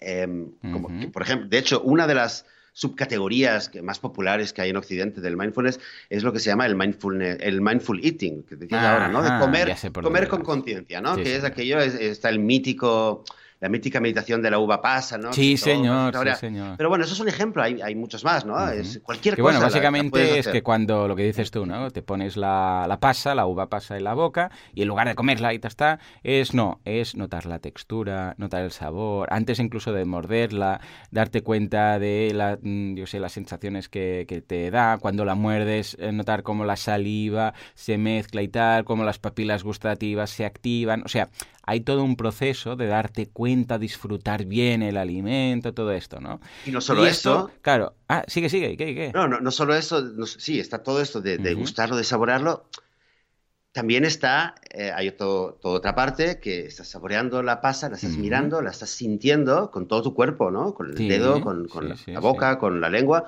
em, 0.00 0.50
como 0.60 0.88
por 1.10 1.22
ejemplo, 1.22 1.48
de 1.48 1.58
hecho, 1.58 1.80
una 1.82 2.06
de 2.06 2.14
las 2.14 2.46
subcategorías 2.72 3.68
que, 3.68 3.82
más 3.82 3.98
populares 3.98 4.52
que 4.52 4.62
hay 4.62 4.70
en 4.70 4.76
Occidente 4.76 5.20
del 5.20 5.36
mindfulness 5.36 5.80
es 6.08 6.22
lo 6.22 6.32
que 6.32 6.38
se 6.38 6.50
llama 6.50 6.66
el 6.66 6.76
mindfulness, 6.76 7.38
el 7.40 7.60
mindful 7.60 8.00
eating, 8.04 8.42
que 8.44 8.56
decías 8.56 8.82
ahora, 8.82 9.08
¿no? 9.08 9.22
De 9.22 9.38
comer, 9.38 9.74
comer 10.02 10.28
con 10.28 10.42
conciencia, 10.42 11.00
¿no? 11.00 11.16
que 11.16 11.36
es 11.36 11.44
aquello, 11.44 11.78
está 11.80 12.28
el 12.28 12.38
mítico 12.38 13.24
la 13.60 13.68
mítica 13.68 14.00
meditación 14.00 14.40
de 14.40 14.50
la 14.50 14.58
uva 14.58 14.80
pasa, 14.80 15.18
¿no? 15.18 15.32
Sí, 15.32 15.56
señor, 15.56 16.14
sí, 16.16 16.34
señor. 16.40 16.76
Pero 16.78 16.88
bueno, 16.88 17.04
eso 17.04 17.12
es 17.12 17.20
un 17.20 17.28
ejemplo, 17.28 17.62
hay, 17.62 17.80
hay 17.82 17.94
muchos 17.94 18.24
más, 18.24 18.44
¿no? 18.46 18.58
es 18.70 19.00
cualquier 19.02 19.36
que, 19.36 19.42
cosa. 19.42 19.58
Bueno, 19.58 19.66
básicamente 19.66 20.38
es 20.38 20.48
que 20.48 20.62
cuando 20.62 21.06
lo 21.06 21.14
que 21.14 21.24
dices 21.24 21.50
tú, 21.50 21.66
¿no? 21.66 21.90
Te 21.90 22.02
pones 22.02 22.36
la, 22.36 22.86
la, 22.88 23.00
pasa, 23.00 23.34
la 23.34 23.46
uva 23.46 23.68
pasa 23.68 23.96
en 23.96 24.04
la 24.04 24.14
boca 24.14 24.50
y 24.74 24.82
en 24.82 24.88
lugar 24.88 25.08
de 25.08 25.14
comerla 25.14 25.52
y 25.52 25.58
te 25.58 25.68
está, 25.68 25.98
es 26.22 26.54
no, 26.54 26.80
es 26.84 27.16
notar 27.16 27.46
la 27.46 27.58
textura, 27.58 28.34
notar 28.38 28.62
el 28.62 28.70
sabor, 28.70 29.28
antes 29.30 29.58
incluso 29.58 29.92
de 29.92 30.04
morderla, 30.06 30.80
darte 31.10 31.42
cuenta 31.42 31.98
de 31.98 32.32
la, 32.34 32.58
mm, 32.60 32.94
yo 32.94 33.06
sé, 33.06 33.20
las 33.20 33.32
sensaciones 33.32 33.88
que, 33.88 34.24
que 34.26 34.40
te 34.40 34.70
da, 34.70 34.96
cuando 34.98 35.24
la 35.24 35.34
muerdes, 35.34 35.96
eh, 36.00 36.12
notar 36.12 36.42
cómo 36.42 36.64
la 36.64 36.76
saliva 36.76 37.52
se 37.74 37.98
mezcla 37.98 38.40
y 38.40 38.48
tal, 38.48 38.84
cómo 38.84 39.04
las 39.04 39.18
papilas 39.18 39.64
gustativas 39.64 40.30
se 40.30 40.46
activan, 40.46 41.02
o 41.04 41.08
sea, 41.08 41.28
hay 41.70 41.82
todo 41.82 42.02
un 42.02 42.16
proceso 42.16 42.74
de 42.74 42.86
darte 42.86 43.26
cuenta, 43.26 43.49
disfrutar 43.78 44.44
bien 44.44 44.82
el 44.82 44.96
alimento, 44.96 45.74
todo 45.74 45.92
esto, 45.92 46.20
¿no? 46.20 46.40
Y 46.66 46.70
no 46.70 46.80
solo 46.80 47.06
esto, 47.06 47.50
Claro. 47.62 47.94
Ah, 48.08 48.24
sigue, 48.26 48.48
sigue. 48.48 48.76
¿Qué, 48.76 48.94
qué? 48.94 49.12
No, 49.14 49.28
no, 49.28 49.40
no 49.40 49.50
solo 49.50 49.74
eso. 49.74 50.02
sí, 50.26 50.60
está 50.60 50.82
todo 50.82 51.00
esto 51.00 51.20
de, 51.20 51.54
gustarlo, 51.54 51.96
de 51.96 52.04
saborearlo. 52.04 52.66
También 53.72 54.04
está, 54.04 54.56
eh, 54.74 54.90
hay 54.92 55.12
toda 55.12 55.54
otra 55.62 55.94
parte, 55.94 56.40
que 56.40 56.66
estás 56.66 56.88
saboreando 56.88 57.40
la 57.42 57.60
pasa, 57.60 57.88
la 57.88 57.94
estás 57.94 58.16
mirando, 58.16 58.62
la 58.62 58.70
estás 58.70 58.90
sintiendo 58.90 59.70
con 59.70 59.86
todo 59.86 60.02
tu 60.02 60.14
cuerpo, 60.14 60.50
¿no? 60.50 60.74
Con 60.74 60.90
el 60.90 60.96
dedo, 60.96 61.40
con, 61.40 61.68
la, 62.06 62.20
boca, 62.20 62.58
con 62.58 62.80
la 62.80 62.90
lengua. 62.90 63.26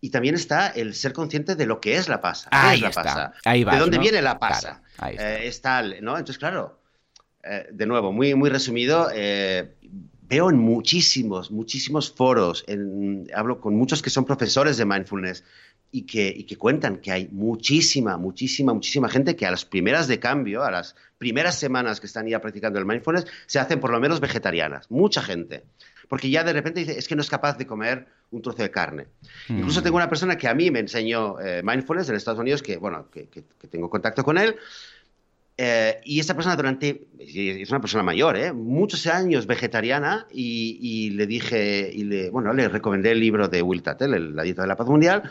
Y 0.00 0.10
también 0.10 0.34
está 0.34 0.68
el 0.68 0.94
ser 0.94 1.12
consciente 1.12 1.56
de 1.56 1.66
lo 1.66 1.80
que 1.80 1.96
es 1.96 2.08
la 2.08 2.20
pasa. 2.20 2.50
¿Qué 2.50 2.56
Ahí 2.56 2.76
es 2.76 2.82
la 2.82 2.88
está. 2.90 3.02
pasa? 3.02 3.32
Ahí 3.44 3.64
¿De 3.64 3.78
dónde 3.78 3.98
viene 3.98 4.22
la 4.22 4.38
pasa? 4.38 4.82
Ahí 4.98 5.16
está. 5.42 5.80
Eh, 5.80 6.00
¿no? 6.02 6.12
Entonces, 6.12 6.38
claro, 6.38 6.83
eh, 7.46 7.68
de 7.70 7.86
nuevo, 7.86 8.12
muy, 8.12 8.34
muy 8.34 8.50
resumido, 8.50 9.08
eh, 9.12 9.74
veo 10.28 10.50
en 10.50 10.58
muchísimos, 10.58 11.50
muchísimos 11.50 12.10
foros, 12.10 12.64
hablo 13.34 13.60
con 13.60 13.76
muchos 13.76 14.02
que 14.02 14.10
son 14.10 14.24
profesores 14.24 14.76
de 14.76 14.84
mindfulness 14.84 15.44
y 15.90 16.02
que, 16.02 16.44
que 16.46 16.56
cuentan 16.56 16.96
que 16.96 17.12
hay 17.12 17.28
muchísima, 17.30 18.16
muchísima, 18.16 18.72
muchísima 18.72 19.08
gente 19.08 19.36
que 19.36 19.46
a 19.46 19.50
las 19.50 19.64
primeras 19.64 20.08
de 20.08 20.18
cambio, 20.18 20.64
a 20.64 20.70
las 20.70 20.96
primeras 21.18 21.58
semanas 21.58 22.00
que 22.00 22.06
están 22.06 22.26
ya 22.26 22.40
practicando 22.40 22.78
el 22.78 22.86
mindfulness, 22.86 23.26
se 23.46 23.58
hacen 23.58 23.78
por 23.78 23.90
lo 23.90 24.00
menos 24.00 24.20
vegetarianas. 24.20 24.90
Mucha 24.90 25.22
gente. 25.22 25.62
Porque 26.08 26.30
ya 26.30 26.42
de 26.42 26.52
repente 26.52 26.80
dice, 26.80 26.98
es 26.98 27.06
que 27.06 27.14
no 27.14 27.22
es 27.22 27.30
capaz 27.30 27.56
de 27.56 27.66
comer 27.66 28.06
un 28.30 28.42
trozo 28.42 28.62
de 28.62 28.70
carne. 28.70 29.06
Incluso 29.48 29.80
mm. 29.80 29.84
tengo 29.84 29.96
una 29.96 30.08
persona 30.08 30.36
que 30.36 30.48
a 30.48 30.54
mí 30.54 30.70
me 30.70 30.80
enseñó 30.80 31.40
eh, 31.40 31.62
mindfulness 31.62 32.08
en 32.08 32.16
Estados 32.16 32.40
Unidos, 32.40 32.62
que, 32.62 32.76
bueno, 32.76 33.08
que 33.10 33.28
tengo 33.70 33.88
contacto 33.88 34.24
con 34.24 34.36
él, 34.36 34.56
Eh, 35.56 36.00
y 36.04 36.18
esta 36.18 36.34
persona 36.34 36.56
durante, 36.56 37.06
es 37.18 37.70
una 37.70 37.80
persona 37.80 38.02
mayor, 38.02 38.36
¿eh? 38.36 38.52
muchos 38.52 39.06
años 39.06 39.46
vegetariana 39.46 40.26
y, 40.32 41.10
le 41.10 41.26
dije, 41.26 41.90
y 41.92 42.04
le, 42.04 42.30
bueno, 42.30 42.52
le 42.52 42.68
recomendé 42.68 43.12
el 43.12 43.20
libro 43.20 43.46
de 43.48 43.62
Will 43.62 43.82
Tattle, 43.82 44.18
La 44.18 44.42
dieta 44.42 44.62
de 44.62 44.68
la 44.68 44.76
paz 44.76 44.88
mundial, 44.88 45.30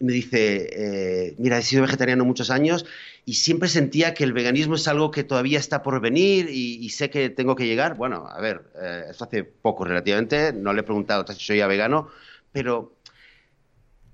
me 0.00 0.12
dice, 0.12 0.68
eh, 0.72 1.34
mira, 1.38 1.58
he 1.58 1.62
sido 1.62 1.82
vegetariano 1.82 2.24
muchos 2.24 2.50
años 2.50 2.86
y 3.24 3.34
siempre 3.34 3.68
sentía 3.68 4.14
que 4.14 4.24
el 4.24 4.32
veganismo 4.32 4.76
es 4.76 4.86
algo 4.86 5.10
que 5.10 5.24
todavía 5.24 5.58
está 5.58 5.82
por 5.82 6.00
venir 6.00 6.48
y, 6.50 6.88
sé 6.90 7.10
que 7.10 7.30
tengo 7.30 7.56
que 7.56 7.66
llegar. 7.66 7.96
Bueno, 7.96 8.26
a 8.28 8.40
ver, 8.40 8.70
eh, 8.80 9.04
esto 9.10 9.24
hace 9.24 9.44
poco 9.44 9.84
relativamente, 9.84 10.52
no 10.52 10.72
le 10.72 10.80
he 10.80 10.84
preguntado 10.84 11.26
si 11.32 11.44
soy 11.44 11.58
ya 11.58 11.66
vegano, 11.66 12.08
pero 12.52 12.96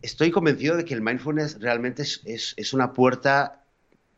estoy 0.03 0.31
convencido 0.31 0.77
de 0.77 0.85
que 0.85 0.95
el 0.95 1.03
mindfulness 1.03 1.61
realmente 1.61 2.03
es, 2.03 2.73
una 2.73 2.93
puerta 2.93 3.64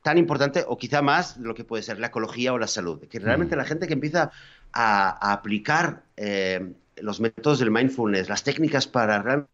tan 0.07 0.19
importante 0.19 0.63
o 0.69 0.79
quizá 0.79 1.03
más 1.03 1.37
de 1.43 1.49
lo 1.49 1.55
que 1.57 1.65
puede 1.65 1.83
ser 1.83 1.99
la 1.99 2.07
ecología 2.07 2.53
o 2.53 2.59
la 2.59 2.69
salud. 2.69 3.09
Que 3.09 3.19
realmente 3.19 3.57
mm. 3.57 3.59
la 3.59 3.65
gente 3.65 3.89
que 3.89 3.95
empieza 3.95 4.31
a, 4.73 5.33
aplicar 5.33 6.05
eh, 6.17 6.75
los 6.99 7.19
métodos 7.19 7.59
del 7.59 7.73
mindfulness, 7.73 8.29
las 8.29 8.45
técnicas 8.45 8.87
para 8.87 9.49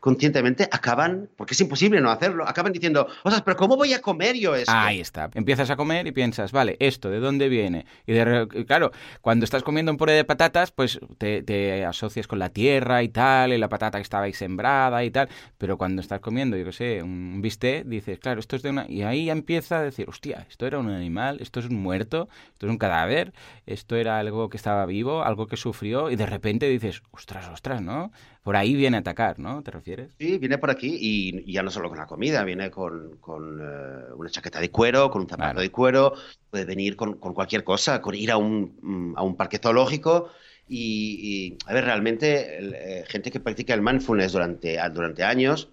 conscientemente, 0.00 0.68
acaban, 0.70 1.28
porque 1.36 1.54
es 1.54 1.60
imposible 1.60 2.00
no 2.00 2.10
hacerlo, 2.10 2.46
acaban 2.46 2.72
diciendo, 2.72 3.08
pero 3.44 3.56
¿cómo 3.56 3.76
voy 3.76 3.92
a 3.92 4.00
comer 4.00 4.36
yo 4.36 4.54
esto? 4.54 4.72
Ahí 4.74 5.00
está. 5.00 5.30
Empiezas 5.34 5.70
a 5.70 5.76
comer 5.76 6.06
y 6.06 6.12
piensas, 6.12 6.52
vale, 6.52 6.76
¿esto 6.80 7.10
de 7.10 7.18
dónde 7.18 7.48
viene? 7.48 7.86
Y 8.06 8.12
de, 8.12 8.46
claro, 8.66 8.92
cuando 9.20 9.44
estás 9.44 9.62
comiendo 9.62 9.90
un 9.90 9.98
puré 9.98 10.12
de 10.12 10.24
patatas, 10.24 10.70
pues 10.70 11.00
te, 11.18 11.84
asocias 11.84 12.26
con 12.26 12.38
la 12.38 12.50
tierra 12.50 13.02
y 13.02 13.08
tal, 13.08 13.52
y 13.52 13.58
la 13.58 13.68
patata 13.68 13.98
que 13.98 14.02
estaba 14.02 14.24
ahí 14.24 14.32
sembrada 14.32 15.02
y 15.04 15.10
tal, 15.10 15.28
pero 15.58 15.76
cuando 15.76 16.00
estás 16.00 16.20
comiendo, 16.20 16.56
yo 16.56 16.64
qué 16.64 16.72
sé, 16.72 17.02
un 17.02 17.40
bistec, 17.42 17.84
dices, 17.86 18.18
claro, 18.18 18.40
esto 18.40 18.56
es 18.56 18.62
de 18.62 18.70
una... 18.70 18.86
Y 18.88 19.02
ahí 19.02 19.30
empieza 19.30 19.78
a 19.78 19.82
decir, 19.82 20.08
hostia, 20.08 20.46
esto 20.48 20.66
era 20.66 20.78
un 20.78 20.90
animal, 20.90 21.38
esto 21.40 21.60
es 21.60 21.66
un 21.66 21.82
muerto, 21.82 22.28
esto 22.52 22.66
es 22.66 22.70
un 22.70 22.78
cadáver, 22.78 23.32
esto 23.66 23.96
era 23.96 24.18
algo 24.18 24.48
que 24.48 24.56
estaba 24.56 24.86
vivo, 24.86 25.22
algo 25.24 25.46
que 25.46 25.56
sufrió, 25.56 26.10
y 26.10 26.16
de 26.16 26.26
repente 26.26 26.68
dices, 26.68 27.02
ostras, 27.10 27.48
ostras, 27.48 27.82
¿no? 27.82 28.12
Por 28.46 28.54
ahí 28.54 28.76
viene 28.76 28.96
a 28.96 29.00
atacar, 29.00 29.40
¿no? 29.40 29.60
¿Te 29.64 29.72
refieres? 29.72 30.12
Sí, 30.20 30.38
viene 30.38 30.56
por 30.56 30.70
aquí 30.70 30.96
y, 31.00 31.52
ya 31.52 31.64
no 31.64 31.70
solo 31.72 31.88
con 31.88 31.98
la 31.98 32.06
comida, 32.06 32.44
viene 32.44 32.70
con, 32.70 33.18
eh, 33.18 34.12
una 34.14 34.30
chaqueta 34.30 34.60
de 34.60 34.70
cuero, 34.70 35.10
con 35.10 35.22
un 35.22 35.28
zapato 35.28 35.58
de 35.58 35.72
cuero, 35.72 36.12
puede 36.48 36.64
venir 36.64 36.94
con, 36.94 37.14
cualquier 37.14 37.64
cosa, 37.64 38.00
con 38.00 38.14
ir 38.14 38.30
a 38.30 38.36
un, 38.36 38.78
mm, 38.80 39.18
a 39.18 39.22
un 39.24 39.36
parque 39.36 39.58
zoológico 39.58 40.30
y, 40.68 41.58
a 41.66 41.72
ver, 41.72 41.86
realmente 41.86 43.00
eh, 43.00 43.04
gente 43.08 43.32
que 43.32 43.40
practica 43.40 43.74
el 43.74 43.82
mindfulness 43.82 44.30
durante, 44.30 44.78
durante 44.90 45.24
años, 45.24 45.68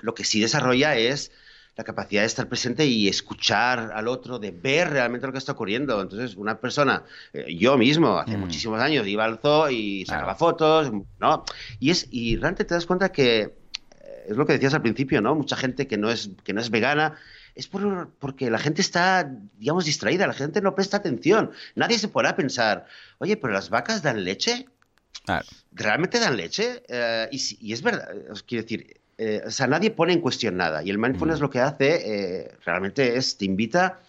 lo 0.00 0.14
que 0.14 0.22
sí 0.22 0.38
desarrolla 0.38 0.96
es 0.96 1.32
la 1.76 1.84
capacidad 1.84 2.22
de 2.22 2.26
estar 2.26 2.48
presente 2.48 2.86
y 2.86 3.08
escuchar 3.08 3.92
al 3.94 4.08
otro, 4.08 4.38
de 4.38 4.52
ver 4.52 4.90
realmente 4.90 5.26
lo 5.26 5.32
que 5.32 5.38
está 5.38 5.52
ocurriendo. 5.52 6.00
Entonces, 6.00 6.36
una 6.36 6.60
persona, 6.60 7.02
eh, 7.32 7.54
yo 7.56 7.76
mismo, 7.76 8.18
hace 8.18 8.36
mm. 8.36 8.40
muchísimos 8.40 8.80
años, 8.80 9.06
iba 9.06 9.24
al 9.24 9.38
zoo 9.38 9.70
y 9.70 10.04
sacaba 10.06 10.34
fotos, 10.34 10.92
¿no? 11.18 11.44
Y, 11.80 11.90
es, 11.90 12.06
y 12.10 12.36
realmente 12.36 12.64
te 12.64 12.74
das 12.74 12.86
cuenta 12.86 13.10
que 13.10 13.40
eh, 13.40 13.52
es 14.28 14.36
lo 14.36 14.46
que 14.46 14.54
decías 14.54 14.74
al 14.74 14.82
principio, 14.82 15.20
¿no? 15.20 15.34
Mucha 15.34 15.56
gente 15.56 15.86
que 15.86 15.96
no 15.96 16.10
es, 16.10 16.30
que 16.44 16.52
no 16.52 16.60
es 16.60 16.70
vegana 16.70 17.16
es 17.54 17.68
por, 17.68 18.10
porque 18.18 18.50
la 18.50 18.58
gente 18.58 18.80
está, 18.80 19.30
digamos, 19.58 19.84
distraída, 19.84 20.26
la 20.26 20.32
gente 20.32 20.60
no 20.60 20.74
presta 20.74 20.96
atención. 20.96 21.52
Nadie 21.74 21.98
se 21.98 22.08
podrá 22.08 22.34
pensar, 22.36 22.86
oye, 23.18 23.36
pero 23.36 23.52
las 23.52 23.70
vacas 23.70 24.02
dan 24.02 24.24
leche. 24.24 24.66
¿Realmente 25.72 26.18
dan 26.18 26.36
leche? 26.36 26.82
Eh, 26.88 27.28
y, 27.30 27.68
y, 27.68 27.72
es 27.72 27.82
verdad, 27.82 28.08
os 28.30 28.42
quiero 28.42 28.62
decir, 28.62 29.00
eh, 29.18 29.42
o 29.46 29.50
sea, 29.50 29.66
nadie 29.66 29.90
pone 29.90 30.12
en 30.12 30.20
cuestión 30.20 30.56
nada. 30.56 30.82
Y 30.82 30.90
el 30.90 30.98
mindfulness 30.98 31.38
mm. 31.38 31.42
lo 31.42 31.50
que 31.50 31.60
hace 31.60 32.02
eh, 32.04 32.52
realmente 32.64 33.16
es, 33.16 33.36
te 33.36 33.44
invita 33.44 34.00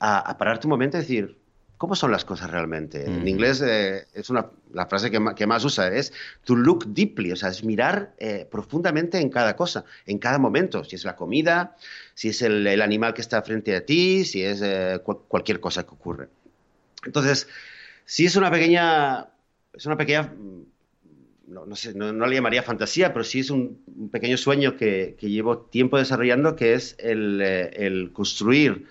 a, 0.00 0.38
parar 0.38 0.60
tu 0.60 0.68
momento 0.68 0.96
y 0.96 1.00
decir, 1.00 1.36
¿cómo 1.76 1.94
son 1.94 2.10
las 2.10 2.24
cosas 2.24 2.50
realmente? 2.50 3.04
En 3.04 3.24
mm. 3.24 3.28
inglés 3.28 3.62
eh, 3.64 4.06
es 4.14 4.30
una, 4.30 4.46
la 4.72 4.86
frase 4.86 5.10
que, 5.10 5.20
que, 5.36 5.46
más 5.46 5.64
usa 5.64 5.88
es 5.88 6.12
to 6.44 6.56
look 6.56 6.86
deeply, 6.86 7.32
o 7.32 7.36
sea, 7.36 7.50
es 7.50 7.64
mirar 7.64 8.14
profundamente 8.50 9.20
en 9.20 9.28
cada 9.28 9.56
cosa, 9.56 9.84
en 10.06 10.18
cada 10.18 10.38
momento, 10.38 10.84
si 10.84 10.96
es 10.96 11.04
la 11.04 11.16
comida, 11.16 11.76
si 12.14 12.28
es 12.28 12.42
el, 12.42 12.66
el 12.66 12.80
animal 12.80 13.14
que 13.14 13.20
está 13.20 13.42
frente 13.42 13.74
a 13.76 13.84
ti, 13.84 14.24
si 14.24 14.42
es 14.42 14.62
cualquier 15.28 15.60
cosa 15.60 15.84
que 15.84 15.90
ocurre. 15.90 16.28
Entonces, 17.04 17.48
si 18.04 18.26
es 18.26 18.36
una 18.36 18.50
pequeña, 18.50 19.28
es 19.72 19.84
una 19.86 19.96
pequeña 19.96 20.32
no, 21.48 21.76
sé, 21.76 21.94
no, 21.94 22.12
le 22.12 22.34
llamaría 22.34 22.62
fantasía, 22.62 23.12
pero 23.12 23.24
sí 23.24 23.40
es 23.40 23.50
un, 23.50 24.10
pequeño 24.10 24.36
sueño 24.36 24.76
que, 24.76 25.16
llevo 25.20 25.58
tiempo 25.58 25.98
desarrollando, 25.98 26.56
que 26.56 26.74
es 26.74 26.96
el, 26.98 27.40
eh, 27.42 28.08
construir 28.12 28.86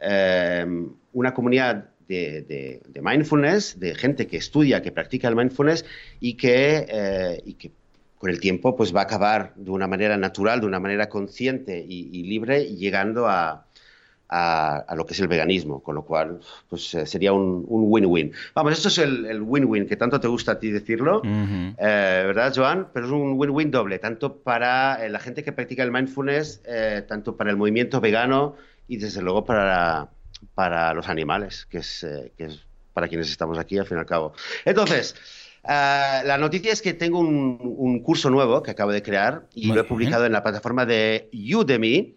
eh, 0.00 0.66
una 1.12 1.34
comunidad 1.34 1.90
de, 2.08 2.82
mindfulness, 3.00 3.80
de 3.80 3.94
gente 3.94 4.26
que 4.26 4.36
estudia, 4.36 4.82
que 4.82 4.92
practica 4.92 5.28
el 5.28 5.36
mindfulness 5.36 5.84
y 6.20 6.34
que, 6.34 6.86
eh, 6.88 7.42
y 7.44 7.54
que 7.54 7.72
con 8.18 8.30
el 8.30 8.38
tiempo 8.38 8.76
pues 8.76 8.94
va 8.94 9.00
a 9.00 9.04
acabar 9.04 9.54
de 9.56 9.70
una 9.70 9.86
manera 9.86 10.16
natural, 10.16 10.60
de 10.60 10.66
una 10.66 10.78
manera 10.78 11.08
consciente 11.08 11.84
y 11.88 12.22
libre, 12.24 12.66
llegando 12.66 13.28
a, 13.28 13.66
a, 14.32 14.94
lo 14.96 15.04
que 15.04 15.12
es 15.12 15.20
el 15.20 15.28
veganismo, 15.28 15.82
con 15.82 15.94
lo 15.94 16.04
cual 16.04 16.40
pues, 16.68 16.94
eh, 16.94 17.06
sería 17.06 17.32
un 17.32 17.64
win-win. 17.68 18.32
Vamos, 18.54 18.72
esto 18.72 18.88
es 18.88 18.98
el 18.98 19.42
win-win, 19.42 19.86
que 19.86 19.96
tanto 19.96 20.18
te 20.18 20.28
gusta 20.28 20.52
a 20.52 20.58
ti 20.58 20.70
decirlo, 20.70 21.20
eh, 21.24 22.22
¿verdad, 22.26 22.52
Joan? 22.54 22.88
Pero 22.92 23.06
es 23.06 23.12
un 23.12 23.34
win-win 23.38 23.70
doble, 23.70 23.98
tanto 23.98 24.38
para 24.38 25.04
eh, 25.04 25.10
la 25.10 25.18
gente 25.18 25.44
que 25.44 25.52
practica 25.52 25.82
el 25.82 25.92
mindfulness, 25.92 26.62
tanto 27.06 27.36
para 27.36 27.50
el 27.50 27.56
movimiento 27.56 28.00
vegano 28.00 28.56
y 28.88 28.96
desde 28.96 29.20
luego 29.20 29.44
para, 29.44 30.08
para 30.54 30.94
los 30.94 31.08
animales, 31.08 31.66
que 31.66 31.78
es, 31.78 32.06
que 32.36 32.44
es 32.44 32.64
para 32.94 33.08
quienes 33.08 33.30
estamos 33.30 33.58
aquí 33.58 33.78
al 33.78 33.86
fin 33.86 33.98
y 33.98 34.00
al 34.00 34.06
cabo. 34.06 34.32
Entonces, 34.64 35.14
Ah, 35.64 36.22
la 36.24 36.38
noticia 36.38 36.72
es 36.72 36.82
que 36.82 36.92
tengo 36.92 37.20
un, 37.20 38.00
curso 38.02 38.30
nuevo 38.30 38.64
que 38.64 38.72
acabo 38.72 38.90
de 38.90 39.00
crear 39.00 39.46
y 39.54 39.72
lo 39.72 39.80
he 39.80 39.84
publicado 39.84 40.26
en 40.26 40.32
la 40.32 40.42
plataforma 40.42 40.84
de 40.84 41.30
Udemy. 41.32 42.16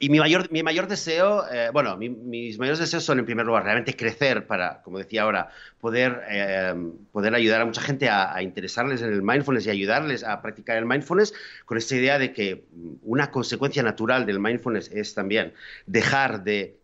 Y 0.00 0.08
mi 0.08 0.18
mayor, 0.18 0.50
mi 0.50 0.62
mayor 0.62 0.88
deseo, 0.88 1.44
eh, 1.52 1.68
bueno, 1.70 1.98
mis 1.98 2.58
mayores 2.58 2.78
deseos 2.78 3.04
son 3.04 3.18
en 3.18 3.26
primer 3.26 3.44
lugar 3.44 3.64
realmente 3.64 3.94
crecer 3.94 4.46
para, 4.46 4.80
como 4.82 4.98
decía 4.98 5.22
ahora, 5.22 5.50
poder, 5.80 6.22
eh, 6.30 6.74
poder 7.10 7.34
ayudar 7.34 7.60
a 7.60 7.66
mucha 7.66 7.82
gente 7.82 8.08
a, 8.08 8.42
interesarles 8.42 9.02
en 9.02 9.12
el 9.12 9.22
mindfulness 9.22 9.66
y 9.66 9.70
ayudarles 9.70 10.24
a 10.24 10.40
practicar 10.40 10.78
el 10.78 10.86
mindfulness 10.86 11.34
con 11.66 11.76
esta 11.76 11.94
idea 11.94 12.18
de 12.18 12.32
que 12.32 12.64
una 13.02 13.30
consecuencia 13.30 13.82
natural 13.82 14.24
del 14.24 14.40
mindfulness 14.40 14.90
es 14.92 15.14
también 15.14 15.52
dejar 15.86 16.42
de, 16.42 16.80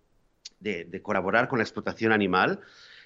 de 0.61 1.01
colaborar 1.03 1.49
con 1.49 1.59
la 1.59 1.65
explotación 1.65 2.13
animal. 2.13 2.61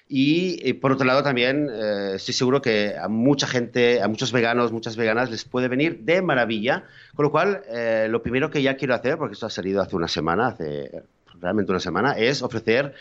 Y, 0.07 0.73
por 0.73 0.91
otro 0.91 1.05
lado 1.05 1.23
también 1.23 1.69
eh, 1.71 2.13
estoy 2.15 2.33
seguro 2.33 2.61
que 2.61 2.95
a 2.97 3.07
mucha 3.07 3.47
gente, 3.47 4.01
a 4.01 4.07
muchos 4.07 4.31
veganos, 4.31 4.71
muchas 4.71 4.95
veganas 4.95 5.31
les 5.31 5.45
puede 5.45 5.67
venir 5.67 5.99
de 5.99 6.21
maravilla. 6.21 6.85
Con 7.15 7.23
lo 7.23 7.31
cual, 7.31 7.63
eh, 7.69 8.07
lo 8.09 8.21
primero 8.21 8.51
que 8.51 8.61
ya 8.61 8.75
quiero 8.75 8.93
hacer, 8.93 9.17
porque 9.17 9.33
esto 9.33 9.45
ha 9.45 9.49
salido 9.49 9.81
hace 9.81 9.95
una 9.95 10.07
semana, 10.07 10.47
hace 10.47 11.03
realmente 11.39 11.71
una 11.71 11.79
semana, 11.79 12.13
es 12.13 12.41
ofrecer 12.41 12.93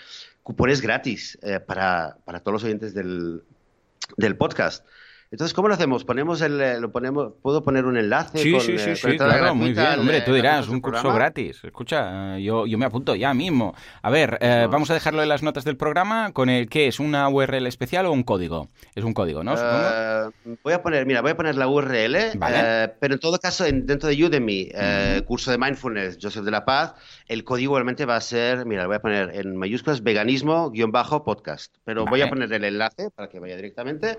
cupones 0.42 0.80
gratis 0.80 1.38
eh, 1.42 1.60
para, 1.60 2.16
para, 2.24 2.40
todos 2.40 2.54
los 2.54 2.64
oyentes 2.64 2.94
del, 2.94 3.42
del 4.16 4.36
podcast. 4.36 4.84
Entonces, 5.32 5.54
¿cómo 5.54 5.68
lo 5.68 5.74
hacemos? 5.74 6.04
Ponemos 6.04 6.42
el, 6.42 6.60
eh, 6.60 6.78
lo 6.78 6.92
ponemos, 6.92 7.32
puedo 7.40 7.62
poner 7.62 7.86
un 7.86 7.96
enlace. 7.96 8.36
Sí, 8.36 8.60
sí, 8.60 8.76
sí, 8.76 8.94
sí, 8.94 9.16
claro, 9.16 9.54
muy 9.54 9.72
bien. 9.72 9.98
Hombre, 9.98 10.20
tú 10.20 10.34
dirás, 10.34 10.68
un 10.68 10.82
curso 10.82 11.10
gratis. 11.14 11.64
Escucha, 11.64 12.38
yo, 12.38 12.66
yo 12.66 12.76
me 12.76 12.84
apunto 12.84 13.14
ya 13.14 13.32
mismo. 13.32 13.74
A 14.02 14.10
ver, 14.10 14.36
eh, 14.42 14.68
vamos 14.70 14.90
a 14.90 14.94
dejarlo 14.94 15.22
en 15.22 15.30
las 15.30 15.42
notas 15.42 15.64
del 15.64 15.78
programa 15.78 16.32
con 16.34 16.50
el 16.50 16.68
que 16.68 16.86
es 16.86 17.00
una 17.00 17.30
URL 17.30 17.66
especial 17.66 18.04
o 18.04 18.12
un 18.12 18.24
código. 18.24 18.68
Es 18.94 19.04
un 19.04 19.14
código, 19.14 19.42
¿no? 19.42 19.54
Uh, 19.54 20.56
voy 20.62 20.74
a 20.74 20.82
poner, 20.82 21.06
mira, 21.06 21.22
voy 21.22 21.30
a 21.30 21.36
poner 21.36 21.56
la 21.56 21.66
URL, 21.66 22.38
pero 23.00 23.14
en 23.14 23.18
todo 23.18 23.38
caso, 23.38 23.64
dentro 23.64 24.10
de 24.10 24.22
Udemy, 24.22 24.70
curso 25.24 25.50
de 25.50 25.56
mindfulness, 25.56 26.18
Joseph 26.20 26.44
de 26.44 26.50
la 26.50 26.66
Paz, 26.66 26.94
el 27.26 27.42
código 27.42 27.76
realmente 27.76 28.04
va 28.04 28.16
a 28.16 28.20
ser, 28.20 28.66
mira, 28.66 28.82
lo 28.82 28.88
voy 28.88 28.96
a 28.96 29.00
poner 29.00 29.30
en 29.34 29.56
mayúsculas, 29.56 30.02
veganismo-podcast. 30.02 31.74
Pero 31.84 32.04
voy 32.04 32.20
a 32.20 32.28
poner 32.28 32.52
el 32.52 32.64
enlace 32.64 33.08
para 33.10 33.30
que 33.30 33.40
vaya 33.40 33.56
directamente 33.56 34.18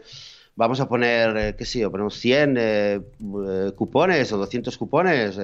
vamos 0.56 0.80
a 0.80 0.88
poner, 0.88 1.38
eh, 1.38 1.56
qué 1.58 1.66
sé 1.66 1.80
yo, 1.80 1.92
ponemos 1.92 2.16
100 2.16 2.58
eh, 2.58 2.62
eh, 2.62 3.72
cupones 3.76 4.32
o 4.32 4.38
200 4.38 4.78
cupones. 4.78 5.40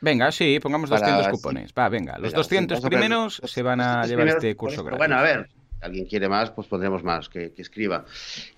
venga, 0.00 0.32
sí, 0.32 0.58
pongamos 0.60 0.90
200 0.90 1.28
cupones. 1.28 1.72
Va, 1.76 1.88
venga, 1.88 2.18
los 2.18 2.32
200 2.32 2.80
primeros 2.80 3.40
se 3.44 3.62
van 3.62 3.80
a 3.80 4.06
llevar 4.06 4.28
este 4.28 4.54
curso 4.56 4.82
gratis. 4.82 4.98
Bueno, 4.98 5.16
a 5.16 5.22
ver, 5.22 5.48
alguien 5.80 6.06
quiere 6.06 6.28
más, 6.28 6.50
pues 6.50 6.66
pondremos 6.66 7.02
más, 7.02 7.28
que, 7.28 7.52
escriba. 7.56 8.04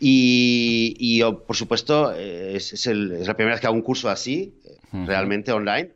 Y, 0.01 0.97
y 0.99 1.23
por 1.23 1.57
supuesto, 1.57 2.13
es, 2.13 2.73
es, 2.73 2.87
la 2.87 3.35
primera 3.35 3.55
vez 3.55 3.61
que 3.61 3.67
hago 3.67 3.77
un 3.77 3.83
curso 3.83 4.09
así, 4.09 4.55
realmente 4.93 5.53
online. 5.53 5.91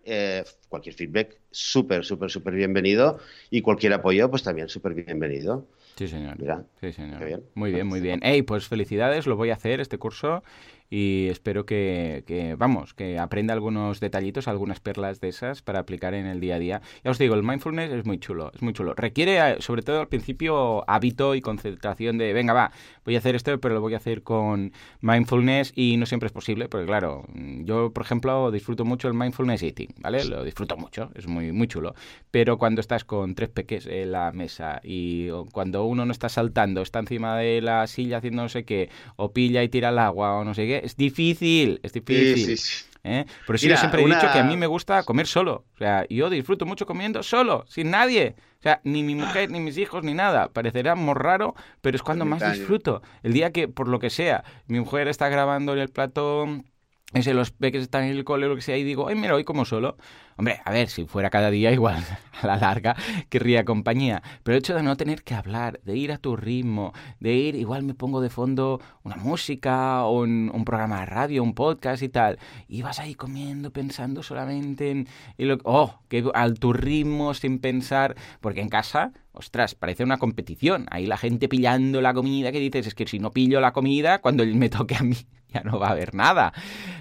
cualquier 0.69 0.95
feedback, 0.95 1.37
súper, 1.51 2.05
súper, 2.05 2.31
súper 2.31 2.55
bienvenido. 2.55 3.19
Y 3.51 3.63
cualquier 3.63 3.95
apoyo, 3.95 4.31
pues 4.31 4.43
también 4.43 4.69
súper 4.69 4.95
bienvenido. 4.95 5.67
Sí, 5.97 6.09
señor. 6.09 6.37
sí, 6.81 6.93
señor. 6.93 7.43
Muy 7.55 7.73
bien, 7.73 7.87
muy 7.87 8.01
bien. 8.01 8.21
Hey, 8.23 8.43
pues 8.43 8.69
felicidades, 8.69 9.27
lo 9.27 9.35
voy 9.37 9.51
a 9.51 9.55
hacer 9.55 9.81
este 9.81 9.99
curso 9.99 10.45
y 10.91 11.29
espero 11.29 11.67
que, 11.67 12.55
vamos, 12.59 12.95
que 12.95 13.19
aprenda 13.19 13.55
algunos 13.55 14.01
detallitos, 14.01 14.49
algunas 14.49 14.81
perlas 14.81 15.21
de 15.21 15.29
esas 15.29 15.63
para 15.63 15.81
aplicar 15.81 16.15
en 16.15 16.27
el 16.27 16.41
día 16.41 16.57
a 16.57 16.59
día. 16.59 16.83
Ya 17.05 17.11
os 17.11 17.19
digo, 17.19 17.35
el 17.35 17.43
mindfulness 17.43 17.93
es 17.93 18.05
muy 18.05 18.19
chulo, 18.19 18.53
es 18.55 18.63
muy 18.63 18.73
chulo. 18.73 18.95
Requiere, 18.95 19.39
eh, 19.39 19.57
sobre 19.61 19.83
todo 19.83 20.01
al 20.01 20.09
principio, 20.09 20.89
hábito 20.89 21.35
y 21.35 21.41
concentración 21.41 22.19
de, 22.19 22.33
venga, 22.33 22.53
va, 22.53 22.71
voy 23.05 23.17
a 23.17 23.19
hacer 23.19 23.35
esto, 23.35 23.59
pero 23.61 23.75
lo 23.75 23.81
voy 23.81 23.95
a 23.95 23.99
hacer 23.99 24.23
con 24.23 24.73
mindfulness 25.01 25.73
y 25.75 25.97
no 25.97 26.07
siempre 26.07 26.29
es 26.29 26.33
posible, 26.33 26.69
porque 26.69 26.87
claro, 26.87 27.25
yo, 27.35 27.91
por 27.93 28.05
ejemplo, 28.05 28.51
disfruto 28.51 28.85
mucho 28.85 29.09
el 29.09 29.15
mindfulness 29.15 29.63
eating, 29.63 29.95
¿vale? 30.01 30.25
Lo 30.25 30.45
disfruto 30.45 30.77
mucho, 30.77 31.11
es 31.15 31.27
muy, 31.27 31.53
muy 31.53 31.69
chulo. 31.69 31.95
Pero 32.31 32.59
cuando 32.59 32.81
estás 32.81 33.05
con 33.05 33.35
tres 33.35 33.49
peques 33.49 33.87
en 33.87 34.13
la 34.13 34.33
mesa 34.33 34.81
y 34.83 35.29
cuando 35.53 35.85
uno 35.85 36.05
no 36.05 36.13
está 36.13 36.29
saltando, 36.29 36.83
está 36.83 37.01
encima 37.01 37.37
de 37.37 37.61
la 37.61 37.87
silla 37.87 38.19
haciendo 38.19 38.43
no 38.43 38.49
sé 38.49 38.65
qué, 38.65 38.91
o 39.17 39.33
pilla 39.33 39.63
y 39.63 39.69
tira 39.69 39.89
el 39.89 39.99
agua 39.99 40.35
o 40.35 40.45
no 40.45 40.55
sé 40.55 40.67
qué, 40.67 40.76
es 40.85 40.97
difícil, 40.97 41.81
es 41.83 41.93
difícil. 41.93 42.59
¿eh? 43.05 43.25
Por 43.47 43.57
eso 43.57 43.67
yo 43.67 43.77
siempre 43.77 44.03
he 44.03 44.07
dicho 44.07 44.31
que 44.33 44.39
a 44.39 44.45
mí 44.45 44.57
me 44.57 44.67
gusta 44.67 45.03
comer 45.03 45.27
solo. 45.27 45.65
O 45.75 45.79
sea, 45.79 46.07
yo 46.09 46.29
disfruto 46.31 46.67
mucho 46.67 46.87
comiendo 46.87 47.23
solo, 47.23 47.65
sin 47.69 47.91
nadie. 47.91 48.37
O 48.59 48.63
sea, 48.63 48.81
ni 48.85 49.03
mi 49.03 49.15
mujer, 49.15 49.51
ni 49.51 49.61
mis 49.61 49.79
hijos, 49.79 50.03
ni 50.03 50.15
nada. 50.15 50.49
Parecerá 50.49 50.95
muy 50.95 51.15
raro, 51.15 51.55
pero 51.81 51.97
es 51.97 52.03
cuando 52.03 52.25
más 52.25 52.53
disfruto. 52.53 53.03
El 53.23 53.33
día 53.33 53.53
que, 53.53 53.69
por 53.69 53.89
lo 53.89 53.99
que 53.99 54.11
sea, 54.11 54.45
mi 54.67 54.81
mujer 54.81 55.09
está 55.09 55.29
grabando 55.29 55.73
en 55.73 55.79
el 55.79 55.89
plato 55.89 56.47
ese 57.17 57.35
los 57.35 57.51
peques 57.51 57.83
están 57.83 58.05
en 58.05 58.11
el 58.11 58.25
cole 58.25 58.47
o 58.47 58.49
lo 58.49 58.57
que 58.57 58.63
sea 58.63 58.77
y 58.77 58.85
digo, 58.85 59.09
ay, 59.09 59.15
mira, 59.15 59.35
hoy 59.35 59.45
como 59.45 59.65
solo. 59.65 59.97
Hombre, 60.39 60.61
a 60.65 60.71
ver, 60.71 60.89
si 60.89 61.07
fuera 61.07 61.31
cada 61.31 61.51
día 61.51 61.73
igual, 61.73 62.05
a 62.43 62.47
la 62.47 62.57
larga, 62.57 62.97
querría 63.29 63.65
compañía. 63.65 64.23
Pero 64.43 64.57
el 64.57 64.59
hecho 64.61 64.75
de 64.75 64.83
no 64.83 64.97
tener 64.97 65.23
que 65.23 65.35
hablar, 65.35 65.81
de 65.85 65.97
ir 65.97 66.13
a 66.13 66.19
tu 66.19 66.37
ritmo, 66.37 66.93
de 67.21 67.35
ir, 67.35 67.55
igual 67.55 67.83
me 67.83 67.95
pongo 67.95 68.21
de 68.21 68.31
fondo 68.31 68.81
una 69.03 69.17
música 69.17 70.05
o 70.05 70.21
un, 70.21 70.65
programa 70.65 71.01
de 71.01 71.07
radio, 71.07 71.43
un 71.43 71.55
podcast 71.55 72.03
y 72.03 72.09
tal. 72.09 72.39
Y 72.69 72.83
vas 72.83 72.99
ahí 72.99 73.15
comiendo, 73.15 73.73
pensando 73.73 74.23
solamente 74.23 74.91
en... 74.91 75.09
lo, 75.39 75.59
oh, 75.65 76.01
que 76.09 76.29
al 76.35 76.59
tu 76.59 76.73
ritmo, 76.73 77.35
sin 77.35 77.59
pensar... 77.59 78.17
Porque 78.41 78.61
en 78.61 78.69
casa, 78.69 79.13
ostras, 79.33 79.75
parece 79.75 80.05
una 80.05 80.19
competición. 80.19 80.87
Ahí 80.91 81.07
la 81.07 81.17
gente 81.17 81.49
pillando 81.49 82.01
la 82.01 82.15
comida 82.15 82.53
que 82.53 82.61
dices, 82.61 82.89
es 82.89 82.95
que 82.95 83.07
si 83.07 83.19
no 83.19 83.31
pillo 83.31 83.61
la 83.61 83.73
comida, 83.73 84.21
cuando 84.21 84.45
me 84.45 84.69
toque 84.69 84.97
a 84.97 85.03
mí 85.03 85.17
ya 85.57 85.63
no 85.63 85.79
va 85.79 85.89
a 85.89 85.93
haber 85.93 86.15
nada. 86.15 86.53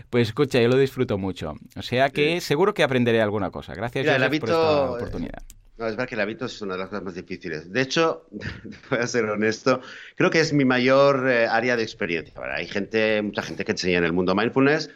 Pues 0.09 0.29
escucha, 0.29 0.61
yo 0.61 0.67
lo 0.67 0.77
disfruto 0.77 1.17
mucho. 1.17 1.55
O 1.75 1.81
sea 1.81 2.09
que 2.09 2.41
seguro 2.41 2.73
que 2.73 2.83
aprenderé 2.83 3.21
alguna 3.21 3.51
cosa. 3.51 3.73
Gracias 3.73 4.05
por 4.05 4.49
esta 4.49 4.91
oportunidad. 4.91 5.43
No, 5.77 5.87
es 5.87 5.91
verdad 5.91 6.07
que 6.07 6.15
el 6.15 6.21
hábito 6.21 6.45
es 6.45 6.61
una 6.61 6.75
de 6.75 6.79
las 6.79 6.89
cosas 6.89 7.03
más 7.03 7.15
difíciles. 7.15 7.71
De 7.71 7.81
hecho, 7.81 8.27
voy 8.89 8.99
a 8.99 9.07
ser 9.07 9.25
honesto, 9.25 9.81
creo 10.15 10.29
que 10.29 10.39
es 10.39 10.53
mi 10.53 10.63
mayor 10.63 11.29
eh, 11.29 11.47
área 11.47 11.75
de 11.75 11.83
experiencia. 11.83 12.33
hay 12.53 12.65
gente, 12.67 13.21
mucha 13.21 13.41
gente 13.41 13.65
que 13.65 13.73
enseña 13.73 13.97
en 13.97 14.05
el 14.05 14.13
mundo 14.13 14.33
mindfulness, 14.35 14.89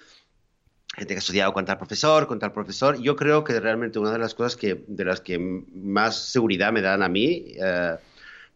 gente 0.95 1.13
que 1.13 1.17
ha 1.17 1.19
estudiado 1.19 1.51
con 1.51 1.65
tal 1.65 1.77
profesor, 1.77 2.27
con 2.27 2.39
tal 2.39 2.53
profesor. 2.53 2.97
Yo 3.01 3.17
creo 3.17 3.43
que 3.43 3.59
realmente 3.59 3.99
una 3.99 4.13
de 4.13 4.19
las 4.19 4.33
cosas 4.33 4.55
que, 4.55 4.85
de 4.87 5.03
las 5.03 5.19
que 5.19 5.37
más 5.37 6.15
seguridad 6.15 6.71
me 6.71 6.81
dan 6.81 7.03
a 7.03 7.09
mí 7.09 7.55
eh, 7.61 7.97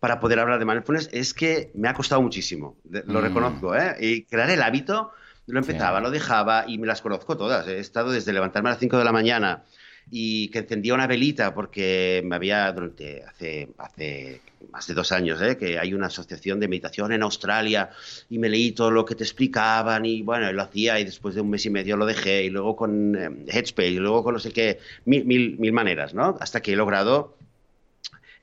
para 0.04 0.20
poder 0.20 0.38
hablar 0.40 0.60
de 0.60 0.66
mindfulness 0.66 1.08
es 1.14 1.34
que 1.34 1.72
me 1.76 1.88
ha 1.88 1.94
costado 1.94 2.22
muchísimo, 2.22 2.76
lo 2.90 3.22
mm. 3.22 3.24
reconozco, 3.24 3.74
¿eh? 3.74 3.96
Y 4.02 4.24
crear 4.24 4.50
el 4.50 4.62
hábito, 4.62 5.14
lo 5.48 5.60
empezaba, 5.60 6.02
lo 6.02 6.12
dejaba 6.12 6.66
y 6.68 6.78
me 6.78 6.88
las 6.88 7.02
conozco 7.02 7.38
todas. 7.38 7.66
He 7.70 7.80
estado 7.80 8.12
desde 8.12 8.34
levantarme 8.34 8.68
a 8.68 8.74
las 8.74 8.82
5 8.82 8.98
de 8.98 9.06
la 9.06 9.14
mañana 9.14 9.64
y 10.12 10.50
que 10.50 10.60
encendía 10.60 10.94
una 10.94 11.08
velita 11.08 11.54
porque 11.54 12.22
me 12.26 12.36
había, 12.36 12.70
durante, 12.74 13.24
hace, 13.24 13.70
hace 13.78 14.42
más 14.74 14.86
de 14.88 14.94
dos 14.94 15.14
años, 15.14 15.42
¿eh? 15.42 15.56
que 15.56 15.80
hay 15.80 15.94
una 15.94 16.08
asociación 16.08 16.60
de 16.60 16.68
meditación 16.68 17.14
en 17.14 17.24
Australia 17.24 17.90
y 18.30 18.40
me 18.40 18.50
leí 18.50 18.74
todo 18.74 18.92
lo 18.92 19.06
que 19.06 19.16
te 19.16 19.24
explicaban 19.24 20.06
y 20.06 20.22
bueno, 20.22 20.52
lo 20.52 20.64
hacía 20.64 21.00
y 21.00 21.06
después 21.06 21.34
de 21.34 21.40
un 21.40 21.50
mes 21.50 21.66
y 21.66 21.70
medio 21.70 21.96
lo 21.96 22.06
dejé 22.06 22.44
y 22.44 22.50
luego 22.50 22.76
con 22.76 23.16
eh, 23.16 23.46
Headspace 23.48 23.92
y 23.92 24.00
luego 24.00 24.22
con 24.22 24.34
no 24.34 24.40
sé 24.42 24.52
qué, 24.52 24.80
mil, 25.06 25.24
mil, 25.24 25.58
mil 25.60 25.72
maneras, 25.72 26.14
¿no? 26.14 26.38
Hasta 26.42 26.62
que 26.62 26.74
he 26.74 26.76
logrado 26.76 27.38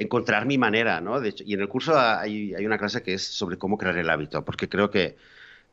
encontrar 0.00 0.46
mi 0.46 0.56
manera, 0.56 1.00
¿no? 1.00 1.20
De 1.20 1.28
hecho, 1.28 1.44
y 1.46 1.52
en 1.52 1.60
el 1.60 1.68
curso 1.68 1.98
hay, 1.98 2.54
una 2.64 2.78
clase 2.78 3.02
que 3.02 3.14
es 3.14 3.22
sobre 3.22 3.58
cómo 3.58 3.76
crear 3.76 3.96
el 3.98 4.08
hábito, 4.08 4.44
porque 4.44 4.68
creo 4.68 4.90
que, 4.90 5.16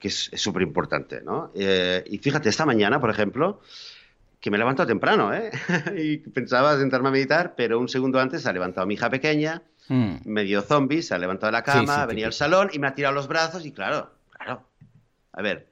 es 0.02 0.30
súper 0.36 0.62
importante, 0.62 1.22
¿no? 1.22 1.52
Eh, 1.56 2.04
y 2.06 2.18
fíjate, 2.18 2.50
esta 2.50 2.66
mañana, 2.66 3.00
por 3.00 3.10
ejemplo, 3.10 3.62
que 4.40 4.52
me 4.52 4.58
he 4.58 4.60
levantado 4.60 4.88
temprano, 4.88 5.34
¿eh? 5.34 5.50
y 5.98 6.18
pensaba 6.18 6.78
sentarme 6.78 7.08
a 7.08 7.12
meditar, 7.12 7.56
pero 7.56 7.80
un 7.80 7.88
segundo 7.88 8.20
antes 8.20 8.42
se 8.42 8.50
ha 8.50 8.54
levantado 8.54 8.86
mi 8.86 8.96
hija 8.96 9.10
pequeña, 9.10 9.64
hmm. 9.88 10.18
medio 10.26 10.62
zombie, 10.62 11.02
se 11.02 11.16
ha 11.16 11.18
levantado 11.18 11.48
de 11.48 11.54
la 11.54 11.64
cama, 11.64 12.06
venía 12.06 12.28
al 12.28 12.34
salón 12.34 12.70
y 12.74 12.80
me 12.80 12.88
ha 12.88 12.96
tirado 12.96 13.16
los 13.16 13.30
brazos 13.30 13.66
y 13.66 13.72
claro, 13.72 14.12
claro, 14.32 14.64
a 15.32 15.42
ver, 15.42 15.68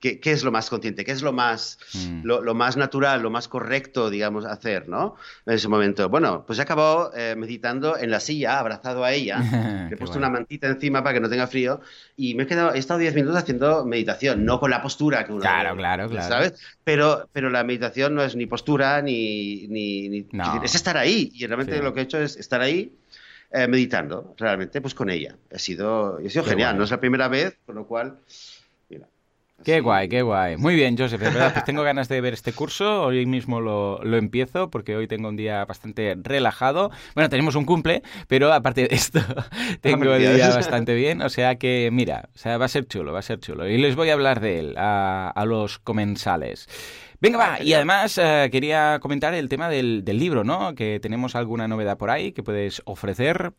¿Qué, 0.00 0.20
es 0.22 0.44
lo 0.44 0.52
más 0.52 0.68
consciente? 0.68 1.02
¿Qué 1.04 1.12
es 1.12 1.22
lo 1.22 1.32
más, 1.32 1.78
mm. 1.94 2.20
lo, 2.24 2.54
más 2.54 2.76
natural, 2.76 3.22
lo 3.22 3.30
más 3.30 3.48
correcto, 3.48 4.10
digamos, 4.10 4.44
hacer, 4.44 4.86
¿no? 4.86 5.16
En 5.46 5.54
ese 5.54 5.66
momento. 5.66 6.10
Bueno, 6.10 6.44
pues 6.46 6.58
he 6.58 6.62
acabado 6.62 7.10
eh, 7.16 7.34
meditando 7.36 7.96
en 7.96 8.10
la 8.10 8.20
silla, 8.20 8.58
abrazado 8.58 9.02
a 9.02 9.12
ella. 9.12 9.38
Le 9.88 9.94
he 9.94 9.96
puesto 9.96 10.18
una 10.18 10.28
mantita 10.28 10.66
encima 10.66 11.02
para 11.02 11.14
que 11.14 11.20
no 11.20 11.30
tenga 11.30 11.46
frío 11.46 11.80
y 12.16 12.34
me 12.34 12.42
he 12.42 12.46
quedado, 12.46 12.74
he 12.74 12.78
estado 12.78 13.00
10 13.00 13.14
minutos 13.14 13.38
haciendo 13.38 13.86
meditación, 13.86 14.44
no 14.44 14.60
con 14.60 14.70
la 14.70 14.82
postura 14.82 15.24
que 15.24 15.32
uno 15.32 15.40
Claro, 15.40 15.74
claro, 15.74 16.08
claro. 16.08 16.28
¿Sabes? 16.28 16.54
Pero, 16.84 17.28
pero 17.32 17.48
la 17.48 17.64
meditación 17.64 18.14
no 18.14 18.22
es 18.22 18.36
ni 18.36 18.46
postura 18.46 19.00
ni... 19.00 19.66
ni, 19.68 20.26
Es 20.62 20.74
estar 20.74 20.98
ahí. 20.98 21.30
Y 21.32 21.46
realmente 21.46 21.82
lo 21.82 21.94
que 21.94 22.00
he 22.00 22.02
hecho 22.02 22.18
es 22.18 22.36
estar 22.36 22.60
ahí 22.60 22.92
eh, 23.50 23.66
meditando, 23.66 24.34
realmente, 24.36 24.82
pues 24.82 24.94
con 24.94 25.08
ella. 25.08 25.36
Ha 25.50 25.58
sido, 25.58 26.18
ha 26.18 26.28
sido 26.28 26.44
genial. 26.44 26.76
No 26.76 26.84
es 26.84 26.90
la 26.90 27.00
primera 27.00 27.28
vez, 27.28 27.58
con 27.64 27.76
lo 27.76 27.86
cual... 27.86 28.18
Qué 29.64 29.80
guay, 29.80 30.08
qué 30.08 30.22
guay. 30.22 30.56
Muy 30.56 30.76
bien, 30.76 30.96
Joseph. 30.96 31.20
verdad, 31.20 31.52
pues 31.52 31.64
tengo 31.64 31.82
ganas 31.82 32.08
de 32.08 32.20
ver 32.20 32.32
este 32.32 32.52
curso. 32.52 33.02
Hoy 33.02 33.26
mismo 33.26 33.60
lo, 33.60 34.00
lo, 34.04 34.16
empiezo 34.16 34.70
porque 34.70 34.94
hoy 34.96 35.08
tengo 35.08 35.28
un 35.28 35.36
día 35.36 35.64
bastante 35.64 36.16
relajado. 36.22 36.90
Bueno, 37.14 37.28
tenemos 37.28 37.56
un 37.56 37.64
cumple, 37.64 38.02
pero 38.28 38.52
aparte 38.52 38.86
de 38.86 38.94
esto, 38.94 39.20
tengo 39.80 40.14
el 40.14 40.36
día 40.36 40.54
bastante 40.54 40.94
bien. 40.94 41.22
O 41.22 41.28
sea 41.28 41.56
que, 41.56 41.90
mira, 41.92 42.28
o 42.34 42.38
sea, 42.38 42.56
va 42.56 42.66
a 42.66 42.68
ser 42.68 42.86
chulo, 42.86 43.12
va 43.12 43.18
a 43.18 43.22
ser 43.22 43.40
chulo. 43.40 43.68
Y 43.68 43.78
les 43.78 43.96
voy 43.96 44.10
a 44.10 44.12
hablar 44.12 44.40
de 44.40 44.60
él 44.60 44.74
a, 44.78 45.28
a 45.34 45.44
los 45.44 45.80
comensales. 45.80 46.68
Venga, 47.20 47.38
va. 47.38 47.62
Y 47.62 47.72
además 47.74 48.16
eh, 48.16 48.48
quería 48.52 49.00
comentar 49.00 49.34
el 49.34 49.48
tema 49.48 49.68
del, 49.68 50.04
del 50.04 50.20
libro, 50.20 50.44
¿no? 50.44 50.76
Que 50.76 51.00
tenemos 51.00 51.34
alguna 51.34 51.66
novedad 51.66 51.98
por 51.98 52.10
ahí 52.10 52.30
que 52.30 52.44
puedes 52.44 52.80
ofrecer. 52.84 53.52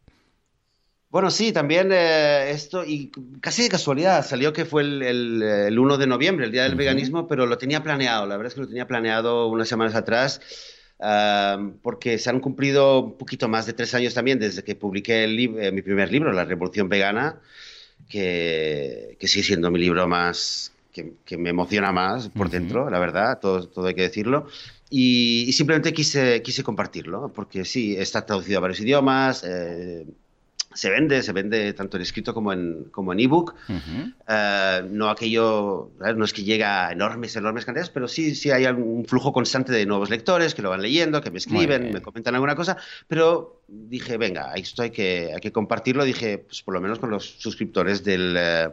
Bueno, 1.10 1.32
sí, 1.32 1.52
también 1.52 1.90
eh, 1.92 2.52
esto, 2.52 2.86
y 2.86 3.12
casi 3.42 3.64
de 3.64 3.70
casualidad, 3.70 4.24
salió 4.24 4.54
que 4.54 4.66
fue 4.66 4.84
el, 4.84 5.02
el, 5.42 5.80
1 5.80 5.98
de 5.98 6.06
noviembre, 6.06 6.46
el 6.46 6.52
Día 6.52 6.64
del 6.64 6.76
Veganismo, 6.76 7.28
pero 7.28 7.48
lo 7.48 7.58
tenía 7.58 7.82
planeado, 7.82 8.28
la 8.28 8.38
verdad 8.38 8.52
es 8.52 8.54
que 8.54 8.62
lo 8.62 8.68
tenía 8.68 8.86
planeado 8.86 9.48
unas 9.48 9.68
semanas 9.68 9.96
atrás, 9.96 10.40
porque 11.82 12.20
se 12.20 12.30
han 12.30 12.40
cumplido 12.40 13.00
un 13.00 13.18
poquito 13.18 13.48
más 13.48 13.66
de 13.66 13.74
tres 13.74 13.96
años 13.96 14.14
también 14.14 14.38
desde 14.38 14.64
que 14.64 14.76
publiqué 14.76 15.24
el 15.24 15.40
eh, 15.40 15.72
mi 15.72 15.82
primer 15.82 16.12
libro, 16.12 16.32
La 16.32 16.46
Revolución 16.46 16.90
Vegana, 16.90 17.40
que, 18.08 19.18
que 19.20 19.28
sigue 19.28 19.44
siendo 19.44 19.72
mi 19.72 19.80
libro 19.80 20.08
más, 20.08 20.74
que, 20.94 21.14
que 21.26 21.38
me 21.38 21.50
emociona 21.50 21.92
más 21.92 22.30
por 22.30 22.52
dentro, 22.52 22.88
la 22.88 23.00
verdad, 23.00 23.40
todo, 23.40 23.68
todo 23.68 23.88
hay 23.88 23.96
que 23.96 24.04
decirlo. 24.04 24.46
Y, 24.92 25.52
simplemente 25.54 25.92
quise, 25.92 26.42
quise 26.44 26.64
compartirlo, 26.64 27.32
porque 27.34 27.66
sí, 27.66 27.96
está 27.98 28.26
traducido 28.26 28.60
a 28.60 28.62
varios 28.62 28.80
idiomas. 28.80 29.44
Eh, 29.44 30.06
se 30.74 30.90
vende, 30.90 31.24
se 31.24 31.34
vende 31.34 31.74
tanto 31.74 31.98
en 31.98 32.04
escrito 32.04 32.34
como 32.34 32.54
en, 32.54 32.86
como 32.92 33.14
en 33.14 33.20
ebook. 33.20 33.56
Eh, 34.28 34.84
no 34.90 35.10
aquello, 35.10 35.92
no 36.16 36.26
es 36.26 36.34
que 36.34 36.44
llega 36.44 36.88
a 36.88 36.92
enormes, 36.92 37.36
enormes 37.36 37.66
cantidades, 37.66 37.90
pero 37.90 38.08
sí, 38.08 38.36
sí 38.36 38.52
hay 38.52 38.66
un 38.66 39.06
flujo 39.06 39.34
constante 39.34 39.72
de 39.72 39.86
nuevos 39.86 40.10
lectores 40.10 40.54
que 40.54 40.62
lo 40.62 40.70
van 40.70 40.82
leyendo, 40.82 41.22
que 41.22 41.32
me 41.32 41.40
escriben, 41.40 41.92
me 41.92 42.02
comentan 42.02 42.36
alguna 42.36 42.56
cosa, 42.56 42.78
pero 43.08 43.62
dije, 43.68 44.18
venga, 44.18 44.54
esto 44.54 44.84
hay 44.84 44.92
que, 44.92 45.32
hay 45.34 45.42
que 45.42 45.52
compartirlo, 45.52 46.04
dije, 46.04 46.38
pues 46.38 46.62
por 46.62 46.74
lo 46.74 46.82
menos 46.82 47.00
con 47.00 47.10
los 47.10 47.26
suscriptores 47.26 48.04
del... 48.04 48.36
Eh, 48.38 48.70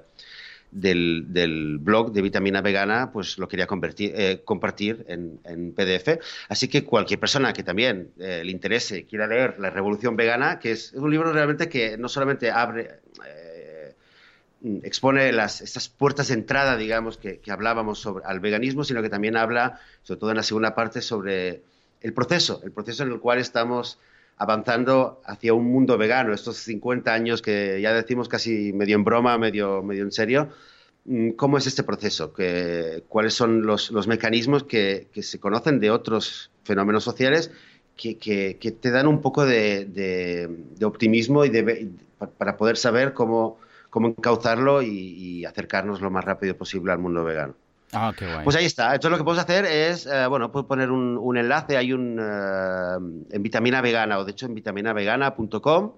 del, 0.77 1.79
blog 1.81 2.13
de 2.13 2.23
Vitamina 2.23 2.61
Vegana, 2.61 3.11
pues 3.13 3.39
lo 3.39 3.49
quería 3.49 3.67
eh, 3.71 4.43
compartir 4.45 5.05
en, 5.09 5.73
PDF. 5.73 6.21
Así 6.49 6.69
que 6.69 6.85
cualquier 6.85 7.19
persona 7.19 7.53
que 7.53 7.63
también 7.63 8.11
eh, 8.19 8.43
le 8.45 8.51
interese, 8.51 9.07
quiera 9.07 9.27
leer 9.27 9.57
La 9.59 9.71
Revolución 9.71 10.17
Vegana, 10.17 10.59
que 10.59 10.73
es 10.73 10.93
un 10.93 11.11
libro 11.11 11.33
realmente 11.33 11.69
que 11.69 11.97
no 11.97 12.09
solamente 12.09 12.51
abre, 12.51 13.01
eh, 13.27 13.95
expone 14.83 15.33
las, 15.33 15.63
estas 15.63 15.89
puertas 15.89 16.29
de 16.29 16.35
entrada, 16.35 16.77
digamos, 16.77 17.17
que, 17.17 17.41
hablábamos 17.49 17.99
sobre 17.99 18.25
al 18.27 18.41
veganismo, 18.41 18.85
sino 18.85 19.03
que 19.03 19.09
también 19.09 19.37
habla, 19.37 19.81
sobre 20.03 20.21
todo 20.21 20.31
en 20.31 20.37
la 20.37 20.43
segunda 20.43 20.75
parte, 20.75 21.01
sobre 21.01 21.63
el 22.03 22.13
proceso, 22.13 22.61
el 22.65 22.73
proceso 22.73 23.03
en 23.03 23.13
el 23.13 23.21
cual 23.21 23.39
estamos 23.39 23.99
avanzando 24.37 25.21
hacia 25.25 25.55
un 25.55 25.67
mundo 25.67 25.97
vegano, 25.99 26.35
estos 26.35 26.59
50 26.59 27.13
años 27.13 27.43
que 27.43 27.81
ya 27.81 27.93
decimos 27.93 28.29
casi 28.29 28.73
medio 28.73 28.97
en 28.97 29.05
broma, 29.05 29.39
medio, 29.39 29.83
medio 29.83 30.03
en 30.05 30.13
serio, 30.13 30.51
mm, 31.05 31.31
¿cómo 31.31 31.59
es 31.59 31.67
este 31.67 31.83
proceso? 31.83 32.33
¿Cuáles 33.09 33.35
son 33.35 33.67
los, 33.67 34.07
mecanismos 34.07 34.65
que, 34.65 35.09
se 35.15 35.41
conocen 35.41 35.81
de 35.81 35.91
otros 35.91 36.51
fenómenos 36.65 37.05
sociales 37.05 37.51
que, 37.97 38.79
te 38.81 38.91
dan 38.91 39.07
un 39.07 39.23
poco 39.23 39.47
de, 39.47 40.49
optimismo 40.83 41.45
y 41.45 41.51
para 42.39 42.57
poder 42.57 42.77
saber 42.77 43.15
cómo, 43.15 43.59
cómo 43.91 44.09
encauzarlo 44.09 44.83
y, 44.83 45.45
acercarnos 45.47 46.01
lo 46.01 46.11
más 46.11 46.25
rápido 46.25 46.57
posible 46.57 46.93
al 46.93 46.99
mundo 46.99 47.25
vegano. 47.25 47.55
Ah, 47.99 48.13
qué. 48.17 48.27
Pues 48.45 48.55
ahí 48.57 48.67
está. 48.67 48.95
Entonces 48.95 49.11
lo 49.11 49.17
que 49.17 49.25
puedes 49.25 49.43
hacer 49.43 49.65
es, 49.65 50.07
eh, 50.07 50.27
bueno, 50.27 50.53
puedes 50.53 50.67
poner 50.67 50.91
un, 50.91 51.37
enlace, 51.37 51.79
hay 51.79 51.95
un 51.95 52.19
en 53.31 53.43
vitamina 53.43 53.81
vegana, 53.81 54.19
o 54.19 54.25
de 54.25 54.33
hecho 54.33 54.45
en 54.47 54.55
vitaminavegana.com 54.55 55.93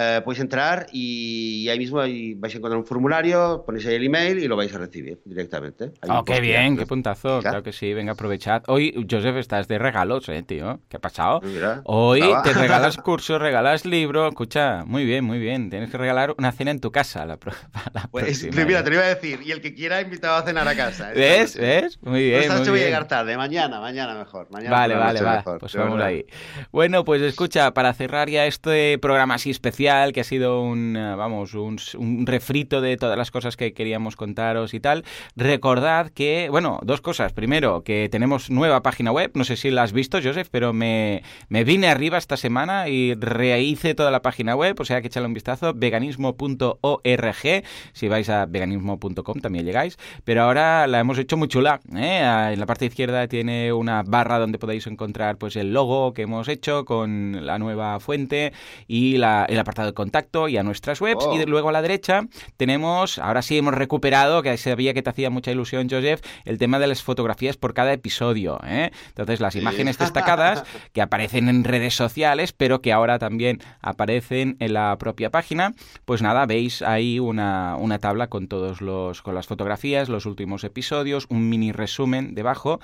eh, 0.00 0.20
podéis 0.24 0.40
entrar 0.40 0.86
y 0.92 1.68
ahí 1.68 1.78
mismo 1.78 1.98
vais 1.98 2.54
a 2.54 2.58
encontrar 2.58 2.78
un 2.78 2.86
formulario, 2.86 3.64
ponéis 3.66 3.84
ahí 3.86 3.96
el 3.96 4.04
email 4.04 4.38
y 4.38 4.46
lo 4.46 4.56
vais 4.56 4.72
a 4.72 4.78
recibir 4.78 5.20
directamente. 5.24 5.90
oh, 6.08 6.24
qué 6.24 6.40
bien, 6.40 6.76
qué 6.76 6.86
puntazo. 6.86 7.40
Claro 7.40 7.64
que 7.64 7.72
sí, 7.72 7.92
venga, 7.94 8.12
aprovechad. 8.12 8.62
Hoy, 8.68 9.06
Joseph, 9.10 9.36
estás 9.38 9.66
de 9.66 9.78
regalos, 9.78 10.28
¿eh, 10.28 10.44
tío? 10.44 10.78
¿Qué 10.88 10.98
ha 10.98 11.00
pasado? 11.00 11.40
Hoy 11.82 12.22
te 12.44 12.52
regalas 12.52 12.96
cursos, 13.04 13.40
regalas 13.40 13.84
libro. 13.84 14.28
Escucha, 14.28 14.84
muy 14.86 15.04
bien, 15.04 15.24
muy 15.24 15.40
bien. 15.40 15.68
Tienes 15.68 15.90
que 15.90 15.98
regalar 15.98 16.32
una 16.38 16.52
cena 16.52 16.70
en 16.70 16.80
tu 16.80 16.92
casa. 16.92 17.26
La, 17.26 17.36
pues, 18.10 18.44
mira, 18.54 18.84
te 18.84 18.90
lo 18.90 18.96
iba 18.96 19.04
a 19.04 19.14
decir. 19.14 19.40
Y 19.44 19.50
el 19.50 19.60
que 19.60 19.74
quiera, 19.74 20.00
invitado 20.00 20.36
a 20.36 20.42
cenar 20.42 20.68
a 20.68 20.76
casa. 20.76 21.10
¿Ves? 21.10 21.56
¿Ves? 21.56 21.98
Muy 22.02 22.22
bien. 22.22 22.42
Esta 22.42 22.58
noche 22.58 22.70
voy 22.70 22.82
a 22.82 22.84
llegar 22.84 23.08
tarde, 23.08 23.36
mañana, 23.36 23.80
mañana 23.80 24.14
mejor. 24.14 24.48
Mañana 24.52 24.70
vale, 24.70 24.94
vale, 24.94 25.22
vale. 25.22 25.42
Pues 25.58 25.74
vamos 25.74 26.00
ahí. 26.00 26.24
Bueno, 26.70 27.04
pues 27.04 27.20
escucha, 27.22 27.74
para 27.74 27.92
cerrar 27.94 28.30
ya 28.30 28.46
este 28.46 28.96
programa 28.98 29.34
así 29.34 29.50
especial, 29.50 29.87
que 30.12 30.20
ha 30.20 30.24
sido 30.24 30.60
un, 30.60 30.96
eh, 30.96 31.14
vamos, 31.16 31.54
un, 31.54 32.26
refrito 32.26 32.80
de 32.80 32.96
todas 32.96 33.16
las 33.16 33.30
cosas 33.30 33.56
que 33.56 33.72
queríamos 33.72 34.16
contaros 34.16 34.74
y 34.74 34.80
tal. 34.80 35.04
Recordad 35.34 36.10
que, 36.10 36.48
bueno, 36.50 36.78
dos 36.82 37.00
cosas. 37.00 37.32
Primero, 37.32 37.82
que 37.82 38.08
tenemos 38.10 38.50
nueva 38.50 38.82
página 38.82 39.12
web. 39.12 39.30
No 39.34 39.44
sé 39.44 39.56
si 39.56 39.70
la 39.70 39.82
has 39.82 39.92
visto, 39.92 40.18
Joseph, 40.22 40.48
pero 40.50 40.72
me, 40.72 41.22
me 41.48 41.64
vine 41.64 41.88
arriba 41.88 42.18
esta 42.18 42.36
semana 42.36 42.88
y 42.88 43.14
rehice 43.14 43.94
toda 43.94 44.10
la 44.10 44.20
página 44.20 44.54
web. 44.54 44.76
O 44.78 44.84
sea 44.84 45.00
que 45.00 45.06
echarle 45.06 45.26
un 45.26 45.34
vistazo. 45.34 45.72
veganismo.org. 45.74 47.64
Si 47.92 48.08
vais 48.08 48.28
a 48.28 48.46
veganismo.com 48.46 49.40
también 49.40 49.64
llegáis. 49.64 49.96
Pero 50.24 50.42
ahora 50.42 50.86
la 50.86 51.00
hemos 51.00 51.18
hecho 51.18 51.38
muy 51.38 51.48
chula. 51.48 51.80
¿eh? 51.96 52.50
En 52.52 52.60
la 52.60 52.66
parte 52.66 52.84
izquierda 52.84 53.26
tiene 53.26 53.72
una 53.72 54.02
barra 54.02 54.38
donde 54.38 54.58
podéis 54.58 54.86
encontrar 54.86 55.38
pues 55.38 55.56
el 55.56 55.72
logo 55.72 56.12
que 56.12 56.22
hemos 56.22 56.46
hecho 56.48 56.84
con 56.84 57.46
la 57.46 57.58
nueva 57.58 58.00
fuente 58.00 58.52
y 58.86 59.16
la, 59.16 59.46
la 59.48 59.64
parte 59.68 59.82
de 59.82 59.92
contacto 59.92 60.48
y 60.48 60.56
a 60.56 60.62
nuestras 60.62 60.98
webs. 61.02 61.26
Y 61.34 61.42
oh. 61.42 61.46
luego 61.46 61.68
a 61.68 61.72
la 61.72 61.82
derecha 61.82 62.22
tenemos, 62.56 63.18
ahora 63.18 63.42
sí 63.42 63.58
hemos 63.58 63.74
recuperado, 63.74 64.42
que 64.42 64.56
sabía 64.56 64.94
que 64.94 65.02
te 65.02 65.10
hacía 65.10 65.28
mucha 65.28 65.50
ilusión, 65.50 65.88
Joseph, 65.90 66.22
el 66.46 66.56
tema 66.56 66.78
de 66.78 66.86
las 66.86 67.02
fotografías 67.02 67.58
por 67.58 67.74
cada 67.74 67.92
episodio. 67.92 68.58
¿eh? 68.64 68.90
Entonces, 69.08 69.40
las 69.40 69.56
imágenes 69.56 69.98
destacadas 69.98 70.64
que 70.94 71.02
aparecen 71.02 71.50
en 71.50 71.64
redes 71.64 71.94
sociales, 71.94 72.54
pero 72.54 72.80
que 72.80 72.94
ahora 72.94 73.18
también 73.18 73.60
aparecen 73.82 74.56
en 74.58 74.72
la 74.72 74.96
propia 74.98 75.28
página. 75.30 75.74
Pues 76.06 76.22
nada, 76.22 76.46
veis 76.46 76.80
ahí 76.80 77.18
una, 77.18 77.76
una 77.76 77.98
tabla 77.98 78.28
con 78.28 78.48
todos 78.48 78.80
los, 78.80 79.20
con 79.20 79.34
las 79.34 79.46
fotografías, 79.46 80.08
los 80.08 80.24
últimos 80.24 80.64
episodios, 80.64 81.26
un 81.28 81.50
mini 81.50 81.72
resumen 81.72 82.34
debajo 82.34 82.80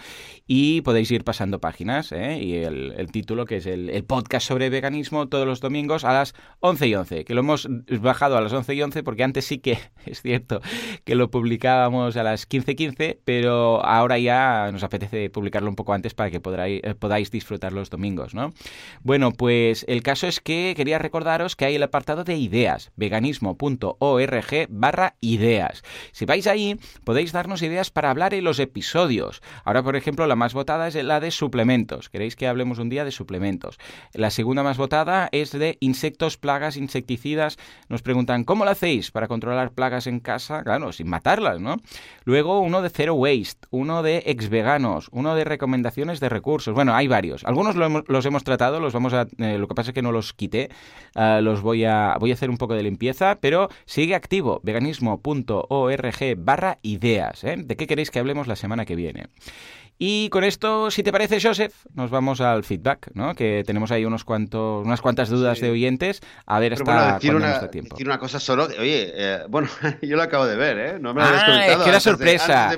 y 0.46 0.82
podéis 0.82 1.10
ir 1.10 1.24
pasando 1.24 1.60
páginas. 1.60 2.12
¿eh? 2.12 2.38
Y 2.42 2.56
el, 2.56 3.08
título, 3.10 3.46
que 3.46 3.56
es 3.56 3.66
el, 3.66 3.88
el 3.88 4.04
podcast 4.04 4.46
sobre 4.46 4.68
veganismo, 4.68 5.28
todos 5.28 5.46
los 5.46 5.60
domingos 5.60 6.04
a 6.04 6.12
las 6.12 6.34
11 6.60 6.73
y 6.82 6.94
11, 6.94 7.24
que 7.24 7.34
lo 7.34 7.40
hemos 7.40 7.68
bajado 8.00 8.36
a 8.36 8.40
las 8.40 8.52
11 8.52 8.74
y 8.74 8.82
11 8.82 9.02
porque 9.02 9.24
antes 9.24 9.44
sí 9.44 9.58
que 9.58 9.78
es 10.06 10.22
cierto 10.22 10.60
que 11.04 11.14
lo 11.14 11.30
publicábamos 11.30 12.16
a 12.16 12.22
las 12.22 12.46
15 12.46 12.74
15, 12.74 13.20
pero 13.24 13.84
ahora 13.84 14.18
ya 14.18 14.70
nos 14.72 14.82
apetece 14.82 15.30
publicarlo 15.30 15.68
un 15.68 15.76
poco 15.76 15.92
antes 15.92 16.14
para 16.14 16.30
que 16.30 16.40
podáis, 16.40 16.80
eh, 16.84 16.94
podáis 16.94 17.30
disfrutar 17.30 17.72
los 17.72 17.90
domingos, 17.90 18.34
¿no? 18.34 18.52
Bueno, 19.02 19.32
pues 19.32 19.84
el 19.88 20.02
caso 20.02 20.26
es 20.26 20.40
que 20.40 20.74
quería 20.76 20.98
recordaros 20.98 21.56
que 21.56 21.66
hay 21.66 21.76
el 21.76 21.82
apartado 21.82 22.24
de 22.24 22.36
ideas, 22.36 22.92
veganismo.org 22.96 24.66
barra 24.68 25.16
ideas. 25.20 25.82
Si 26.12 26.24
vais 26.24 26.46
ahí, 26.46 26.78
podéis 27.04 27.32
darnos 27.32 27.62
ideas 27.62 27.90
para 27.90 28.10
hablar 28.10 28.34
en 28.34 28.44
los 28.44 28.58
episodios. 28.58 29.42
Ahora, 29.64 29.82
por 29.82 29.96
ejemplo, 29.96 30.26
la 30.26 30.36
más 30.36 30.54
votada 30.54 30.88
es 30.88 30.94
la 30.94 31.20
de 31.20 31.30
suplementos. 31.30 32.08
¿Queréis 32.08 32.36
que 32.36 32.46
hablemos 32.46 32.78
un 32.78 32.88
día 32.88 33.04
de 33.04 33.10
suplementos? 33.10 33.78
La 34.12 34.30
segunda 34.30 34.62
más 34.62 34.76
votada 34.76 35.28
es 35.32 35.52
de 35.52 35.76
insectos, 35.80 36.36
plagas 36.36 36.63
insecticidas, 36.76 37.58
nos 37.88 38.02
preguntan, 38.02 38.44
¿cómo 38.44 38.64
lo 38.64 38.70
hacéis 38.70 39.10
para 39.10 39.28
controlar 39.28 39.72
plagas 39.72 40.06
en 40.06 40.20
casa? 40.20 40.62
Claro, 40.62 40.92
sin 40.92 41.08
matarlas, 41.08 41.60
¿no? 41.60 41.76
Luego 42.24 42.60
uno 42.60 42.82
de 42.82 42.90
Zero 42.90 43.14
Waste, 43.14 43.66
uno 43.70 44.02
de 44.02 44.22
ex 44.26 44.48
veganos, 44.48 45.08
uno 45.12 45.34
de 45.34 45.44
recomendaciones 45.44 46.20
de 46.20 46.28
recursos. 46.28 46.74
Bueno, 46.74 46.94
hay 46.94 47.08
varios. 47.08 47.44
Algunos 47.44 47.76
los 47.76 48.26
hemos 48.26 48.44
tratado, 48.44 48.80
los 48.80 48.92
vamos 48.92 49.12
a... 49.12 49.26
Eh, 49.38 49.58
lo 49.58 49.68
que 49.68 49.74
pasa 49.74 49.90
es 49.90 49.94
que 49.94 50.02
no 50.02 50.12
los 50.12 50.32
quité. 50.32 50.70
Ah, 51.14 51.40
los 51.42 51.62
voy 51.62 51.84
a, 51.84 52.16
voy 52.18 52.30
a 52.30 52.34
hacer 52.34 52.50
un 52.50 52.56
poco 52.56 52.74
de 52.74 52.82
limpieza, 52.82 53.38
pero 53.40 53.68
sigue 53.84 54.14
activo, 54.14 54.60
veganismo.org 54.62 56.36
barra 56.36 56.78
ideas. 56.82 57.44
¿eh? 57.44 57.56
¿De 57.58 57.76
qué 57.76 57.86
queréis 57.86 58.10
que 58.10 58.18
hablemos 58.18 58.46
la 58.46 58.56
semana 58.56 58.84
que 58.84 58.96
viene? 58.96 59.26
Y 59.98 60.28
con 60.30 60.42
esto, 60.42 60.90
si 60.90 61.02
te 61.04 61.12
parece, 61.12 61.40
Joseph, 61.40 61.72
nos 61.94 62.10
vamos 62.10 62.40
al 62.40 62.64
feedback, 62.64 63.10
¿no? 63.14 63.34
Que 63.34 63.62
tenemos 63.64 63.92
ahí 63.92 64.04
unos 64.04 64.24
cuantos, 64.24 64.84
unas 64.84 65.00
cuantas 65.00 65.28
dudas 65.28 65.60
de 65.60 65.70
oyentes. 65.70 66.20
A 66.46 66.58
ver 66.58 66.72
hasta 66.72 66.84
bueno, 66.84 67.38
una, 67.38 67.70
tiempo. 67.70 67.94
Decir 67.94 68.06
una 68.06 68.18
cosa 68.18 68.40
solo. 68.40 68.64
oye, 68.64 69.12
eh, 69.14 69.44
bueno, 69.48 69.68
yo 70.02 70.16
lo 70.16 70.22
acabo 70.22 70.46
de 70.46 70.56
ver, 70.56 70.78
¿eh? 70.78 70.98
No 71.00 71.14
me 71.14 71.20
lo 71.20 71.28
habías 71.28 71.44
ah, 71.46 71.66
Es 71.66 71.76
que 71.78 71.88
era 71.88 72.00
sorpresa. 72.00 72.76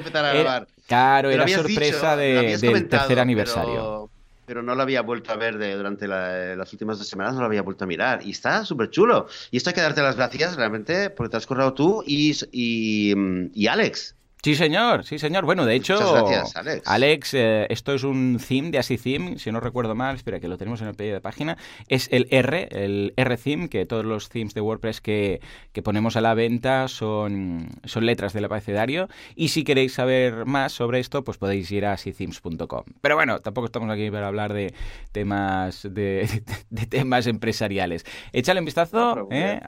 claro, 0.86 1.30
era 1.30 1.48
sorpresa 1.48 2.16
de, 2.16 2.58
del 2.58 2.88
tercer 2.88 3.18
aniversario. 3.18 4.10
Pero, 4.44 4.62
no 4.62 4.76
lo 4.76 4.82
había 4.82 5.02
vuelto 5.02 5.32
a 5.32 5.36
ver 5.36 5.58
de, 5.58 5.74
durante 5.74 6.06
las 6.06 6.72
últimas 6.72 6.98
dos 6.98 7.08
semanas, 7.08 7.34
no 7.34 7.40
lo 7.40 7.46
había 7.46 7.62
vuelto 7.62 7.82
a 7.82 7.86
mirar. 7.88 8.20
Y 8.24 8.30
está 8.30 8.64
súper 8.64 8.90
chulo. 8.90 9.26
Y 9.50 9.56
esto 9.56 9.70
hay 9.70 9.74
que 9.74 9.80
darte 9.80 10.02
las 10.02 10.16
gracias 10.16 10.54
realmente 10.54 11.10
porque 11.10 11.30
te 11.30 11.38
has 11.38 11.46
corrido 11.46 11.72
tú 11.72 12.04
y, 12.06 12.36
y 12.52 13.66
Alex. 13.66 14.15
Sí, 14.46 14.54
señor, 14.54 15.04
sí, 15.04 15.18
señor. 15.18 15.44
Bueno, 15.44 15.66
de 15.66 15.74
hecho, 15.74 15.98
gracias, 15.98 16.54
Alex. 16.54 16.82
Alex 16.86 17.34
eh, 17.34 17.66
esto 17.68 17.94
es 17.94 18.04
un 18.04 18.38
theme 18.38 18.70
de 18.70 18.78
Así 18.78 18.96
Theme, 18.96 19.40
si 19.40 19.50
no 19.50 19.58
recuerdo 19.58 19.96
mal, 19.96 20.14
espera 20.14 20.38
que 20.38 20.46
lo 20.46 20.56
tenemos 20.56 20.80
en 20.82 20.86
el 20.86 20.94
pedido 20.94 21.14
de 21.14 21.20
página. 21.20 21.58
Es 21.88 22.08
el 22.12 22.28
R, 22.30 22.68
el 22.70 23.12
R 23.16 23.36
theme, 23.38 23.68
que 23.68 23.86
todos 23.86 24.04
los 24.04 24.28
themes 24.28 24.54
de 24.54 24.60
WordPress 24.60 25.00
que, 25.00 25.40
que 25.72 25.82
ponemos 25.82 26.14
a 26.14 26.20
la 26.20 26.34
venta 26.34 26.86
son, 26.86 27.70
son 27.82 28.06
letras 28.06 28.34
del 28.34 28.44
abecedario. 28.44 29.08
Y 29.34 29.48
si 29.48 29.64
queréis 29.64 29.94
saber 29.94 30.46
más 30.46 30.70
sobre 30.70 31.00
esto, 31.00 31.24
pues 31.24 31.38
podéis 31.38 31.68
ir 31.72 31.84
a 31.84 31.94
asythemes.com. 31.94 32.84
Pero 33.00 33.16
bueno, 33.16 33.40
tampoco 33.40 33.66
estamos 33.66 33.90
aquí 33.90 34.12
para 34.12 34.28
hablar 34.28 34.52
de 34.52 34.72
temas 35.10 35.82
de, 35.82 36.44
de 36.70 36.86
temas 36.86 37.26
empresariales. 37.26 38.04
Échale 38.32 38.60
un 38.60 38.66
vistazo 38.66 39.26
¿eh? 39.32 39.58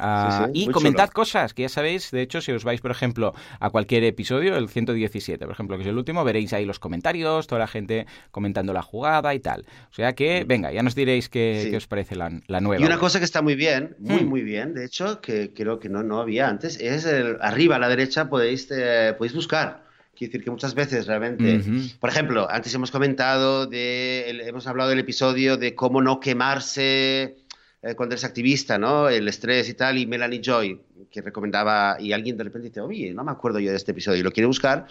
y 0.54 0.68
comentad 0.68 1.08
cosas, 1.08 1.52
que 1.52 1.62
ya 1.62 1.68
sabéis, 1.68 2.12
de 2.12 2.22
hecho, 2.22 2.40
si 2.40 2.52
os 2.52 2.62
vais, 2.62 2.80
por 2.80 2.92
ejemplo, 2.92 3.34
a 3.58 3.70
cualquier 3.70 4.04
episodio, 4.04 4.56
el 4.56 4.67
117, 4.68 5.44
por 5.44 5.52
ejemplo, 5.52 5.76
que 5.76 5.82
es 5.82 5.88
el 5.88 5.96
último, 5.96 6.24
veréis 6.24 6.52
ahí 6.52 6.64
los 6.64 6.78
comentarios, 6.78 7.46
toda 7.46 7.60
la 7.60 7.66
gente 7.66 8.06
comentando 8.30 8.72
la 8.72 8.82
jugada 8.82 9.34
y 9.34 9.40
tal. 9.40 9.66
O 9.90 9.94
sea 9.94 10.14
que, 10.14 10.44
mm. 10.44 10.48
venga, 10.48 10.72
ya 10.72 10.82
nos 10.82 10.94
diréis 10.94 11.28
qué, 11.28 11.72
os 11.76 11.86
parece 11.86 12.16
la, 12.16 12.30
nueva. 12.60 12.82
Y 12.82 12.86
una 12.86 12.98
cosa 12.98 13.18
que 13.18 13.24
está 13.24 13.42
muy 13.42 13.54
bien, 13.54 13.96
muy, 13.98 14.22
hmm. 14.22 14.28
muy 14.28 14.42
bien, 14.42 14.74
de 14.74 14.84
hecho, 14.84 15.20
que 15.20 15.52
creo 15.52 15.78
que 15.78 15.88
no, 15.88 16.02
no 16.02 16.20
había 16.20 16.48
antes, 16.48 16.78
es 16.80 17.04
el, 17.04 17.36
arriba 17.40 17.76
a 17.76 17.78
la 17.78 17.88
derecha 17.88 18.28
podéis, 18.28 18.68
eh, 18.70 19.14
podéis 19.16 19.34
buscar. 19.34 19.88
Quiere 20.16 20.32
decir 20.32 20.44
que 20.44 20.50
muchas 20.50 20.74
veces 20.74 21.06
realmente, 21.06 21.60
por 22.00 22.10
ejemplo, 22.10 22.48
antes 22.50 22.74
hemos 22.74 22.90
comentado, 22.90 23.66
de, 23.66 24.28
hemos 24.48 24.66
hablado 24.66 24.90
del 24.90 24.98
episodio 24.98 25.56
de 25.56 25.76
cómo 25.76 26.02
no 26.02 26.18
quemarse 26.18 27.36
eh, 27.82 27.94
cuando 27.94 28.14
eres 28.14 28.24
activista, 28.24 28.78
¿no? 28.78 29.08
El 29.08 29.28
estrés 29.28 29.68
y 29.68 29.74
tal, 29.74 29.96
y 29.96 30.06
Melanie 30.06 30.40
Joy, 30.42 30.80
que 31.10 31.22
recomendaba, 31.22 31.96
y 32.00 32.12
alguien 32.12 32.36
de 32.36 32.44
repente 32.44 32.68
dice, 32.68 32.80
oye, 32.80 33.12
no 33.12 33.24
me 33.24 33.32
acuerdo 33.32 33.58
yo 33.58 33.70
de 33.70 33.76
este 33.76 33.92
episodio, 33.92 34.20
y 34.20 34.22
lo 34.22 34.32
quiere 34.32 34.46
buscar, 34.46 34.86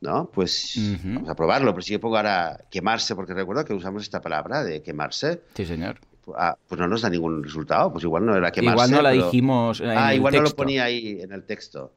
¿no? 0.00 0.30
Pues 0.32 0.78
vamos 1.04 1.28
a 1.28 1.34
probarlo, 1.34 1.72
pero 1.72 1.82
si 1.82 1.92
yo 1.92 2.00
pongo 2.00 2.16
ahora 2.16 2.64
quemarse, 2.70 3.14
porque 3.14 3.34
recuerdo 3.34 3.64
que 3.64 3.74
usamos 3.74 4.02
esta 4.02 4.20
palabra 4.20 4.64
de 4.64 4.82
quemarse. 4.82 5.42
Sí, 5.54 5.66
señor. 5.66 5.98
Ah, 6.36 6.56
pues 6.68 6.80
no 6.80 6.86
nos 6.86 7.02
da 7.02 7.10
ningún 7.10 7.42
resultado, 7.42 7.90
pues 7.90 8.04
igual 8.04 8.24
no 8.24 8.36
era 8.36 8.52
quemarse. 8.52 8.74
Igual 8.74 8.90
no 8.90 9.02
la 9.02 9.10
dijimos. 9.10 9.80
En 9.80 9.90
ah, 9.90 10.14
igual 10.14 10.34
no 10.34 10.42
lo 10.42 10.50
ponía 10.50 10.84
ahí 10.84 11.20
en 11.20 11.32
el 11.32 11.44
texto. 11.44 11.94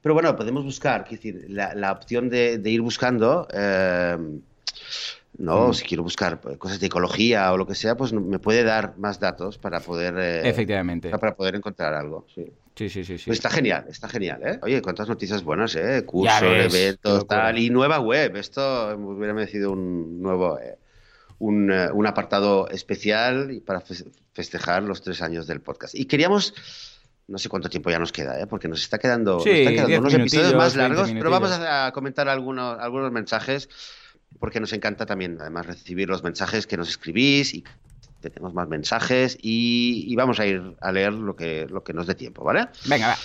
Pero 0.00 0.14
bueno, 0.14 0.34
podemos 0.36 0.64
buscar, 0.64 1.08
decir, 1.08 1.46
la, 1.48 1.92
opción 1.92 2.28
de, 2.28 2.60
ir 2.64 2.80
buscando. 2.80 3.46
Eh, 3.52 4.16
¿no? 5.42 5.68
Mm. 5.68 5.74
Si 5.74 5.84
quiero 5.84 6.04
buscar 6.04 6.40
pues, 6.40 6.56
cosas 6.56 6.78
de 6.78 6.86
ecología 6.86 7.52
o 7.52 7.56
lo 7.56 7.66
que 7.66 7.74
sea, 7.74 7.96
pues 7.96 8.12
me 8.12 8.38
puede 8.38 8.62
dar 8.62 8.94
más 8.96 9.18
datos 9.18 9.58
para 9.58 9.80
poder... 9.80 10.14
Eh, 10.16 10.48
Efectivamente. 10.48 11.10
Para 11.10 11.34
poder 11.34 11.56
encontrar 11.56 11.92
algo, 11.94 12.24
sí. 12.32 12.46
Sí, 12.76 12.88
sí, 12.88 13.04
sí. 13.04 13.18
Pues 13.26 13.38
está 13.38 13.50
genial, 13.50 13.84
está 13.88 14.08
genial, 14.08 14.40
¿eh? 14.44 14.58
Oye, 14.62 14.80
cuántas 14.80 15.06
noticias 15.08 15.42
buenas, 15.42 15.74
¿eh? 15.74 16.04
Cursos, 16.06 16.42
eventos, 16.42 17.26
tal, 17.26 17.58
y 17.58 17.68
nueva 17.68 18.00
web. 18.00 18.36
Esto 18.36 18.96
hubiera 18.96 19.34
merecido 19.34 19.72
un 19.72 20.22
nuevo... 20.22 20.58
Eh, 20.58 20.78
un, 21.40 21.72
eh, 21.72 21.90
un, 21.92 22.06
apartado 22.06 22.68
especial 22.70 23.62
para 23.66 23.82
festejar 24.32 24.84
los 24.84 25.02
tres 25.02 25.20
años 25.22 25.48
del 25.48 25.60
podcast. 25.60 25.96
Y 25.96 26.04
queríamos 26.04 26.54
no 27.26 27.38
sé 27.38 27.48
cuánto 27.48 27.68
tiempo 27.68 27.90
ya 27.90 27.98
nos 27.98 28.12
queda, 28.12 28.40
¿eh? 28.40 28.46
porque 28.46 28.68
nos 28.68 28.80
está 28.80 28.98
quedando, 28.98 29.38
nos 29.38 29.46
están 29.46 29.74
quedando 29.74 29.98
unos 29.98 30.14
episodios 30.14 30.54
más 30.54 30.76
largos, 30.76 31.10
pero 31.10 31.30
vamos 31.30 31.50
a 31.50 31.90
comentar 31.92 32.28
algunos, 32.28 32.78
algunos 32.78 33.10
mensajes 33.10 33.68
porque 34.38 34.60
nos 34.60 34.72
encanta 34.72 35.06
también, 35.06 35.38
además, 35.40 35.66
recibir 35.66 36.08
los 36.08 36.22
mensajes 36.22 36.66
que 36.66 36.76
nos 36.76 36.88
escribís 36.88 37.54
y 37.54 37.64
tenemos 38.20 38.54
más 38.54 38.68
mensajes 38.68 39.36
y, 39.40 40.14
vamos 40.16 40.38
a 40.40 40.46
ir 40.46 40.76
a 40.80 40.92
leer 40.92 41.12
lo 41.12 41.34
que, 41.36 41.66
lo 41.68 41.82
que 41.82 41.92
nos 41.92 42.06
dé 42.06 42.14
tiempo, 42.14 42.44
¿vale? 42.44 42.68
Venga, 42.86 43.08
va. 43.08 43.16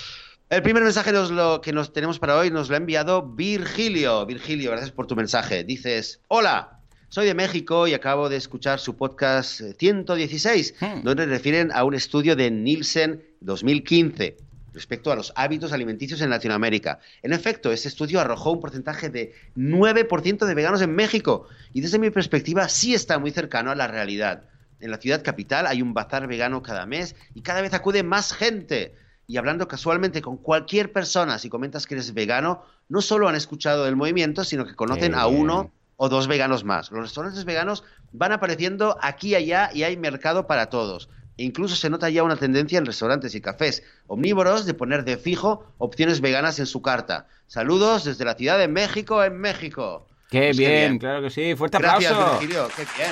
El 0.50 0.64
primer 0.64 0.82
mensaje 0.84 1.12
lo, 1.12 1.62
que 1.62 1.74
nos 1.74 1.92
tenemos 1.92 2.20
para 2.20 2.38
hoy 2.38 2.50
nos 2.50 2.70
lo 2.70 2.76
ha 2.76 2.78
enviado 2.78 3.22
Virgilio. 3.22 4.26
Virgilio, 4.26 4.72
gracias 4.72 4.92
por 4.92 5.06
tu 5.06 5.16
mensaje. 5.16 5.66
Dices, 5.66 6.22
hola, 6.30 6.80
soy 7.10 7.26
de 7.26 7.34
México 7.34 7.86
y 7.86 7.94
acabo 7.94 8.30
de 8.30 8.38
escuchar 8.38 8.80
su 8.80 8.96
podcast 8.96 9.62
116, 9.78 10.76
hmm. 10.80 11.04
donde 11.04 11.26
refieren 11.26 11.72
a 11.74 11.84
un 11.84 11.96
estudio 11.96 12.36
de 12.36 12.50
Nielsen 12.50 13.24
2015 13.42 14.47
respecto 14.78 15.12
a 15.12 15.16
los 15.16 15.34
hábitos 15.36 15.74
alimenticios 15.74 16.22
en 16.22 16.30
Latinoamérica. 16.30 17.00
En 17.24 17.34
efecto, 17.34 17.72
ese 17.72 17.88
estudio 17.88 18.22
arrojó 18.22 18.52
un 18.52 18.60
porcentaje 18.60 19.10
de 19.10 19.34
9% 19.56 20.46
de 20.46 20.54
veganos 20.54 20.82
en 20.82 20.94
México 20.94 21.48
y 21.74 21.82
desde 21.82 21.98
mi 21.98 22.12
perspectiva 22.12 22.70
sí 22.70 22.94
está 22.94 23.18
muy 23.18 23.32
cercano 23.32 23.72
a 23.72 23.76
la 23.76 23.88
realidad. 23.88 24.44
En 24.80 24.92
la 24.92 24.98
ciudad 24.98 25.24
capital 25.24 25.66
hay 25.66 25.82
un 25.82 25.96
bazar 25.96 26.28
vegano 26.28 26.62
cada 26.62 26.86
mes 26.86 27.16
y 27.34 27.42
cada 27.42 27.62
vez 27.62 27.74
acude 27.74 28.04
más 28.04 28.34
gente 28.34 28.94
y 29.26 29.38
hablando 29.38 29.68
casualmente 29.68 30.22
con 30.22 30.38
cualquier 30.38 30.94
persona, 30.94 31.40
si 31.40 31.50
comentas 31.50 31.88
que 31.88 31.96
eres 31.96 32.14
vegano, 32.14 32.64
no 32.88 33.02
solo 33.02 33.28
han 33.28 33.36
escuchado 33.36 33.86
del 33.86 33.96
movimiento, 33.96 34.44
sino 34.44 34.66
que 34.66 34.76
conocen 34.76 35.16
a 35.16 35.26
uno 35.26 35.72
o 35.98 36.08
dos 36.08 36.28
veganos 36.28 36.64
más. 36.64 36.92
Los 36.92 37.02
restaurantes 37.02 37.46
veganos 37.46 37.84
van 38.12 38.32
apareciendo 38.32 38.96
aquí 39.02 39.30
y 39.30 39.36
allá 39.36 39.72
y 39.74 39.84
hay 39.84 39.98
mercado 39.98 40.46
para 40.46 40.70
todos. 40.70 41.10
Incluso 41.38 41.76
se 41.76 41.90
nota 41.90 42.10
ya 42.10 42.24
una 42.24 42.36
tendencia 42.36 42.78
en 42.78 42.86
restaurantes 42.86 43.36
y 43.36 43.42
cafés 43.42 43.84
omnívoros 44.08 44.66
de 44.66 44.74
poner 44.74 45.06
de 45.06 45.18
fijo 45.18 45.66
opciones 45.78 46.20
veganas 46.20 46.60
en 46.60 46.66
su 46.66 46.82
carta. 46.82 47.28
Saludos 47.48 48.06
desde 48.06 48.26
la 48.26 48.36
Ciudad 48.36 48.58
de 48.58 48.68
México, 48.68 49.24
en 49.24 49.38
México. 49.38 50.08
Qué, 50.30 50.48
pues 50.48 50.58
bien, 50.58 51.00
claro 51.00 51.22
que 51.22 51.30
sí. 51.30 51.56
Fuerte 51.56 51.78
Gracias, 51.78 52.12
aplauso. 52.12 52.40
Qué 52.40 52.48
bien, 52.48 52.62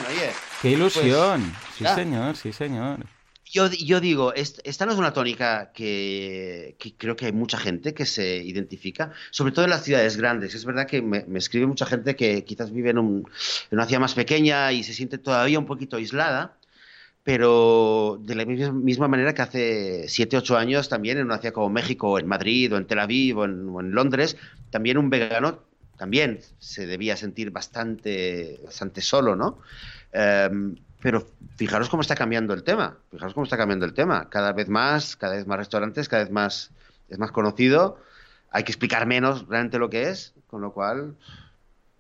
oye. 0.10 0.32
Qué 0.62 0.72
ilusión. 0.72 1.54
Pues, 1.78 1.90
sí, 1.90 1.96
señor, 1.96 2.36
sí, 2.36 2.52
señor. 2.52 3.00
Yo, 3.46 3.70
digo, 4.02 4.34
esta 4.34 4.86
no 4.86 4.92
es 4.92 4.98
una 4.98 5.14
tónica 5.14 5.72
que, 5.72 6.76
creo 6.98 7.16
que 7.16 7.28
hay 7.28 7.32
mucha 7.32 7.58
gente 7.58 7.94
que 7.94 8.06
se 8.06 8.38
identifica, 8.38 9.14
sobre 9.30 9.54
todo 9.54 9.64
en 9.64 9.72
las 9.72 9.84
ciudades 9.84 10.18
grandes. 10.18 10.56
Es 10.56 10.66
verdad 10.66 10.88
que 10.88 11.02
me, 11.02 11.24
escribe 11.36 11.66
mucha 11.66 11.86
gente 11.86 12.18
que 12.18 12.44
quizás 12.44 12.72
vive 12.74 12.90
en, 12.90 12.98
una 12.98 13.86
ciudad 13.86 14.02
más 14.02 14.14
pequeña 14.14 14.74
y 14.74 14.84
se 14.84 14.94
siente 14.94 15.20
todavía 15.20 15.58
un 15.58 15.68
poquito 15.68 15.96
aislada, 15.96 16.58
pero 17.26 18.20
de 18.22 18.36
la 18.36 18.46
misma 18.46 19.08
manera 19.08 19.34
que 19.34 19.42
hace 19.42 20.08
7, 20.08 20.38
8 20.38 20.58
años 20.58 20.90
también 20.90 21.18
en 21.18 21.26
una 21.26 21.40
ciudad 21.40 21.56
como 21.56 21.72
México, 21.72 22.12
o 22.12 22.20
en 22.20 22.28
Madrid, 22.28 22.72
o 22.72 22.78
en 22.78 22.86
Tel 22.86 23.00
Aviv, 23.00 23.40
o 23.40 23.46
en, 23.46 23.92
Londres, 23.96 24.38
también 24.70 25.00
un 25.00 25.10
vegano 25.10 25.64
también 25.98 26.40
se 26.60 26.86
debía 26.86 27.18
sentir 27.18 27.50
bastante, 27.50 28.60
bastante 28.64 29.02
solo, 29.02 29.36
¿no? 29.36 29.58
Em, 30.12 30.76
pero 31.02 31.26
fijaros 31.56 31.90
cómo 31.90 32.02
está 32.02 32.14
cambiando 32.14 32.54
el 32.54 32.64
tema, 32.64 32.96
fijaros 33.10 33.34
cómo 33.34 33.46
está 33.46 33.58
cambiando 33.58 33.88
el 33.88 33.96
tema. 33.96 34.30
Cada 34.30 34.54
vez 34.54 34.70
más, 34.70 35.16
cada 35.16 35.36
vez 35.36 35.48
más 35.48 35.58
restaurantes, 35.58 36.08
cada 36.08 36.26
vez 36.26 36.32
más 36.32 36.70
es 37.10 37.18
más 37.18 37.32
conocido. 37.32 37.98
Hay 38.52 38.64
que 38.64 38.72
explicar 38.72 39.08
menos 39.08 39.48
realmente 39.48 39.80
lo 39.80 39.90
que 39.90 40.10
es, 40.10 40.36
con 40.46 40.62
lo 40.62 40.74
cual, 40.74 41.16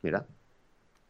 mira, 0.03 0.27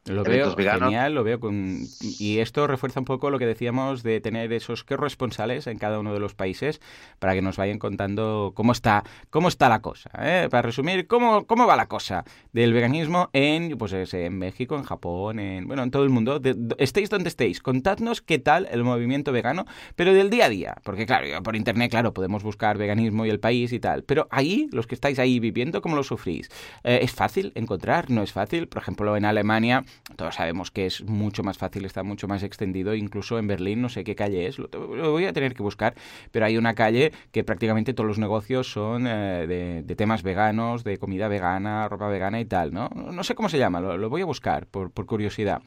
lo 0.05 0.23
veo 0.23 0.55
genial, 0.55 1.15
lo 1.15 1.23
veo 1.23 1.39
con... 1.39 1.79
Y 2.19 2.37
esto 2.37 2.67
refuerza 2.67 2.99
un 2.99 3.05
poco 3.05 3.31
lo 3.31 3.39
que 3.39 3.47
decíamos 3.47 4.03
de 4.03 4.21
tener 4.21 4.53
esos 4.53 4.83
corresponsales 4.83 5.65
en 5.65 5.79
cada 5.79 5.99
uno 5.99 6.13
de 6.13 6.19
los 6.19 6.35
países 6.35 6.79
para 7.17 7.33
que 7.33 7.41
nos 7.41 7.57
vayan 7.57 7.79
contando 7.79 8.53
cómo 8.55 8.71
está, 8.71 9.03
cómo 9.31 9.47
está 9.47 9.67
la 9.67 9.81
cosa. 9.81 10.11
¿eh? 10.19 10.47
Para 10.51 10.61
resumir, 10.61 11.07
cómo, 11.07 11.47
cómo 11.47 11.65
va 11.65 11.75
la 11.75 11.87
cosa 11.87 12.23
del 12.53 12.71
veganismo 12.71 13.31
en, 13.33 13.77
pues, 13.79 13.93
en 14.13 14.37
México, 14.37 14.75
en 14.75 14.83
Japón, 14.83 15.39
en, 15.39 15.67
bueno, 15.67 15.81
en 15.81 15.89
todo 15.89 16.03
el 16.03 16.11
mundo. 16.11 16.39
estéis 16.77 17.09
donde 17.09 17.29
estéis, 17.29 17.59
contadnos 17.61 18.21
qué 18.21 18.37
tal 18.37 18.67
el 18.69 18.83
movimiento 18.83 19.31
vegano, 19.31 19.65
pero 19.95 20.13
del 20.13 20.29
día 20.29 20.45
a 20.45 20.49
día. 20.49 20.75
Porque 20.83 21.07
claro, 21.07 21.41
por 21.41 21.55
internet, 21.55 21.89
claro, 21.89 22.13
podemos 22.13 22.43
buscar 22.43 22.77
veganismo 22.77 23.25
y 23.25 23.31
el 23.31 23.39
país 23.39 23.73
y 23.73 23.79
tal. 23.79 24.03
Pero 24.03 24.27
ahí, 24.29 24.69
los 24.71 24.85
que 24.85 24.93
estáis 24.93 25.17
ahí 25.17 25.39
viviendo, 25.39 25.81
¿cómo 25.81 25.95
lo 25.95 26.03
sufrís? 26.03 26.49
Eh, 26.83 26.99
¿Es 27.01 27.11
fácil 27.11 27.51
encontrar? 27.55 28.11
¿No 28.11 28.21
es 28.21 28.31
fácil? 28.31 28.67
Por 28.67 28.83
ejemplo, 28.83 29.17
en 29.17 29.25
Alemania 29.25 29.83
todos 30.15 30.35
sabemos 30.35 30.71
que 30.71 30.85
es 30.85 31.03
mucho 31.03 31.43
más 31.43 31.57
fácil, 31.57 31.85
está 31.85 32.03
mucho 32.03 32.27
más 32.27 32.43
extendido, 32.43 32.93
incluso 32.95 33.37
en 33.39 33.47
Berlín, 33.47 33.81
no 33.81 33.89
sé 33.89 34.03
qué 34.03 34.15
calle 34.15 34.47
es, 34.47 34.59
lo, 34.59 34.67
voy 35.11 35.25
a 35.25 35.33
tener 35.33 35.53
que 35.53 35.63
buscar, 35.63 35.95
pero 36.31 36.45
hay 36.45 36.57
una 36.57 36.75
calle 36.75 37.11
que 37.31 37.43
prácticamente 37.43 37.93
todos 37.93 38.07
los 38.07 38.19
negocios 38.19 38.71
son 38.71 39.07
eh, 39.07 39.83
de, 39.83 39.95
temas 39.95 40.23
veganos, 40.23 40.83
de 40.83 40.97
comida 40.97 41.27
vegana, 41.27 41.87
ropa 41.87 42.07
vegana 42.07 42.39
y 42.39 42.45
tal, 42.45 42.73
¿no? 42.73 42.89
No 42.89 43.23
sé 43.23 43.33
cómo 43.33 43.49
se 43.49 43.57
llama, 43.57 43.79
lo, 43.79 44.09
voy 44.09 44.21
a 44.21 44.25
buscar 44.25 44.67
por 44.67 44.91
curiosidad. 45.05 45.61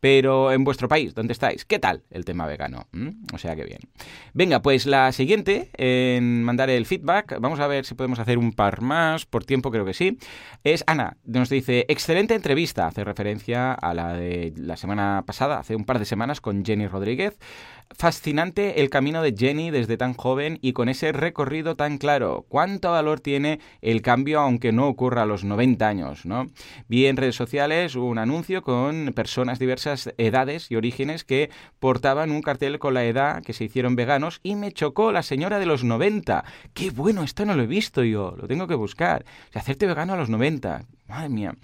Pero 0.00 0.50
en 0.50 0.64
vuestro 0.64 0.88
país, 0.88 1.14
¿dónde 1.14 1.32
estáis? 1.32 1.64
¿Qué 1.64 1.78
tal 1.78 2.02
el 2.10 2.24
tema 2.24 2.46
vegano? 2.46 2.88
¿Mm? 2.92 3.10
O 3.34 3.38
sea 3.38 3.54
que 3.54 3.64
bien. 3.64 3.80
Venga, 4.32 4.62
pues 4.62 4.86
la 4.86 5.12
siguiente 5.12 5.70
en 5.76 6.42
mandar 6.42 6.70
el 6.70 6.86
feedback, 6.86 7.38
vamos 7.38 7.60
a 7.60 7.66
ver 7.66 7.84
si 7.84 7.94
podemos 7.94 8.18
hacer 8.18 8.38
un 8.38 8.52
par 8.52 8.80
más, 8.80 9.26
por 9.26 9.44
tiempo 9.44 9.70
creo 9.70 9.84
que 9.84 9.94
sí, 9.94 10.18
es 10.64 10.84
Ana, 10.86 11.18
nos 11.24 11.50
dice, 11.50 11.84
excelente 11.88 12.34
entrevista, 12.34 12.86
hace 12.86 13.04
referencia 13.04 13.72
a 13.72 13.94
la 13.94 14.14
de 14.14 14.52
la 14.56 14.76
semana 14.76 15.24
pasada, 15.26 15.58
hace 15.58 15.76
un 15.76 15.84
par 15.84 15.98
de 15.98 16.04
semanas 16.04 16.40
con 16.40 16.64
Jenny 16.64 16.86
Rodríguez. 16.86 17.38
Fascinante 17.98 18.80
el 18.80 18.88
camino 18.88 19.20
de 19.20 19.34
Jenny 19.36 19.70
desde 19.70 19.96
tan 19.96 20.14
joven 20.14 20.58
y 20.62 20.72
con 20.72 20.88
ese 20.88 21.10
recorrido 21.10 21.74
tan 21.74 21.98
claro. 21.98 22.46
¿Cuánto 22.48 22.92
valor 22.92 23.18
tiene 23.18 23.58
el 23.82 24.00
cambio 24.00 24.40
aunque 24.40 24.70
no 24.70 24.86
ocurra 24.86 25.22
a 25.22 25.26
los 25.26 25.42
90 25.42 25.88
años? 25.88 26.24
¿no? 26.24 26.46
Vi 26.88 27.06
en 27.06 27.16
redes 27.16 27.34
sociales 27.34 27.96
un 27.96 28.18
anuncio 28.18 28.62
con 28.62 29.12
personas 29.12 29.58
diversas 29.58 30.14
edades 30.18 30.70
y 30.70 30.76
orígenes 30.76 31.24
que 31.24 31.50
portaban 31.80 32.30
un 32.30 32.42
cartel 32.42 32.78
con 32.78 32.94
la 32.94 33.04
edad 33.04 33.42
que 33.42 33.52
se 33.52 33.64
hicieron 33.64 33.96
veganos 33.96 34.38
y 34.44 34.54
me 34.54 34.72
chocó 34.72 35.10
la 35.10 35.24
señora 35.24 35.58
de 35.58 35.66
los 35.66 35.82
90. 35.82 36.44
¡Qué 36.72 36.90
bueno! 36.90 37.24
Esto 37.24 37.44
no 37.44 37.54
lo 37.54 37.64
he 37.64 37.66
visto 37.66 38.04
yo, 38.04 38.34
lo 38.36 38.46
tengo 38.46 38.68
que 38.68 38.76
buscar. 38.76 39.24
hacerte 39.52 39.86
vegano 39.86 40.12
a 40.12 40.16
los 40.16 40.30
90. 40.30 40.84
Madre 41.08 41.28
mía. 41.28 41.54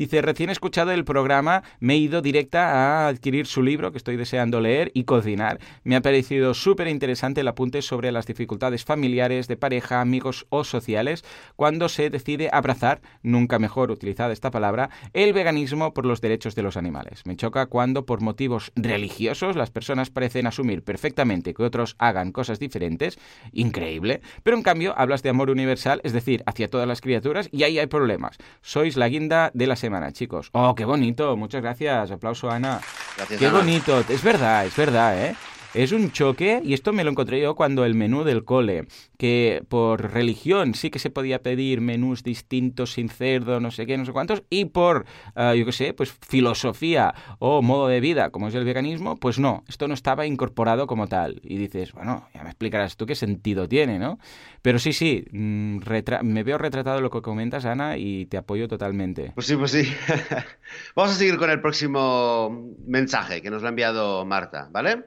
Dice, 0.00 0.22
recién 0.22 0.48
escuchado 0.48 0.92
el 0.92 1.04
programa, 1.04 1.62
me 1.78 1.92
he 1.92 1.98
ido 1.98 2.22
directa 2.22 3.04
a 3.04 3.08
adquirir 3.08 3.44
su 3.46 3.62
libro 3.62 3.92
que 3.92 3.98
estoy 3.98 4.16
deseando 4.16 4.58
leer 4.58 4.90
y 4.94 5.04
cocinar. 5.04 5.60
Me 5.84 5.94
ha 5.94 6.00
parecido 6.00 6.54
súper 6.54 6.88
interesante 6.88 7.42
el 7.42 7.48
apunte 7.48 7.82
sobre 7.82 8.10
las 8.10 8.24
dificultades 8.24 8.86
familiares, 8.86 9.46
de 9.46 9.58
pareja, 9.58 10.00
amigos 10.00 10.46
o 10.48 10.64
sociales 10.64 11.22
cuando 11.54 11.90
se 11.90 12.08
decide 12.08 12.48
abrazar, 12.50 13.02
nunca 13.22 13.58
mejor 13.58 13.90
utilizada 13.90 14.32
esta 14.32 14.50
palabra, 14.50 14.88
el 15.12 15.34
veganismo 15.34 15.92
por 15.92 16.06
los 16.06 16.22
derechos 16.22 16.54
de 16.54 16.62
los 16.62 16.78
animales. 16.78 17.26
Me 17.26 17.36
choca 17.36 17.66
cuando 17.66 18.06
por 18.06 18.22
motivos 18.22 18.72
religiosos 18.76 19.54
las 19.54 19.70
personas 19.70 20.08
parecen 20.08 20.46
asumir 20.46 20.82
perfectamente 20.82 21.52
que 21.52 21.62
otros 21.62 21.96
hagan 21.98 22.32
cosas 22.32 22.58
diferentes, 22.58 23.18
increíble, 23.52 24.22
pero 24.44 24.56
en 24.56 24.62
cambio 24.62 24.94
hablas 24.96 25.22
de 25.22 25.28
amor 25.28 25.50
universal, 25.50 26.00
es 26.04 26.14
decir, 26.14 26.42
hacia 26.46 26.70
todas 26.70 26.88
las 26.88 27.02
criaturas 27.02 27.50
y 27.52 27.64
ahí 27.64 27.78
hay 27.78 27.86
problemas. 27.86 28.38
Sois 28.62 28.96
la 28.96 29.06
guinda 29.06 29.50
de 29.52 29.66
la 29.66 29.76
semana 29.76 29.89
chicos. 30.12 30.50
Oh, 30.52 30.74
qué 30.74 30.84
bonito. 30.84 31.36
Muchas 31.36 31.62
gracias. 31.62 32.10
Aplauso, 32.10 32.50
Ana. 32.50 32.80
Gracias, 33.16 33.38
qué 33.38 33.48
bonito. 33.48 34.00
Es 34.08 34.22
verdad, 34.22 34.66
es 34.66 34.76
verdad, 34.76 35.22
¿eh? 35.24 35.36
Es 35.72 35.92
un 35.92 36.10
choque, 36.10 36.60
y 36.64 36.74
esto 36.74 36.92
me 36.92 37.04
lo 37.04 37.12
encontré 37.12 37.40
yo 37.40 37.54
cuando 37.54 37.84
el 37.84 37.94
menú 37.94 38.24
del 38.24 38.42
cole, 38.42 38.88
que 39.16 39.62
por 39.68 40.12
religión 40.12 40.74
sí 40.74 40.90
que 40.90 40.98
se 40.98 41.10
podía 41.10 41.44
pedir 41.44 41.80
menús 41.80 42.24
distintos 42.24 42.94
sin 42.94 43.08
cerdo, 43.08 43.60
no 43.60 43.70
sé 43.70 43.86
qué, 43.86 43.96
no 43.96 44.04
sé 44.04 44.10
cuántos, 44.10 44.42
y 44.50 44.64
por, 44.64 45.06
ah, 45.36 45.54
yo 45.54 45.64
qué 45.64 45.70
sé, 45.70 45.94
pues 45.94 46.12
filosofía 46.26 47.14
o 47.38 47.62
modo 47.62 47.86
de 47.86 48.00
vida, 48.00 48.30
como 48.30 48.48
es 48.48 48.54
el 48.56 48.64
veganismo, 48.64 49.14
pues 49.14 49.38
no, 49.38 49.62
esto 49.68 49.86
no 49.86 49.94
estaba 49.94 50.26
incorporado 50.26 50.88
como 50.88 51.06
tal. 51.06 51.40
Y 51.44 51.56
dices, 51.56 51.92
bueno, 51.92 52.28
ya 52.34 52.42
me 52.42 52.50
explicarás 52.50 52.96
tú 52.96 53.06
qué 53.06 53.14
sentido 53.14 53.68
tiene, 53.68 54.00
¿no? 54.00 54.18
Pero 54.62 54.80
sí, 54.80 54.92
sí, 54.92 55.24
mm, 55.30 55.78
me 56.24 56.42
veo 56.42 56.58
retratado 56.58 57.00
lo 57.00 57.10
que 57.10 57.22
comentas, 57.22 57.64
Ana, 57.64 57.96
y 57.96 58.26
te 58.26 58.38
apoyo 58.38 58.66
totalmente. 58.66 59.30
Pues 59.36 59.46
sí, 59.46 59.54
pues 59.54 59.70
sí. 59.70 59.84
Vamos 60.96 61.12
a 61.12 61.14
seguir 61.14 61.36
con 61.36 61.48
el 61.48 61.60
próximo 61.60 62.74
mensaje 62.88 63.40
que 63.40 63.50
nos 63.50 63.62
lo 63.62 63.68
ha 63.68 63.70
enviado 63.70 64.26
Marta, 64.26 64.68
¿vale? 64.72 65.04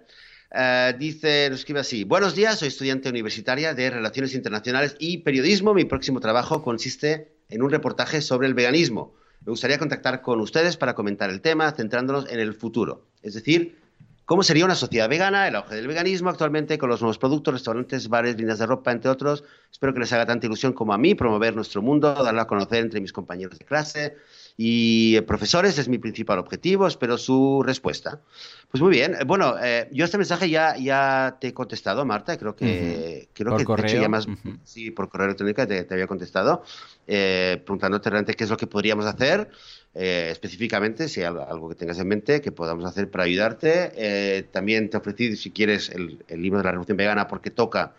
Eh, 0.56 0.93
dice, 0.99 1.49
nos 1.49 1.62
escribe 1.62 1.80
así, 1.80 2.04
buenos 2.04 2.36
días, 2.36 2.60
soy 2.60 2.68
estudiante 2.68 3.10
universitaria 3.10 3.74
de 3.74 3.89
Relaciones 3.89 4.36
Internacionales 4.36 4.95
y 4.99 5.18
Periodismo. 5.20 5.74
Mi 5.74 5.86
próximo 5.86 6.20
trabajo 6.20 6.62
consiste 6.62 7.34
en 7.49 7.64
un 7.64 7.72
reportaje 7.72 8.22
sobre 8.22 8.47
el 8.47 8.54
veganismo. 8.54 9.16
Me 9.43 9.49
gustaría 9.49 9.80
contactar 9.80 10.22
con 10.22 10.39
ustedes 10.41 10.78
para 10.78 10.93
comentar 10.93 11.32
el 11.32 11.41
tema, 11.41 11.72
centrándonos 11.72 12.30
en 12.30 12.39
el 12.39 12.54
futuro. 12.54 13.08
Es 13.24 13.34
decir, 13.34 13.80
cómo 14.26 14.43
sería 14.43 14.66
una 14.66 14.76
sociedad 14.76 15.10
vegana, 15.10 15.47
el 15.47 15.56
auge 15.56 15.74
del 15.74 15.88
veganismo 15.88 16.30
actualmente 16.30 16.78
con 16.78 16.88
los 16.88 17.01
nuevos 17.01 17.18
productos, 17.18 17.56
restaurantes, 17.56 18.08
bares, 18.08 18.38
líneas 18.38 18.60
de 18.60 18.68
ropa, 18.68 18.91
entre 18.91 19.10
otros. 19.10 19.43
Espero 19.72 19.91
que 19.91 20.01
les 20.01 20.14
haga 20.14 20.28
tanta 20.28 20.45
ilusión 20.45 20.74
como 20.74 20.93
a 20.93 20.99
mí 20.99 21.16
promover 21.16 21.56
nuestro 21.56 21.82
mundo, 21.82 22.14
darlo 22.14 22.41
a 22.41 22.47
conocer 22.47 22.84
entre 22.84 23.01
mis 23.01 23.12
compañeros 23.12 23.58
de 23.58 23.66
clase 23.66 24.18
y 24.56 25.16
eh, 25.16 25.22
profesores 25.24 25.78
es 25.78 25.88
mi 25.88 25.97
principal 25.97 26.39
objetivo. 26.39 26.88
Espero 26.88 27.18
su 27.18 27.64
respuesta. 27.66 28.22
Pues 28.70 28.82
muy 28.82 28.91
bien. 28.91 29.18
Bueno, 29.26 29.56
eh, 29.62 29.88
yo 29.91 30.06
este 30.06 30.18
mensaje 30.18 30.49
ya, 30.49 30.78
ya 30.78 31.38
te 31.39 31.49
he 31.49 31.54
contestado, 31.54 32.06
Marta. 32.06 32.38
Creo 32.38 32.56
que, 32.56 33.30
creo 33.34 33.51
por 33.51 33.60
que 33.60 33.66
correo. 33.66 34.01
ya 34.01 34.10
más, 34.10 34.28
sí, 34.64 34.91
por 34.91 35.10
correo 35.10 35.26
electrónico 35.26 35.66
te, 35.66 35.88
había 35.89 36.08
contestado, 36.08 36.64
eh, 37.08 37.62
preguntándote 37.64 38.10
realmente 38.10 38.36
qué 38.36 38.43
es 38.43 38.49
lo 38.49 38.58
que 38.58 38.68
podríamos 38.68 39.06
hacer. 39.06 39.49
específicamente, 39.93 41.08
si 41.08 41.22
hay 41.22 41.28
algo 41.28 41.70
que 41.70 41.76
tengas 41.76 41.99
en 41.99 42.08
mente 42.08 42.41
que 42.41 42.51
podamos 42.51 42.86
hacer 42.86 43.10
para 43.10 43.24
ayudarte. 43.26 44.47
también 44.51 44.89
te 44.89 44.97
ofrecí, 44.97 45.36
si 45.36 45.51
quieres, 45.51 45.89
el, 45.89 46.24
el 46.28 46.41
libro 46.41 46.60
de 46.60 46.66
la 46.66 46.72
Revolución 46.72 46.97
Vegana 46.97 47.28
porque 47.28 47.51
toca 47.51 47.93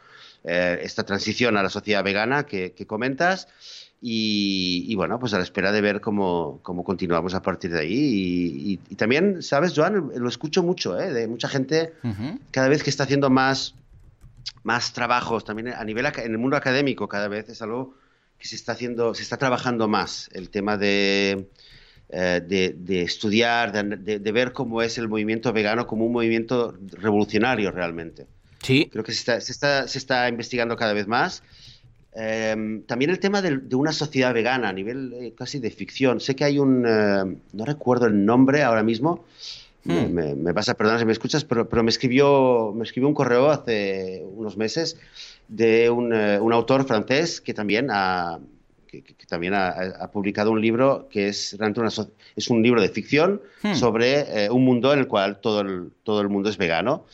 eh, 0.47 0.81
esta 0.83 1.05
transición 1.05 1.57
a 1.57 1.63
la 1.63 1.71
sociedad 1.71 2.05
vegana 2.05 2.45
que, 2.45 2.75
comentas. 2.87 3.49
Y, 4.07 4.95
bueno, 4.97 5.19
pues 5.19 5.33
a 5.33 5.39
la 5.39 5.45
espera 5.45 5.73
de 5.73 5.81
ver 5.81 6.03
cómo, 6.03 6.61
cómo 6.63 6.85
continuamos 6.85 7.33
a 7.33 7.41
partir 7.41 7.73
de 7.73 7.81
ahí. 7.81 8.79
Y, 8.91 8.97
también, 8.97 9.43
¿sabes, 9.43 9.73
Joan? 9.75 10.11
Lo 10.15 10.29
escucho 10.29 10.63
mucho, 10.63 11.01
¿eh? 11.01 11.11
De 11.11 11.27
mucha 11.27 11.49
gente 11.49 11.95
cada 12.51 12.69
vez 12.69 12.83
que 12.83 12.91
está 12.91 13.05
haciendo 13.05 13.31
más, 13.31 13.75
más 14.63 14.93
trabajos, 14.93 15.47
también 15.47 15.69
a 15.69 15.83
nivel 15.85 16.05
en 16.05 16.33
el 16.33 16.37
mundo 16.37 16.59
académico, 16.59 17.09
cada 17.09 17.29
vez 17.29 17.49
es 17.49 17.63
algo 17.63 17.95
que 18.39 18.47
se 18.47 18.57
está 18.57 18.73
haciendo, 18.73 19.15
se 19.15 19.23
está 19.23 19.39
trabajando 19.39 19.89
más, 19.89 20.29
el 20.35 20.51
tema 20.51 20.77
de, 20.77 21.49
eh, 22.11 22.43
de, 22.47 23.01
estudiar, 23.01 23.73
de, 23.73 24.33
ver 24.33 24.53
cómo 24.53 24.83
es 24.83 24.99
el 24.99 25.09
movimiento 25.09 25.51
vegano 25.55 25.87
como 25.87 26.05
un 26.05 26.13
movimiento 26.13 26.77
revolucionario 26.93 27.71
realmente. 27.71 28.27
Sí. 28.61 28.91
Creo 28.93 29.03
que 29.03 29.13
se 29.13 29.19
está, 29.21 29.41
se 29.41 29.53
está, 29.53 29.89
se 29.89 29.97
está 29.97 30.29
investigando 30.29 30.77
cada 30.77 30.93
vez 30.93 31.07
más. 31.07 31.43
Em, 32.17 32.83
también 32.83 33.11
el 33.11 33.19
tema 33.19 33.43
de, 33.43 33.75
una 33.75 33.93
sociedad 33.93 34.33
vegana 34.33 34.69
a 34.69 34.73
nivel 34.73 35.13
eh, 35.15 35.33
casi 35.37 35.59
de 35.59 35.71
ficción. 35.71 36.21
Sé 36.21 36.37
que 36.37 36.45
hay 36.45 36.61
un, 36.61 36.85
eh, 36.87 37.39
no 37.53 37.65
recuerdo 37.65 38.07
el 38.07 38.25
nombre 38.25 38.63
ahora 38.63 38.85
mismo, 38.85 39.25
hmm. 39.85 40.13
me, 40.13 40.35
me, 40.37 40.53
vas 40.53 40.69
a 40.69 40.75
perdonar 40.75 41.01
si 41.01 41.07
me 41.07 41.13
escuchas, 41.13 41.45
pero, 41.45 41.69
pero, 41.69 41.83
me, 41.83 41.91
escribió, 41.91 42.73
me 42.73 42.85
escribió 42.85 43.09
un 43.09 43.15
correo 43.15 43.51
hace 43.51 44.23
unos 44.25 44.57
meses 44.57 44.97
de 45.49 45.91
un, 45.91 46.13
un 46.13 46.53
autor 46.53 46.87
francés 46.87 47.41
que 47.41 47.53
también 47.53 47.89
ha, 47.91 48.39
que, 48.87 49.03
también 49.29 49.55
ha, 49.55 50.09
publicado 50.13 50.53
un 50.53 50.61
libro 50.61 51.09
que 51.11 51.29
es 51.29 51.59
es 52.37 52.49
un 52.49 52.63
libro 52.63 52.81
de 52.81 52.89
ficción 52.89 53.43
hmm. 53.63 53.75
sobre 53.75 54.49
un 54.51 54.65
mundo 54.65 54.93
en 54.93 55.01
el 55.01 55.09
cual 55.09 55.41
todo 55.41 55.63
el, 55.63 55.91
todo 56.05 56.21
el 56.21 56.29
mundo 56.29 56.49
es 56.49 56.57
vegano 56.57 57.05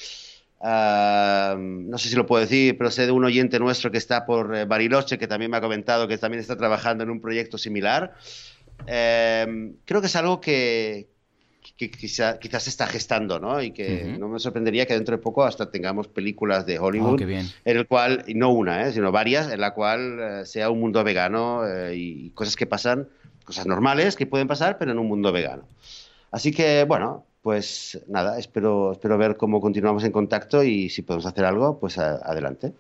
no 0.62 1.98
sé 1.98 2.08
si 2.08 2.16
lo 2.16 2.26
puedo 2.26 2.42
decir, 2.42 2.76
pero 2.76 2.90
sé 2.90 3.06
de 3.06 3.12
un 3.12 3.24
oyente 3.24 3.58
nuestro 3.58 3.90
que 3.90 3.98
está 3.98 4.26
por 4.26 4.54
eh, 4.54 4.64
Bariloche, 4.66 5.18
que 5.18 5.26
también 5.26 5.50
me 5.50 5.56
ha 5.56 5.60
comentado 5.60 6.06
que 6.06 6.18
también 6.18 6.40
está 6.40 6.56
trabajando 6.56 7.04
en 7.04 7.10
un 7.10 7.20
proyecto 7.20 7.56
similar. 7.56 8.14
Em, 8.86 9.74
creo 9.84 10.00
que 10.00 10.06
es 10.06 10.16
algo 10.16 10.40
que, 10.40 11.08
quizás 11.76 12.38
se 12.62 12.70
está 12.70 12.86
gestando, 12.86 13.38
¿no? 13.38 13.62
Y 13.62 13.70
que 13.70 14.16
no 14.18 14.28
me 14.28 14.38
sorprendería 14.38 14.84
que 14.86 14.94
dentro 14.94 15.16
de 15.16 15.22
poco 15.22 15.44
hasta 15.44 15.70
tengamos 15.70 16.08
películas 16.08 16.66
de 16.66 16.78
Hollywood, 16.78 17.22
oh, 17.22 17.28
en 17.28 17.46
el 17.64 17.86
cual, 17.86 18.24
y 18.26 18.34
no 18.34 18.50
una, 18.50 18.86
¿eh? 18.86 18.92
sino 18.92 19.10
varias, 19.12 19.50
en 19.50 19.60
la 19.60 19.72
cual 19.72 20.18
eh, 20.20 20.46
sea 20.46 20.68
un 20.68 20.80
mundo 20.80 21.02
vegano 21.04 21.62
y 21.92 22.30
cosas 22.30 22.56
que 22.56 22.66
pasan, 22.66 23.08
cosas 23.44 23.66
normales 23.66 24.14
que 24.14 24.26
pueden 24.26 24.46
pasar, 24.46 24.76
pero 24.76 24.92
en 24.92 24.98
un 24.98 25.08
mundo 25.08 25.32
vegano. 25.32 25.66
Así 26.30 26.52
que, 26.52 26.84
bueno, 26.84 27.24
pues 27.42 28.02
nada, 28.06 28.38
espero, 28.38 28.92
espero 28.92 29.16
ver 29.16 29.36
cómo 29.36 29.60
continuamos 29.60 30.04
en 30.04 30.12
contacto 30.12 30.62
y 30.62 30.88
si 30.90 31.02
podemos 31.02 31.26
hacer 31.26 31.44
algo, 31.44 31.78
pues 31.78 31.98
adelante, 31.98 32.74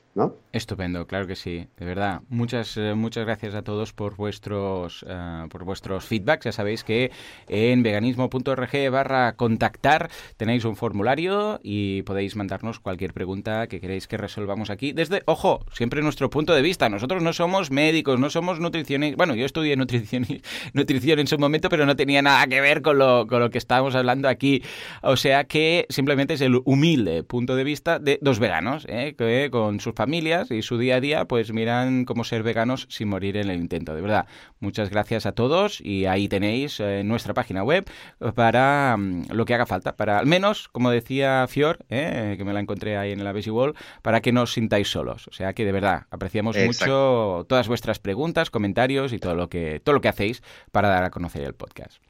Estupendo, 0.52 1.06
claro 1.06 1.26
que 1.26 1.36
sí, 1.36 1.66
de 1.78 1.86
verdad. 1.86 2.22
Muchas, 2.28 2.76
eh, 2.76 2.94
muchas 2.94 3.24
gracias 3.24 3.54
a 3.54 3.62
todos 3.62 3.92
por 3.92 4.16
vuestros, 4.16 5.04
uh, 5.04 5.48
por 5.48 5.64
vuestros 5.64 6.04
feedbacks. 6.04 6.44
Ya 6.44 6.52
sabéis 6.52 6.82
que 6.82 7.12
en 7.48 7.82
veganismo.org 7.82 8.90
barra 8.90 9.36
contactar 9.36 10.10
tenéis 10.36 10.64
un 10.64 10.74
formulario 10.76 11.60
y 11.62 12.02
podéis 12.02 12.34
mandarnos 12.34 12.80
cualquier 12.80 13.12
pregunta 13.12 13.68
que 13.68 13.80
queréis 13.80 14.08
que 14.08 14.16
resolvamos 14.16 14.70
aquí. 14.70 14.92
Desde, 14.92 15.22
ojo, 15.26 15.64
siempre 15.72 16.02
nuestro 16.02 16.30
punto 16.30 16.52
de 16.52 16.62
vista. 16.62 16.88
Nosotros 16.88 17.22
no 17.22 17.32
somos 17.32 17.70
médicos, 17.70 18.18
no 18.18 18.28
somos 18.28 18.58
nutricionistas. 18.58 19.16
Bueno, 19.16 19.36
yo 19.36 19.46
estudié 19.46 19.76
nutrición, 19.76 20.26
nutrición 20.74 21.20
en 21.20 21.28
su 21.28 21.38
momento, 21.38 21.68
pero 21.68 21.86
no 21.86 21.94
tenía 21.94 22.22
nada 22.22 22.46
que 22.48 22.60
ver 22.60 22.82
con 22.82 22.98
lo, 22.98 23.26
con 23.28 23.40
lo 23.40 23.50
que 23.50 23.58
estábamos 23.58 23.94
hablando 23.94 24.28
aquí 24.28 24.62
o 25.02 25.16
sea 25.16 25.44
que 25.44 25.86
simplemente 25.88 26.34
es 26.34 26.40
el 26.40 26.60
humilde 26.64 27.22
punto 27.22 27.56
de 27.56 27.64
vista 27.64 27.98
de 27.98 28.18
dos 28.20 28.38
veganos, 28.38 28.86
¿eh? 28.88 29.14
con 29.50 29.80
sus 29.80 29.94
familias 29.94 30.09
y 30.12 30.62
su 30.62 30.78
día 30.78 30.96
a 30.96 31.00
día, 31.00 31.24
pues 31.24 31.52
miran 31.52 32.04
cómo 32.04 32.24
ser 32.24 32.42
veganos 32.42 32.86
sin 32.90 33.08
morir 33.08 33.36
en 33.36 33.48
el 33.48 33.58
intento. 33.58 33.94
De 33.94 34.00
verdad, 34.00 34.26
muchas 34.58 34.90
gracias 34.90 35.24
a 35.24 35.32
todos 35.32 35.80
y 35.80 36.06
ahí 36.06 36.28
tenéis 36.28 36.80
eh, 36.80 37.02
nuestra 37.04 37.32
página 37.32 37.62
web 37.62 37.88
para 38.34 38.96
mm, 38.96 39.30
lo 39.30 39.44
que 39.44 39.54
haga 39.54 39.66
falta, 39.66 39.96
para 39.96 40.18
al 40.18 40.26
menos, 40.26 40.68
como 40.68 40.90
decía 40.90 41.46
Fior, 41.48 41.78
¿eh? 41.88 42.34
que 42.36 42.44
me 42.44 42.52
la 42.52 42.60
encontré 42.60 42.96
ahí 42.96 43.12
en 43.12 43.22
la 43.22 43.32
Basic 43.32 43.52
Wall, 43.52 43.74
para 44.02 44.20
que 44.20 44.32
no 44.32 44.42
os 44.42 44.52
sintáis 44.52 44.88
solos. 44.88 45.28
O 45.28 45.32
sea 45.32 45.52
que 45.52 45.64
de 45.64 45.72
verdad 45.72 46.06
apreciamos 46.10 46.56
mucho 46.56 47.46
todas 47.48 47.68
vuestras 47.68 47.98
preguntas, 47.98 48.50
comentarios 48.50 49.12
y 49.12 49.18
todo 49.18 49.34
lo 49.34 49.48
que 49.48 49.80
todo 49.82 49.94
lo 49.94 50.00
que 50.00 50.08
hacéis 50.08 50.42
para 50.72 50.88
dar 50.88 51.04
a 51.04 51.10
conocer 51.10 51.42
el 51.42 51.54
podcast. 51.54 52.02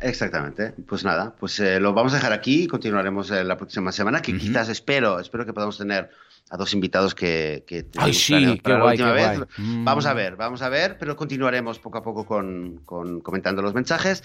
Exactamente. 0.00 0.72
Pues 0.86 1.04
nada, 1.04 1.34
pues 1.38 1.58
eh, 1.60 1.80
lo 1.80 1.92
vamos 1.92 2.12
a 2.12 2.16
dejar 2.16 2.32
aquí 2.32 2.64
y 2.64 2.66
continuaremos 2.68 3.30
eh, 3.30 3.44
la 3.44 3.56
próxima 3.56 3.92
semana, 3.92 4.22
que 4.22 4.36
quizás 4.36 4.68
espero, 4.68 5.18
espero 5.20 5.44
que 5.44 5.52
podamos 5.52 5.76
tener 5.76 6.10
a 6.50 6.56
dos 6.56 6.72
invitados 6.72 7.14
que, 7.14 7.64
que 7.66 7.86
Ay, 7.96 8.14
sí, 8.14 8.60
qué 8.64 8.74
guay, 8.74 8.96
vez. 8.96 9.40
Mm. 9.58 9.84
Vamos 9.84 10.06
a 10.06 10.14
ver, 10.14 10.36
vamos 10.36 10.62
a 10.62 10.68
ver, 10.68 10.96
pero 10.98 11.16
continuaremos 11.16 11.78
poco 11.78 11.98
a 11.98 12.02
poco 12.02 12.26
con, 12.26 12.82
comentando 13.22 13.62
los 13.62 13.74
mensajes. 13.74 14.22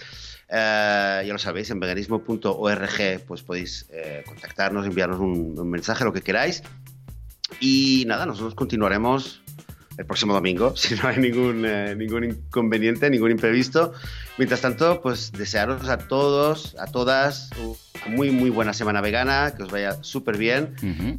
Eh, 0.48 1.24
ya 1.26 1.32
lo 1.32 1.38
sabéis, 1.38 1.70
en 1.70 1.80
veganismo.org 1.80 3.24
pues 3.26 3.42
podéis 3.42 3.88
contactarnos, 4.26 4.86
enviarnos 4.86 5.20
un 5.20 5.70
mensaje, 5.70 6.04
lo 6.04 6.12
que 6.12 6.22
queráis. 6.22 6.62
Y 7.60 8.04
nada, 8.06 8.26
nosotros 8.26 8.54
continuaremos 8.54 9.43
el 9.96 10.06
próximo 10.06 10.34
domingo, 10.34 10.76
si 10.76 10.94
no 10.94 11.08
hay 11.08 11.18
ningún, 11.18 11.64
eh, 11.66 11.94
ningún 11.96 12.24
inconveniente, 12.24 13.10
ningún 13.10 13.30
imprevisto. 13.30 13.92
Mientras 14.36 14.60
tanto, 14.60 15.00
pues 15.00 15.30
desearos 15.32 15.88
a 15.88 15.98
todos, 15.98 16.76
a 16.80 16.86
todas, 16.86 17.50
una 17.56 17.76
muy, 18.08 18.30
muy 18.30 18.50
buena 18.50 18.72
semana 18.72 19.00
vegana, 19.00 19.54
que 19.56 19.62
os 19.62 19.70
vaya 19.70 20.02
súper 20.02 20.36
bien 20.36 20.74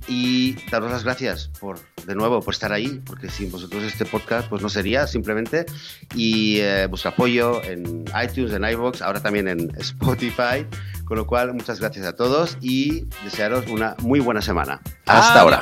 y 0.08 0.56
daros 0.70 0.92
las 0.92 1.04
gracias 1.04 1.50
por, 1.60 1.80
de 2.06 2.16
nuevo, 2.16 2.42
por 2.42 2.54
estar 2.54 2.72
ahí, 2.72 3.02
porque 3.06 3.30
sin 3.30 3.52
vosotros 3.52 3.84
este 3.84 4.06
podcast 4.06 4.50
pues 4.50 4.62
no 4.62 4.70
sería 4.70 5.08
simplemente. 5.08 5.66
Y 6.14 6.58
eh, 6.60 6.88
vuestro 6.88 7.12
apoyo 7.12 7.64
en 7.64 8.06
iTunes, 8.22 8.54
en 8.54 8.64
iVoox, 8.64 9.02
ahora 9.02 9.22
también 9.22 9.48
en 9.48 9.72
Spotify. 9.78 10.66
Con 11.06 11.18
lo 11.18 11.28
cual, 11.28 11.54
muchas 11.54 11.80
gracias 11.80 12.06
a 12.08 12.16
todos 12.16 12.58
y 12.62 13.06
desearos 13.24 13.68
una 13.68 13.96
muy 14.02 14.20
buena 14.20 14.42
semana. 14.42 14.82
Hasta 15.06 15.42
ahora. 15.42 15.62